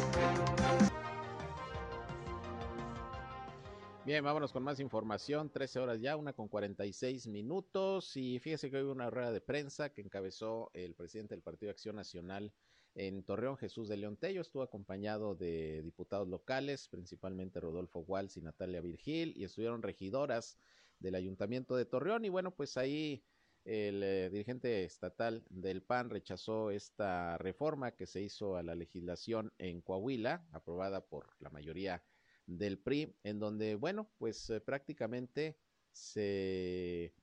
Bien, 4.03 4.23
vámonos 4.23 4.51
con 4.51 4.63
más 4.63 4.79
información. 4.79 5.51
13 5.51 5.79
horas 5.79 6.01
ya, 6.01 6.15
una 6.15 6.33
con 6.33 6.47
46 6.47 7.27
minutos. 7.27 8.17
Y 8.17 8.39
fíjese 8.39 8.71
que 8.71 8.81
hubo 8.81 8.91
una 8.91 9.11
rueda 9.11 9.31
de 9.31 9.41
prensa 9.41 9.93
que 9.93 10.01
encabezó 10.01 10.71
el 10.73 10.95
presidente 10.95 11.35
del 11.35 11.43
Partido 11.43 11.67
de 11.67 11.73
Acción 11.73 11.97
Nacional 11.97 12.51
en 12.95 13.23
Torreón, 13.23 13.57
Jesús 13.57 13.87
de 13.87 13.97
León 13.97 14.17
Tello. 14.17 14.41
Estuvo 14.41 14.63
acompañado 14.63 15.35
de 15.35 15.83
diputados 15.83 16.27
locales, 16.27 16.87
principalmente 16.87 17.59
Rodolfo 17.59 17.99
Walsh 17.99 18.39
y 18.39 18.41
Natalia 18.41 18.81
Virgil, 18.81 19.33
y 19.37 19.43
estuvieron 19.43 19.83
regidoras 19.83 20.57
del 20.97 21.13
Ayuntamiento 21.13 21.75
de 21.75 21.85
Torreón. 21.85 22.25
Y 22.25 22.29
bueno, 22.29 22.55
pues 22.55 22.77
ahí 22.77 23.23
el 23.65 24.01
eh, 24.01 24.31
dirigente 24.31 24.83
estatal 24.83 25.45
del 25.51 25.83
PAN 25.83 26.09
rechazó 26.09 26.71
esta 26.71 27.37
reforma 27.37 27.91
que 27.91 28.07
se 28.07 28.23
hizo 28.23 28.55
a 28.55 28.63
la 28.63 28.73
legislación 28.73 29.53
en 29.59 29.79
Coahuila, 29.81 30.43
aprobada 30.53 31.05
por 31.05 31.35
la 31.39 31.51
mayoría 31.51 32.03
del 32.57 32.77
PRI, 32.77 33.15
en 33.23 33.39
donde, 33.39 33.75
bueno, 33.75 34.09
pues 34.17 34.49
eh, 34.49 34.59
prácticamente 34.59 35.57
se 35.91 37.13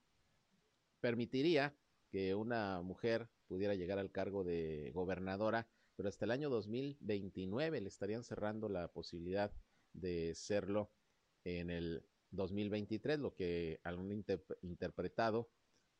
permitiría 1.01 1.75
que 2.11 2.35
una 2.35 2.81
mujer 2.83 3.29
pudiera 3.47 3.75
llegar 3.75 3.99
al 3.99 4.11
cargo 4.11 4.45
de 4.45 4.91
gobernadora, 4.95 5.69
pero 5.97 6.09
hasta 6.09 6.25
el 6.25 6.31
año 6.31 6.49
2029 6.51 7.81
le 7.81 7.89
estarían 7.89 8.25
cerrando 8.25 8.69
la 8.69 8.89
posibilidad 8.89 9.53
de 9.93 10.35
serlo 10.35 10.91
en 11.45 11.71
el 11.71 12.05
2023, 12.31 13.19
lo 13.19 13.35
que 13.35 13.81
han 13.85 14.25
interpretado 14.63 15.49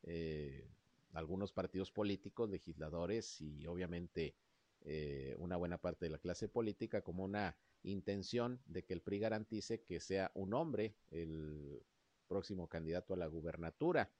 eh, 0.03 0.69
algunos 1.13 1.51
partidos 1.51 1.91
políticos, 1.91 2.49
legisladores 2.49 3.41
y 3.41 3.65
obviamente 3.65 4.35
eh, 4.81 5.35
una 5.39 5.57
buena 5.57 5.77
parte 5.77 6.05
de 6.05 6.11
la 6.11 6.19
clase 6.19 6.47
política 6.47 7.01
como 7.01 7.23
una 7.23 7.57
intención 7.83 8.61
de 8.65 8.83
que 8.83 8.93
el 8.93 9.01
PRI 9.01 9.19
garantice 9.19 9.81
que 9.83 9.99
sea 9.99 10.31
un 10.35 10.53
hombre 10.53 10.95
el 11.11 11.81
próximo 12.27 12.67
candidato 12.67 13.13
a 13.13 13.17
la 13.17 13.27
gubernatura. 13.27 14.11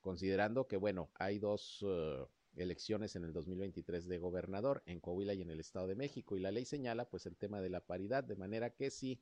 considerando 0.00 0.66
que, 0.66 0.76
bueno, 0.76 1.10
hay 1.14 1.38
dos 1.38 1.82
uh, 1.82 2.26
elecciones 2.56 3.14
en 3.16 3.24
el 3.24 3.32
2023 3.32 4.08
de 4.08 4.18
gobernador 4.18 4.82
en 4.86 5.00
Coahuila 5.00 5.32
y 5.34 5.42
en 5.42 5.50
el 5.50 5.60
Estado 5.60 5.86
de 5.86 5.94
México, 5.94 6.36
y 6.36 6.40
la 6.40 6.50
ley 6.50 6.64
señala 6.64 7.08
pues 7.08 7.26
el 7.26 7.36
tema 7.36 7.60
de 7.60 7.70
la 7.70 7.80
paridad, 7.86 8.24
de 8.24 8.34
manera 8.36 8.70
que 8.70 8.90
si, 8.90 9.20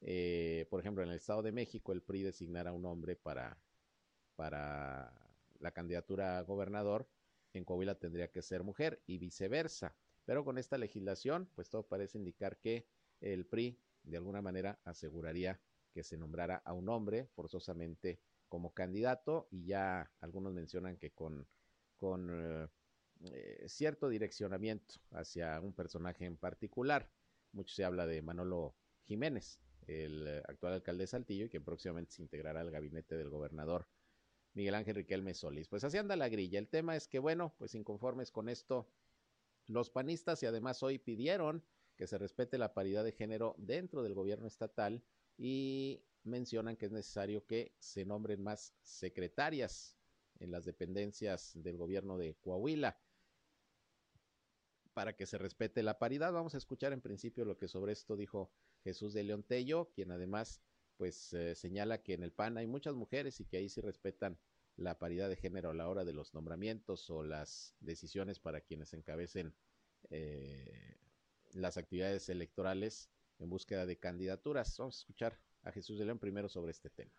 eh, 0.00 0.66
por 0.70 0.80
ejemplo, 0.80 1.04
en 1.04 1.10
el 1.10 1.16
Estado 1.16 1.42
de 1.42 1.52
México 1.52 1.92
el 1.92 2.02
PRI 2.02 2.22
designara 2.24 2.72
un 2.72 2.84
hombre 2.86 3.14
para, 3.16 3.58
para 4.34 5.12
la 5.60 5.70
candidatura 5.72 6.38
a 6.38 6.42
gobernador, 6.42 7.08
en 7.52 7.64
Coahuila 7.64 7.94
tendría 7.94 8.30
que 8.30 8.42
ser 8.42 8.62
mujer 8.62 9.02
y 9.06 9.18
viceversa. 9.18 9.96
Pero 10.26 10.44
con 10.44 10.58
esta 10.58 10.76
legislación, 10.76 11.48
pues 11.54 11.70
todo 11.70 11.84
parece 11.84 12.18
indicar 12.18 12.58
que 12.58 12.86
el 13.20 13.46
PRI 13.46 13.80
de 14.02 14.18
alguna 14.18 14.42
manera 14.42 14.78
aseguraría 14.84 15.60
que 15.92 16.02
se 16.02 16.18
nombrara 16.18 16.56
a 16.64 16.74
un 16.74 16.90
hombre 16.90 17.28
forzosamente 17.34 18.20
como 18.48 18.74
candidato 18.74 19.48
y 19.50 19.64
ya 19.64 20.12
algunos 20.20 20.52
mencionan 20.52 20.98
que 20.98 21.12
con, 21.12 21.48
con 21.96 22.28
eh, 22.30 22.68
eh, 23.24 23.64
cierto 23.68 24.08
direccionamiento 24.08 24.96
hacia 25.12 25.60
un 25.60 25.72
personaje 25.72 26.26
en 26.26 26.36
particular. 26.36 27.10
Mucho 27.52 27.74
se 27.74 27.84
habla 27.84 28.06
de 28.06 28.20
Manolo 28.20 28.76
Jiménez, 29.04 29.60
el 29.86 30.42
actual 30.48 30.74
alcalde 30.74 31.04
de 31.04 31.08
Saltillo 31.08 31.46
y 31.46 31.48
que 31.48 31.60
próximamente 31.60 32.12
se 32.12 32.22
integrará 32.22 32.60
al 32.60 32.70
gabinete 32.70 33.16
del 33.16 33.30
gobernador 33.30 33.88
Miguel 34.54 34.74
Ángel 34.74 34.96
Riquelme 34.96 35.34
Solís. 35.34 35.68
Pues 35.68 35.84
así 35.84 35.98
anda 35.98 36.16
la 36.16 36.28
grilla. 36.28 36.58
El 36.58 36.68
tema 36.68 36.96
es 36.96 37.08
que, 37.08 37.18
bueno, 37.18 37.54
pues 37.58 37.74
inconformes 37.74 38.30
con 38.30 38.48
esto, 38.48 38.88
los 39.66 39.90
panistas 39.90 40.42
y 40.42 40.46
además 40.46 40.82
hoy 40.82 40.98
pidieron 40.98 41.64
que 41.96 42.06
se 42.06 42.18
respete 42.18 42.58
la 42.58 42.74
paridad 42.74 43.04
de 43.04 43.12
género 43.12 43.54
dentro 43.58 44.02
del 44.02 44.14
gobierno 44.14 44.46
estatal 44.46 45.02
y 45.38 46.02
mencionan 46.24 46.76
que 46.76 46.86
es 46.86 46.92
necesario 46.92 47.46
que 47.46 47.74
se 47.78 48.04
nombren 48.04 48.42
más 48.42 48.74
secretarias 48.82 49.96
en 50.38 50.50
las 50.50 50.64
dependencias 50.64 51.52
del 51.54 51.76
gobierno 51.76 52.18
de 52.18 52.34
Coahuila 52.34 53.00
para 54.92 55.14
que 55.14 55.26
se 55.26 55.38
respete 55.38 55.82
la 55.82 55.98
paridad. 55.98 56.32
Vamos 56.32 56.54
a 56.54 56.58
escuchar 56.58 56.92
en 56.92 57.00
principio 57.00 57.44
lo 57.44 57.58
que 57.58 57.68
sobre 57.68 57.92
esto 57.92 58.16
dijo 58.16 58.50
Jesús 58.82 59.12
de 59.12 59.24
León 59.24 59.42
Tello, 59.42 59.90
quien 59.94 60.10
además 60.10 60.62
pues 60.96 61.32
eh, 61.34 61.54
señala 61.54 62.02
que 62.02 62.14
en 62.14 62.22
el 62.22 62.32
PAN 62.32 62.56
hay 62.56 62.66
muchas 62.66 62.94
mujeres 62.94 63.40
y 63.40 63.44
que 63.44 63.58
ahí 63.58 63.68
sí 63.68 63.80
respetan 63.80 64.38
la 64.76 64.98
paridad 64.98 65.28
de 65.28 65.36
género 65.36 65.70
a 65.70 65.74
la 65.74 65.88
hora 65.88 66.04
de 66.04 66.12
los 66.12 66.34
nombramientos 66.34 67.08
o 67.10 67.22
las 67.22 67.74
decisiones 67.80 68.38
para 68.38 68.60
quienes 68.60 68.92
encabecen 68.92 69.54
eh, 70.10 70.98
las 71.52 71.76
actividades 71.76 72.28
electorales 72.28 73.10
en 73.38 73.50
búsqueda 73.50 73.86
de 73.86 73.98
candidaturas. 73.98 74.76
Vamos 74.78 74.96
a 74.96 75.00
escuchar 75.00 75.38
a 75.62 75.72
Jesús 75.72 75.98
de 75.98 76.04
León 76.04 76.18
primero 76.18 76.48
sobre 76.48 76.70
este 76.70 76.90
tema. 76.90 77.12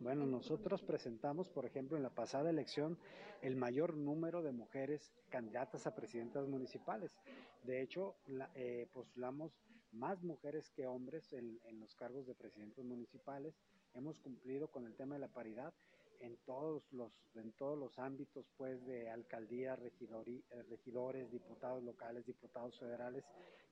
Bueno, 0.00 0.24
nosotros 0.24 0.82
presentamos, 0.82 1.50
por 1.50 1.66
ejemplo, 1.66 1.98
en 1.98 2.02
la 2.02 2.14
pasada 2.14 2.48
elección 2.48 2.98
el 3.42 3.54
mayor 3.54 3.94
número 3.94 4.42
de 4.42 4.50
mujeres 4.50 5.12
candidatas 5.28 5.86
a 5.86 5.94
presidentas 5.94 6.48
municipales. 6.48 7.18
De 7.64 7.82
hecho, 7.82 8.16
eh, 8.54 8.88
postulamos 8.94 9.52
más 9.92 10.22
mujeres 10.22 10.70
que 10.70 10.86
hombres 10.86 11.34
en, 11.34 11.60
en 11.64 11.80
los 11.80 11.94
cargos 11.94 12.26
de 12.26 12.34
presidentes 12.34 12.82
municipales. 12.82 13.60
Hemos 13.94 14.18
cumplido 14.20 14.68
con 14.68 14.86
el 14.86 14.94
tema 14.94 15.16
de 15.16 15.20
la 15.20 15.28
paridad 15.28 15.74
en 16.20 16.36
todos 16.44 16.82
los 16.92 17.12
en 17.34 17.52
todos 17.52 17.78
los 17.78 17.98
ámbitos 17.98 18.46
pues 18.56 18.84
de 18.86 19.10
alcaldía, 19.10 19.74
eh, 19.74 20.62
regidores, 20.68 21.30
diputados 21.30 21.82
locales, 21.82 22.26
diputados 22.26 22.78
federales, 22.78 23.24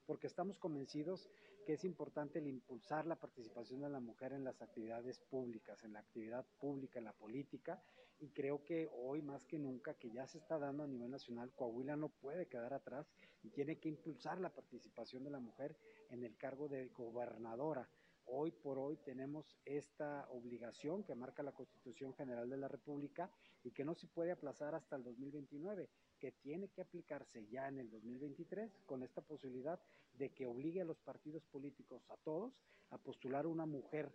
porque 0.05 0.27
estamos 0.27 0.57
convencidos 0.57 1.29
que 1.65 1.73
es 1.73 1.83
importante 1.83 2.39
el 2.39 2.47
impulsar 2.47 3.05
la 3.05 3.15
participación 3.15 3.81
de 3.81 3.89
la 3.89 3.99
mujer 3.99 4.33
en 4.33 4.43
las 4.43 4.61
actividades 4.61 5.19
públicas, 5.29 5.83
en 5.83 5.93
la 5.93 5.99
actividad 5.99 6.45
pública, 6.59 6.99
en 6.99 7.05
la 7.05 7.13
política, 7.13 7.81
y 8.19 8.29
creo 8.29 8.63
que 8.63 8.89
hoy 8.91 9.21
más 9.21 9.45
que 9.45 9.59
nunca 9.59 9.93
que 9.93 10.09
ya 10.11 10.25
se 10.27 10.39
está 10.39 10.57
dando 10.57 10.83
a 10.83 10.87
nivel 10.87 11.11
nacional, 11.11 11.51
Coahuila 11.55 11.95
no 11.95 12.09
puede 12.09 12.47
quedar 12.47 12.73
atrás 12.73 13.07
y 13.43 13.49
tiene 13.49 13.77
que 13.77 13.89
impulsar 13.89 14.39
la 14.39 14.49
participación 14.49 15.23
de 15.23 15.29
la 15.29 15.39
mujer 15.39 15.77
en 16.09 16.23
el 16.23 16.35
cargo 16.37 16.67
de 16.67 16.87
gobernadora 16.87 17.87
hoy 18.31 18.51
por 18.51 18.77
hoy 18.77 18.97
tenemos 18.97 19.57
esta 19.65 20.27
obligación 20.29 21.03
que 21.03 21.15
marca 21.15 21.43
la 21.43 21.51
Constitución 21.51 22.13
General 22.13 22.49
de 22.49 22.57
la 22.57 22.67
República 22.67 23.29
y 23.63 23.71
que 23.71 23.83
no 23.83 23.95
se 23.95 24.07
puede 24.07 24.31
aplazar 24.31 24.75
hasta 24.75 24.95
el 24.95 25.03
2029, 25.03 25.89
que 26.19 26.31
tiene 26.31 26.69
que 26.69 26.81
aplicarse 26.81 27.47
ya 27.47 27.67
en 27.67 27.79
el 27.79 27.89
2023 27.89 28.83
con 28.85 29.03
esta 29.03 29.21
posibilidad 29.21 29.79
de 30.17 30.29
que 30.29 30.45
obligue 30.45 30.81
a 30.81 30.85
los 30.85 30.99
partidos 30.99 31.43
políticos, 31.45 32.09
a 32.09 32.17
todos, 32.17 32.53
a 32.89 32.97
postular 32.97 33.47
una 33.47 33.65
mujer, 33.65 34.11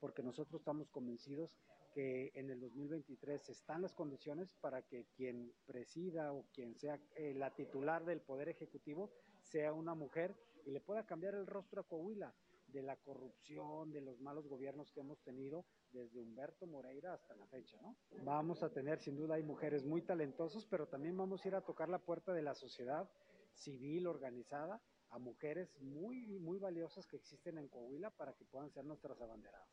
porque 0.00 0.22
nosotros 0.22 0.60
estamos 0.60 0.88
convencidos 0.90 1.56
que 1.92 2.30
en 2.34 2.50
el 2.50 2.60
2023 2.60 3.48
están 3.48 3.82
las 3.82 3.94
condiciones 3.94 4.52
para 4.60 4.82
que 4.82 5.06
quien 5.16 5.52
presida 5.66 6.32
o 6.32 6.44
quien 6.52 6.74
sea 6.76 7.00
eh, 7.16 7.34
la 7.34 7.54
titular 7.54 8.04
del 8.04 8.20
Poder 8.20 8.48
Ejecutivo 8.48 9.10
sea 9.42 9.72
una 9.72 9.94
mujer 9.94 10.36
y 10.64 10.70
le 10.70 10.80
pueda 10.80 11.06
cambiar 11.06 11.34
el 11.34 11.46
rostro 11.46 11.80
a 11.80 11.84
Coahuila 11.84 12.34
de 12.68 12.82
la 12.82 12.96
corrupción, 12.96 13.90
de 13.92 14.00
los 14.00 14.20
malos 14.20 14.46
gobiernos 14.46 14.92
que 14.92 15.00
hemos 15.00 15.20
tenido 15.22 15.64
desde 15.90 16.20
Humberto 16.20 16.66
Moreira 16.66 17.14
hasta 17.14 17.34
la 17.34 17.46
fecha, 17.46 17.78
¿no? 17.82 17.96
Vamos 18.24 18.62
a 18.62 18.70
tener, 18.70 19.00
sin 19.00 19.16
duda, 19.16 19.36
hay 19.36 19.42
mujeres 19.42 19.84
muy 19.84 20.02
talentosas, 20.02 20.66
pero 20.66 20.86
también 20.86 21.16
vamos 21.16 21.44
a 21.44 21.48
ir 21.48 21.54
a 21.54 21.62
tocar 21.62 21.88
la 21.88 21.98
puerta 21.98 22.32
de 22.32 22.42
la 22.42 22.54
sociedad 22.54 23.08
civil 23.54 24.06
organizada 24.06 24.80
a 25.10 25.18
mujeres 25.18 25.74
muy, 25.80 26.38
muy 26.38 26.58
valiosas 26.58 27.06
que 27.06 27.16
existen 27.16 27.58
en 27.58 27.68
Coahuila 27.68 28.10
para 28.10 28.34
que 28.34 28.44
puedan 28.44 28.70
ser 28.70 28.84
nuestras 28.84 29.20
abanderadas. 29.20 29.68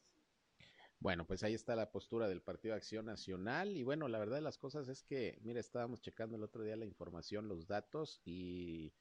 Bueno, 1.00 1.28
pues 1.28 1.44
ahí 1.44 1.54
está 1.54 1.76
la 1.76 1.92
postura 1.92 2.28
del 2.28 2.42
Partido 2.42 2.74
Acción 2.74 3.06
Nacional 3.06 3.76
y 3.76 3.84
bueno, 3.84 4.08
la 4.08 4.18
verdad 4.18 4.38
de 4.38 4.42
las 4.42 4.58
cosas 4.58 4.88
es 4.88 5.04
que, 5.04 5.38
mira, 5.42 5.60
estábamos 5.60 6.02
checando 6.02 6.38
el 6.38 6.44
otro 6.44 6.64
día 6.64 6.76
la 6.78 6.86
información, 6.86 7.50
los 7.50 7.68
datos 7.68 8.22
y 8.24 8.94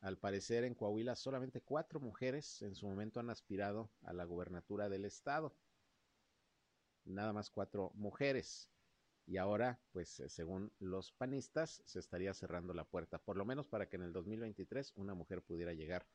al 0.00 0.18
parecer 0.18 0.64
en 0.64 0.74
Coahuila 0.74 1.16
solamente 1.16 1.60
cuatro 1.60 2.00
mujeres 2.00 2.62
en 2.62 2.74
su 2.74 2.86
momento 2.86 3.20
han 3.20 3.30
aspirado 3.30 3.90
a 4.02 4.12
la 4.12 4.24
gubernatura 4.24 4.88
del 4.88 5.04
estado. 5.04 5.54
Nada 7.04 7.32
más 7.32 7.50
cuatro 7.50 7.92
mujeres. 7.94 8.70
Y 9.26 9.38
ahora, 9.38 9.80
pues 9.92 10.20
eh, 10.20 10.28
según 10.28 10.72
los 10.78 11.12
panistas, 11.12 11.82
se 11.84 11.98
estaría 11.98 12.32
cerrando 12.32 12.74
la 12.74 12.84
puerta, 12.84 13.18
por 13.18 13.36
lo 13.36 13.44
menos 13.44 13.66
para 13.66 13.88
que 13.88 13.96
en 13.96 14.02
el 14.02 14.12
2023 14.12 14.92
una 14.96 15.14
mujer 15.14 15.42
pudiera 15.42 15.72
llegar 15.72 16.06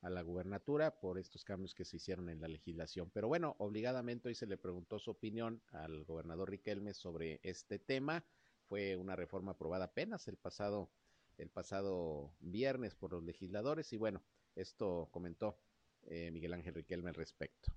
a 0.00 0.10
la 0.10 0.22
gubernatura 0.22 0.98
por 1.00 1.18
estos 1.18 1.44
cambios 1.44 1.74
que 1.74 1.84
se 1.84 1.96
hicieron 1.96 2.28
en 2.28 2.40
la 2.40 2.48
legislación. 2.48 3.10
Pero 3.10 3.28
bueno, 3.28 3.56
obligadamente 3.58 4.28
hoy 4.28 4.34
se 4.34 4.46
le 4.46 4.58
preguntó 4.58 4.98
su 4.98 5.10
opinión 5.10 5.62
al 5.72 6.04
gobernador 6.04 6.50
Riquelme 6.50 6.94
sobre 6.94 7.40
este 7.42 7.78
tema. 7.78 8.24
Fue 8.68 8.96
una 8.96 9.16
reforma 9.16 9.52
aprobada 9.52 9.86
apenas 9.86 10.28
el 10.28 10.36
pasado 10.36 10.90
el 11.38 11.50
pasado 11.50 12.34
viernes 12.40 12.94
por 12.94 13.12
los 13.12 13.22
legisladores 13.22 13.92
y 13.92 13.96
bueno, 13.96 14.22
esto 14.54 15.08
comentó 15.12 15.58
eh, 16.02 16.30
Miguel 16.30 16.54
Ángel 16.54 16.74
Riquelme 16.74 17.10
al 17.10 17.16
respecto. 17.16 17.72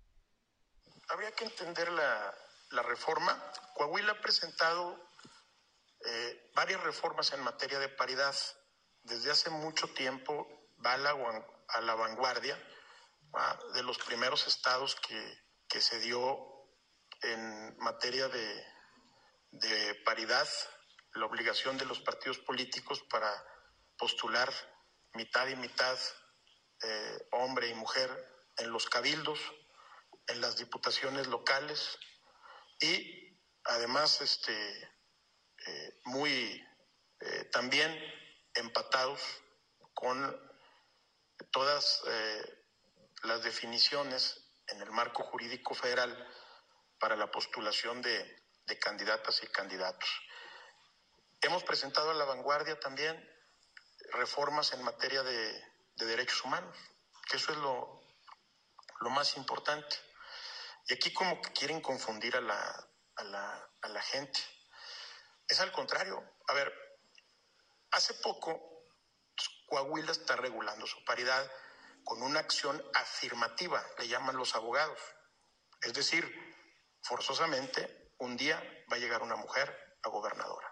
Habría 1.09 1.31
que 1.31 1.45
entender 1.45 1.91
la, 1.91 2.33
reforma. 2.83 3.41
Coahuila 3.75 4.11
ha 4.13 4.21
presentado 4.21 5.09
eh, 6.05 6.51
varias 6.53 6.83
reformas 6.83 7.31
en 7.33 7.41
materia 7.41 7.79
de 7.79 7.89
paridad. 7.89 8.35
Desde 9.03 9.31
hace 9.31 9.49
mucho 9.49 9.87
tiempo 9.93 10.47
va 10.85 10.93
a 10.93 10.97
la, 10.97 11.11
a 11.69 11.81
la 11.81 11.95
vanguardia 11.95 12.57
de 13.73 13.83
los 13.83 13.97
primeros 13.99 14.47
estados 14.47 14.95
que, 14.95 15.81
se 15.81 15.99
dio 15.99 16.39
en 17.21 17.77
materia 17.77 18.27
de 18.29 20.01
paridad 20.03 20.47
la 21.17 21.25
obligación 21.25 21.77
de 21.77 21.85
los 21.85 21.99
partidos 21.99 22.37
políticos 22.39 23.01
para 23.09 23.31
postular 23.97 24.51
mitad 25.13 25.47
y 25.47 25.55
mitad 25.55 25.97
eh, 26.83 27.27
hombre 27.31 27.69
y 27.69 27.73
mujer 27.73 28.09
en 28.57 28.71
los 28.71 28.87
cabildos, 28.87 29.39
en 30.27 30.41
las 30.41 30.57
diputaciones 30.57 31.27
locales 31.27 31.97
y 32.79 33.35
además 33.63 34.21
este, 34.21 34.83
eh, 35.65 36.01
muy 36.05 36.63
eh, 37.19 37.45
también 37.45 37.91
empatados 38.53 39.21
con 39.93 40.47
todas 41.51 42.03
las 43.23 43.41
definiciones 43.43 44.43
en 44.67 44.81
el 44.81 44.91
marco 44.91 45.23
jurídico 45.23 45.73
federal 45.73 46.11
para 46.99 47.15
la 47.15 47.31
postulación 47.31 48.01
de, 48.01 48.47
de 48.67 48.77
candidatas 48.77 49.41
y 49.43 49.47
candidatos. 49.47 50.09
Hemos 51.41 51.63
presentado 51.63 52.11
a 52.11 52.15
la 52.15 52.25
vanguardia 52.25 52.79
también 52.79 53.15
reformas 54.11 54.73
en 54.73 54.83
materia 54.83 55.21
de, 55.23 55.63
derechos 55.95 56.43
humanos, 56.43 56.75
que 57.29 57.37
eso 57.37 57.51
es 57.51 57.57
lo, 57.57 58.01
más 59.09 59.37
importante. 59.37 59.95
Y 60.87 60.93
aquí 60.93 61.13
como 61.13 61.41
que 61.41 61.51
quieren 61.53 61.81
confundir 61.81 62.35
a 62.35 62.41
la, 62.41 64.01
gente. 64.01 64.39
Es 65.47 65.59
al 65.59 65.71
contrario. 65.71 66.23
A 66.47 66.53
ver, 66.53 66.73
hace 67.91 68.13
poco 68.15 68.85
Coahuila 69.67 70.11
está 70.11 70.35
regulando 70.35 70.87
su 70.87 71.03
paridad 71.03 71.49
con 72.03 72.21
una 72.21 72.39
acción 72.39 72.81
afirmativa, 72.93 73.85
le 73.99 74.07
llaman 74.07 74.37
los 74.37 74.55
abogados. 74.55 74.99
Es 75.81 75.93
decir, 75.93 76.25
forzosamente 77.01 78.13
un 78.19 78.37
día 78.37 78.61
va 78.91 78.95
a 78.95 78.99
llegar 78.99 79.21
una 79.21 79.35
mujer 79.35 79.97
a 80.03 80.09
gobernadora. 80.09 80.66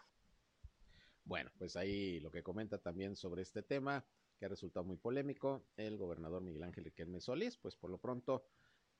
Bueno, 1.26 1.52
pues 1.58 1.76
ahí 1.76 2.20
lo 2.20 2.30
que 2.30 2.44
comenta 2.44 2.78
también 2.78 3.16
sobre 3.16 3.42
este 3.42 3.64
tema, 3.64 4.06
que 4.38 4.46
ha 4.46 4.50
resultado 4.50 4.86
muy 4.86 4.98
polémico, 4.98 5.66
el 5.76 5.98
gobernador 5.98 6.44
Miguel 6.44 6.64
Ángel 6.64 6.86
Riquelme 6.86 7.20
Solís, 7.20 7.58
pues 7.58 7.76
por 7.76 7.90
lo 7.90 7.98
pronto 7.98 8.46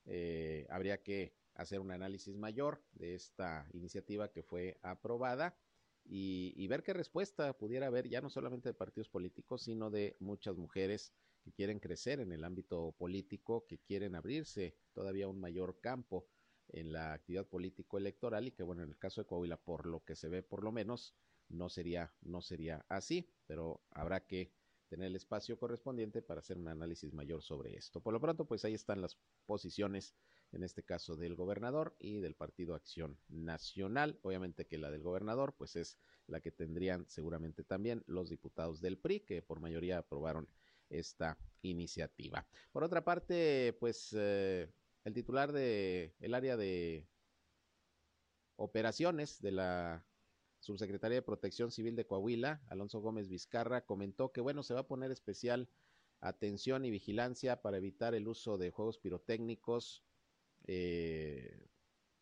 eh, 0.06 0.66
habría 0.70 1.04
que 1.04 1.36
hacer 1.54 1.80
un 1.80 1.92
análisis 1.92 2.36
mayor 2.36 2.84
de 2.94 3.14
esta 3.14 3.68
iniciativa 3.74 4.32
que 4.32 4.42
fue 4.42 4.80
aprobada 4.82 5.56
y, 6.04 6.54
y, 6.56 6.68
ver 6.68 6.84
qué 6.84 6.94
respuesta 6.94 7.58
pudiera 7.58 7.88
haber 7.88 8.10
ya 8.10 8.22
no 8.22 8.30
solamente 8.30 8.70
de 8.70 8.74
partidos 8.74 9.10
políticos, 9.10 9.64
sino 9.64 9.92
de 9.92 10.16
muchas 10.20 10.58
mujeres 10.58 11.14
que 11.44 11.52
quieren 11.52 11.80
crecer 11.80 12.20
en 12.20 12.32
el 12.32 12.44
ámbito 12.44 12.94
político, 12.98 13.66
que 13.68 13.78
quieren 13.80 14.16
abrirse 14.16 14.76
todavía 14.94 15.28
un 15.28 15.40
mayor 15.40 15.80
campo 15.80 16.28
en 16.70 16.92
la 16.92 17.14
actividad 17.14 17.48
político 17.48 17.98
electoral 18.00 18.48
y 18.48 18.52
que 18.52 18.64
bueno, 18.64 18.84
en 18.84 18.90
el 18.90 18.98
caso 18.98 19.22
de 19.22 19.28
Coahuila, 19.28 19.58
por 19.58 19.86
lo 19.86 20.04
que 20.04 20.16
se 20.16 20.30
ve 20.30 20.42
por 20.44 20.64
lo 20.64 20.72
menos, 20.72 21.16
no 21.50 21.70
sería, 21.70 22.14
no 22.22 22.42
sería 22.42 22.86
así, 22.90 23.30
pero 23.48 23.82
habrá 23.92 24.26
que 24.26 24.52
tener 24.88 25.08
el 25.08 25.16
espacio 25.16 25.58
correspondiente 25.58 26.22
para 26.22 26.40
hacer 26.40 26.58
un 26.58 26.68
análisis 26.68 27.14
mayor 27.14 27.42
sobre 27.42 27.76
esto. 27.76 28.02
Por 28.02 28.14
lo 28.14 28.22
pronto, 28.22 28.46
pues 28.46 28.66
ahí 28.66 28.74
están 28.74 29.02
las 29.02 29.18
posiciones, 29.46 30.16
en 30.52 30.64
este 30.64 30.84
caso 30.84 31.16
del 31.16 31.36
gobernador 31.36 31.96
y 32.00 32.20
del 32.20 32.36
Partido 32.36 32.76
Acción 32.76 33.18
Nacional. 33.28 34.20
Obviamente 34.22 34.68
que 34.68 34.78
la 34.78 34.92
del 34.92 35.02
gobernador, 35.02 35.54
pues 35.58 35.76
es 35.76 35.98
la 36.28 36.40
que 36.40 36.52
tendrían 36.52 37.06
seguramente 37.10 37.64
también 37.64 38.04
los 38.08 38.30
diputados 38.30 38.80
del 38.82 38.98
PRI, 38.98 39.22
que 39.22 39.42
por 39.42 39.60
mayoría 39.60 39.98
aprobaron 39.98 40.48
esta 40.90 41.38
iniciativa. 41.62 42.48
Por 42.72 42.84
otra 42.84 43.04
parte, 43.04 43.76
pues 43.80 44.16
eh, 44.18 44.72
el 45.04 45.14
titular 45.14 45.52
de 45.52 46.16
el 46.20 46.34
área 46.34 46.58
de 46.58 47.08
operaciones 48.56 49.42
de 49.42 49.52
la 49.52 50.06
subsecretaría 50.66 51.18
de 51.18 51.22
Protección 51.22 51.72
Civil 51.72 51.96
de 51.96 52.06
Coahuila, 52.06 52.62
Alonso 52.68 53.00
Gómez 53.00 53.30
Vizcarra, 53.30 53.86
comentó 53.86 54.32
que, 54.32 54.42
bueno, 54.42 54.64
se 54.64 54.74
va 54.74 54.82
a 54.82 54.88
poner 54.88 55.12
especial 55.12 55.70
atención 56.22 56.86
y 56.86 56.92
vigilancia 56.92 57.62
para 57.62 57.78
evitar 57.78 58.16
el 58.16 58.28
uso 58.28 58.58
de 58.58 58.72
juegos 58.72 58.98
pirotécnicos 58.98 60.04
eh, 60.64 61.68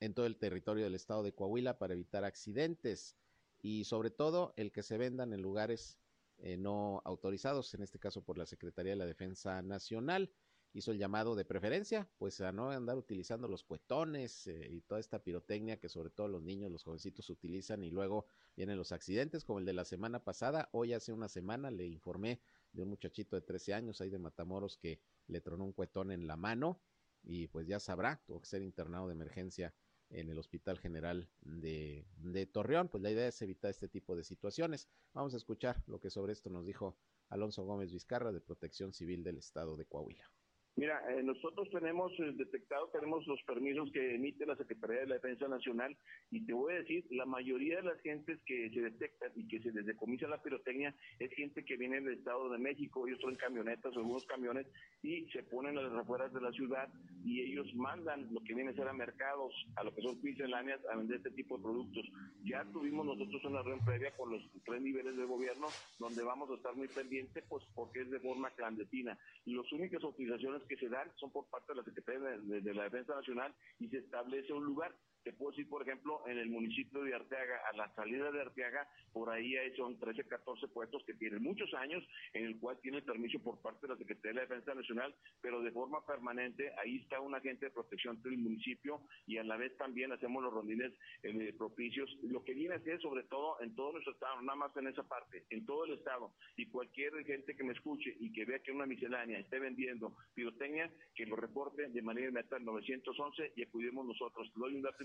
en 0.02 0.14
todo 0.14 0.26
el 0.26 0.38
territorio 0.38 0.84
del 0.84 0.96
estado 0.96 1.24
de 1.24 1.34
Coahuila 1.34 1.78
para 1.78 1.94
evitar 1.94 2.26
accidentes 2.26 3.16
y 3.62 3.86
sobre 3.86 4.12
todo 4.12 4.54
el 4.58 4.74
que 4.74 4.84
se 4.84 4.98
vendan 4.98 5.32
en 5.32 5.42
lugares 5.42 5.98
eh, 6.40 6.58
no 6.58 7.02
autorizados, 7.06 7.74
en 7.74 7.84
este 7.84 8.00
caso 8.00 8.24
por 8.24 8.38
la 8.38 8.46
Secretaría 8.46 8.92
de 8.92 8.98
la 8.98 9.06
Defensa 9.06 9.62
Nacional 9.62 10.30
hizo 10.74 10.92
el 10.92 10.98
llamado 10.98 11.36
de 11.36 11.46
preferencia, 11.46 12.10
pues 12.18 12.42
a 12.42 12.52
no 12.52 12.72
andar 12.72 12.98
utilizando 12.98 13.48
los 13.48 13.64
cuetones 13.64 14.48
eh, 14.48 14.68
y 14.72 14.82
toda 14.82 15.00
esta 15.00 15.24
pirotecnia 15.24 15.80
que 15.80 15.88
sobre 15.88 16.10
todo 16.10 16.28
los 16.28 16.42
niños, 16.42 16.72
los 16.72 16.84
jovencitos 16.84 17.30
utilizan 17.30 17.84
y 17.84 17.92
luego 17.92 18.26
vienen 18.56 18.78
los 18.78 18.92
accidentes 18.92 19.46
como 19.46 19.60
el 19.60 19.66
de 19.66 19.74
la 19.74 19.86
semana 19.86 20.24
pasada. 20.24 20.70
Hoy 20.72 20.94
hace 20.94 21.14
una 21.14 21.30
semana 21.30 21.70
le 21.70 21.86
informé 21.86 22.42
de 22.72 22.82
un 22.82 22.90
muchachito 22.90 23.36
de 23.36 23.44
13 23.44 23.76
años 23.76 24.02
ahí 24.02 24.10
de 24.10 24.18
Matamoros 24.18 24.78
que 24.78 25.00
le 25.28 25.42
tronó 25.42 25.64
un 25.64 25.74
cuetón 25.74 26.12
en 26.12 26.26
la 26.26 26.36
mano 26.36 26.82
y 27.22 27.48
pues 27.48 27.68
ya 27.68 27.80
sabrá, 27.80 28.22
tuvo 28.26 28.42
que 28.42 28.48
ser 28.48 28.64
internado 28.64 29.08
de 29.08 29.14
emergencia 29.14 29.74
en 30.10 30.30
el 30.30 30.38
Hospital 30.38 30.80
General 30.80 31.30
de, 31.42 32.08
de 32.18 32.46
Torreón. 32.48 32.90
Pues 32.90 33.02
la 33.04 33.12
idea 33.12 33.28
es 33.28 33.42
evitar 33.42 33.70
este 33.70 33.88
tipo 33.88 34.16
de 34.16 34.24
situaciones. 34.24 34.90
Vamos 35.14 35.34
a 35.34 35.38
escuchar 35.38 35.84
lo 35.88 36.00
que 36.00 36.10
sobre 36.10 36.34
esto 36.34 36.50
nos 36.50 36.66
dijo 36.66 36.98
Alonso 37.30 37.64
Gómez 37.64 37.92
Vizcarra 37.92 38.32
de 38.32 38.42
Protección 38.42 38.92
Civil 38.92 39.24
del 39.24 39.38
Estado 39.38 39.78
de 39.78 39.86
Coahuila. 39.86 40.30
Mira, 40.76 41.00
eh, 41.12 41.22
nosotros 41.22 41.70
tenemos 41.70 42.12
eh, 42.20 42.32
detectado, 42.36 42.90
tenemos 42.90 43.28
los 43.28 43.40
permisos 43.44 43.92
que 43.92 44.16
emite 44.16 44.44
la 44.44 44.56
Secretaría 44.56 45.02
de 45.02 45.08
la 45.08 45.16
Defensa 45.16 45.48
Nacional 45.48 45.96
y 46.32 46.44
te 46.48 46.54
voy 46.54 46.74
a 46.74 46.78
decir, 46.78 47.06
la 47.12 47.28
mayoría 47.28 47.78
de 47.78 47.84
las 47.84 48.02
gentes 48.02 48.40
que 48.44 48.72
se 48.72 48.82
detectan 48.82 49.32
y 49.36 49.48
que 49.48 49.62
se 49.62 49.72
les 49.72 49.86
decomisa 49.86 50.28
la 50.28 50.42
pirotecnia 50.42 50.96
es 51.20 51.32
gente 51.34 51.64
que 51.64 51.78
viene 51.78 52.02
del 52.02 52.18
Estado 52.18 52.50
de 52.50 52.58
México, 52.58 53.08
ellos 53.08 53.22
son 53.22 53.36
camionetas 53.36 53.96
o 53.96 54.00
algunos 54.00 54.26
camiones 54.26 54.66
y 55.04 55.28
se 55.28 55.44
ponen 55.44 55.78
a 55.78 55.84
las 55.84 55.94
afueras 55.94 56.34
de 56.34 56.42
la 56.42 56.52
ciudad 56.52 56.90
y 57.24 57.42
ellos 57.42 57.72
mandan 57.76 58.34
lo 58.34 58.44
que 58.44 58.56
viene 58.56 58.72
a 58.72 58.74
ser 58.74 58.88
a 58.88 58.94
mercados, 58.94 59.54
a 59.76 59.84
lo 59.84 59.94
que 59.94 60.02
son 60.02 60.20
misceláneas, 60.24 60.84
a 60.92 60.96
vender 60.96 61.18
este 61.18 61.32
tipo 61.32 61.58
de 61.58 61.64
productos. 61.64 62.06
Ya 62.46 62.66
tuvimos 62.74 63.06
nosotros 63.06 63.44
una 63.46 63.62
reunión 63.62 63.86
previa 63.86 64.10
con 64.18 64.32
los 64.32 64.42
tres 64.66 64.82
niveles 64.82 65.16
de 65.18 65.26
gobierno 65.26 65.68
donde 66.00 66.24
vamos 66.24 66.50
a 66.50 66.56
estar 66.56 66.76
muy 66.76 66.88
pendientes 66.88 67.44
pues 67.48 67.64
porque 67.76 68.02
es 68.02 68.10
de 68.10 68.20
forma 68.20 68.50
clandestina. 68.52 69.16
Las 69.46 69.72
únicas 69.72 70.04
utilizaciones 70.04 70.63
que 70.68 70.78
se 70.78 70.90
dan 70.90 71.12
son 71.16 71.32
por 71.32 71.48
parte 71.48 71.74
de 71.74 71.78
la 71.78 71.84
Secretaría 71.84 72.38
de, 72.38 72.74
la 72.74 72.84
Defensa 72.84 73.16
Nacional 73.16 73.54
y 73.80 73.88
se 73.90 73.98
establece 73.98 74.54
un 74.54 74.66
lugar. 74.66 74.96
Te 75.24 75.32
puedo 75.32 75.52
decir, 75.52 75.70
por 75.70 75.82
ejemplo, 75.82 76.22
en 76.28 76.38
el 76.38 76.50
municipio 76.50 77.02
de 77.02 77.14
Arteaga, 77.14 77.62
a 77.72 77.78
la 77.78 77.94
salida 77.96 78.32
de 78.32 78.42
Arteaga, 78.42 78.88
por 79.14 79.30
ahí 79.30 79.56
son 79.78 79.98
13, 79.98 80.26
14 80.26 80.68
puestos 80.68 81.04
que 81.06 81.14
tienen 81.14 81.42
muchos 81.42 81.74
años, 81.74 82.04
en 82.34 82.46
el 82.46 82.60
cual 82.60 82.78
tiene 82.82 83.02
permiso 83.02 83.40
por 83.40 83.62
parte 83.62 83.88
de 83.88 83.94
la 83.94 83.98
Secretaría 83.98 84.32
de 84.32 84.36
la 84.36 84.56
Defensa 84.56 84.76
Nacional, 84.76 85.16
pero 85.42 85.62
de 85.62 85.72
forma 85.72 86.06
permanente, 86.06 86.74
ahí 86.78 86.98
está 86.98 87.22
un 87.22 87.36
agente 87.36 87.68
de 87.68 87.72
protección 87.72 88.22
del 88.22 88.38
municipio 88.38 89.02
y 89.26 89.38
a 89.38 89.44
la 89.44 89.56
vez 89.56 89.76
también 89.78 90.12
hacemos 90.12 90.44
los 90.44 90.54
rondines 90.54 90.92
eh, 91.24 91.54
propicios. 91.58 92.10
Lo 92.24 92.44
que 92.44 92.54
viene 92.54 92.76
a 92.76 92.84
ser, 92.84 93.00
sobre 93.02 93.24
todo, 93.24 93.62
en 93.62 93.76
todo 93.76 93.94
nuestro 93.94 94.14
estado, 94.14 94.42
nada 94.42 94.56
más 94.56 94.76
en 94.76 94.88
esa 94.88 95.04
parte, 95.04 95.46
en 95.50 95.66
todo 95.66 95.86
el 95.86 95.94
estado, 95.94 96.34
y 96.58 96.68
cualquier 96.68 97.14
gente 97.26 97.56
que 97.56 97.64
me 97.64 97.74
escuche 97.74 98.16
y 98.20 98.32
que 98.34 98.46
vea 98.46 98.60
que 98.60 98.72
una 98.72 98.86
miscelánea 98.86 99.40
esté 99.40 99.60
vendiendo 99.60 100.16
pirotecnia, 100.34 100.92
que 101.16 101.26
lo 101.26 101.36
reporte 101.36 101.88
de 101.88 102.02
manera 102.02 102.28
inmediata 102.28 102.58
al 102.58 102.66
911 102.66 103.54
y 103.56 103.64
acudimos 103.64 104.06
nosotros. 104.06 104.52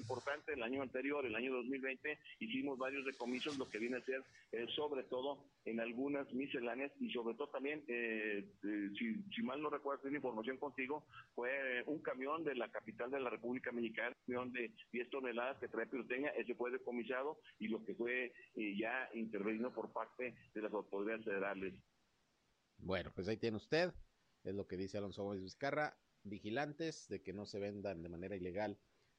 Importante, 0.09 0.55
el 0.55 0.63
año 0.63 0.83
anterior, 0.83 1.25
el 1.27 1.35
año 1.35 1.53
2020, 1.53 2.19
hicimos 2.41 2.79
varios 2.79 3.05
decomisos, 3.05 3.59
lo 3.59 3.69
que 3.69 3.79
viene 3.79 3.99
a 3.99 4.05
ser 4.05 4.25
eh, 4.53 4.67
sobre 4.75 5.05
todo 5.05 5.45
en 5.65 5.81
algunas 5.81 6.33
misceláneas 6.33 6.91
y 6.99 7.11
sobre 7.11 7.35
todo 7.35 7.49
también, 7.49 7.85
eh, 7.89 8.49
eh, 8.65 8.91
si, 8.99 9.43
mal 9.43 9.61
no 9.61 9.69
recuerdo, 9.69 10.03
tengo 10.03 10.17
información 10.17 10.57
contigo, 10.57 11.05
fue 11.35 11.83
un 11.87 12.01
camión 12.01 12.43
de 12.45 12.55
la 12.55 12.71
capital 12.71 13.11
de 13.11 13.21
la 13.21 13.31
República 13.31 13.71
Mexicana, 13.71 14.17
un 14.27 14.35
camión 14.35 14.53
de 14.53 14.73
10 14.93 15.11
toneladas 15.11 15.59
que 15.59 15.69
trae 15.69 15.87
pirotecnia, 15.87 16.31
ese 16.31 16.55
fue 16.55 16.71
decomisado 16.71 17.41
y 17.59 17.69
lo 17.69 17.85
que 17.85 17.95
fue 17.95 18.33
ya 18.55 19.09
intervenido 19.13 19.73
por 19.73 19.93
parte 19.93 20.35
de 20.55 20.63
las 20.63 20.73
autoridades 20.73 21.25
federales. 21.25 21.75
Bueno, 22.79 23.11
pues 23.15 23.29
ahí 23.29 23.37
tiene 23.37 23.57
usted 23.57 23.93
es 24.45 24.55
lo 24.55 24.67
que 24.67 24.77
dice 24.77 24.99
Alonso 24.99 25.25
Gómez 25.25 25.43
Vizcarra, 25.43 25.99
vigilantes 26.23 27.09
de 27.09 27.23
que 27.23 27.33
no 27.33 27.47
se 27.47 27.59
vendan 27.59 28.03
de 28.03 28.09
manera 28.09 28.37
ilegal 28.37 28.79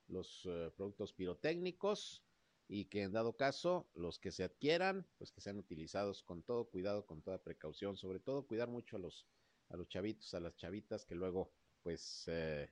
los 0.10 0.46
uh, 0.46 0.72
productos 0.76 1.14
pirotécnicos 1.14 2.24
y 2.68 2.86
que 2.86 3.04
en 3.04 3.14
dado 3.14 3.36
caso 3.36 3.90
los 3.96 4.20
que 4.20 4.32
se 4.32 4.44
adquieran, 4.44 5.08
pues 5.18 5.32
que 5.32 5.42
sean 5.42 5.58
utilizados 5.58 6.24
con 6.24 6.44
todo 6.44 6.70
cuidado, 6.70 7.06
con 7.06 7.22
toda 7.22 7.44
precaución, 7.44 7.98
sobre 7.98 8.20
todo 8.20 8.46
cuidar 8.48 8.70
mucho 8.70 8.98
a 8.98 9.00
los 9.00 9.28
a 9.70 9.78
los 9.78 9.88
chavitos, 9.88 10.34
a 10.34 10.40
las 10.40 10.56
chavitas 10.56 11.06
que 11.06 11.16
luego 11.16 11.52
pues 11.84 12.24
eh, 12.28 12.72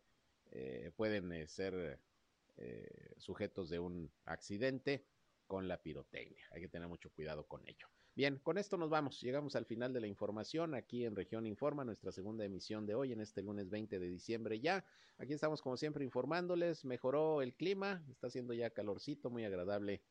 eh, 0.51 0.91
pueden 0.95 1.31
eh, 1.31 1.47
ser 1.47 1.99
eh, 2.57 3.13
sujetos 3.17 3.69
de 3.69 3.79
un 3.79 4.11
accidente 4.25 5.07
con 5.45 5.67
la 5.67 5.81
pirotecnia. 5.81 6.47
Hay 6.51 6.61
que 6.61 6.69
tener 6.69 6.87
mucho 6.87 7.11
cuidado 7.11 7.47
con 7.47 7.67
ello. 7.67 7.87
Bien, 8.17 8.39
con 8.39 8.57
esto 8.57 8.77
nos 8.77 8.89
vamos. 8.89 9.21
Llegamos 9.21 9.55
al 9.55 9.67
final 9.67 9.93
de 9.93 10.01
la 10.01 10.07
información 10.07 10.73
aquí 10.73 11.05
en 11.05 11.15
Región 11.15 11.45
Informa, 11.45 11.85
nuestra 11.85 12.11
segunda 12.11 12.43
emisión 12.43 12.87
de 12.87 12.95
hoy, 12.95 13.11
en 13.11 13.21
este 13.21 13.43
lunes 13.43 13.69
20 13.69 13.99
de 13.99 14.09
diciembre 14.09 14.59
ya. 14.59 14.83
Aquí 15.19 15.33
estamos 15.33 15.61
como 15.61 15.77
siempre 15.77 16.03
informándoles. 16.03 16.83
Mejoró 16.83 17.43
el 17.43 17.53
clima, 17.53 18.03
está 18.09 18.25
haciendo 18.25 18.55
ya 18.55 18.71
calorcito, 18.71 19.29
muy 19.29 19.45
agradable 19.45 20.01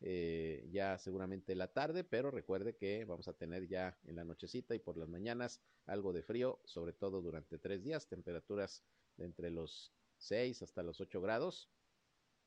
eh, 0.00 0.68
ya 0.70 0.98
seguramente 0.98 1.54
la 1.54 1.72
tarde, 1.72 2.04
pero 2.04 2.30
recuerde 2.30 2.76
que 2.76 3.06
vamos 3.06 3.26
a 3.26 3.32
tener 3.32 3.66
ya 3.66 3.98
en 4.04 4.16
la 4.16 4.24
nochecita 4.24 4.74
y 4.74 4.78
por 4.78 4.98
las 4.98 5.08
mañanas 5.08 5.62
algo 5.86 6.12
de 6.12 6.22
frío, 6.22 6.60
sobre 6.66 6.92
todo 6.92 7.22
durante 7.22 7.56
tres 7.56 7.82
días, 7.82 8.06
temperaturas 8.06 8.84
de 9.16 9.24
entre 9.24 9.50
los 9.50 9.94
6 10.18 10.60
hasta 10.60 10.82
los 10.82 11.00
8 11.00 11.22
grados. 11.22 11.70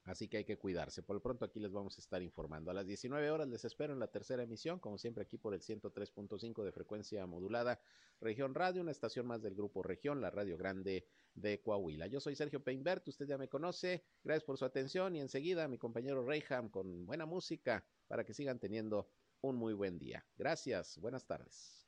Así 0.05 0.27
que 0.27 0.37
hay 0.37 0.45
que 0.45 0.57
cuidarse. 0.57 1.03
Por 1.03 1.15
lo 1.15 1.21
pronto 1.21 1.45
aquí 1.45 1.59
les 1.59 1.71
vamos 1.71 1.97
a 1.97 2.01
estar 2.01 2.21
informando. 2.21 2.71
A 2.71 2.73
las 2.73 2.87
19 2.87 3.29
horas 3.31 3.47
les 3.47 3.63
espero 3.65 3.93
en 3.93 3.99
la 3.99 4.07
tercera 4.07 4.43
emisión, 4.43 4.79
como 4.79 4.97
siempre 4.97 5.23
aquí 5.23 5.37
por 5.37 5.53
el 5.53 5.61
103.5 5.61 6.63
de 6.63 6.71
frecuencia 6.71 7.25
modulada 7.25 7.79
Región 8.19 8.55
Radio, 8.55 8.81
una 8.81 8.91
estación 8.91 9.27
más 9.27 9.41
del 9.41 9.55
grupo 9.55 9.83
Región, 9.83 10.21
la 10.21 10.31
Radio 10.31 10.57
Grande 10.57 11.05
de 11.35 11.61
Coahuila. 11.61 12.07
Yo 12.07 12.19
soy 12.19 12.35
Sergio 12.35 12.63
Peinbert, 12.63 13.07
usted 13.07 13.27
ya 13.27 13.37
me 13.37 13.47
conoce. 13.47 14.03
Gracias 14.23 14.43
por 14.43 14.57
su 14.57 14.65
atención 14.65 15.15
y 15.15 15.21
enseguida 15.21 15.67
mi 15.67 15.77
compañero 15.77 16.25
Reyham 16.25 16.69
con 16.69 17.05
buena 17.05 17.25
música 17.25 17.85
para 18.07 18.23
que 18.23 18.33
sigan 18.33 18.59
teniendo 18.59 19.09
un 19.41 19.55
muy 19.55 19.73
buen 19.73 19.99
día. 19.99 20.25
Gracias, 20.37 20.97
buenas 20.97 21.25
tardes. 21.25 21.87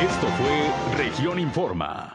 Esto 0.00 0.26
fue 0.28 0.96
Región 0.96 1.38
Informa. 1.38 2.14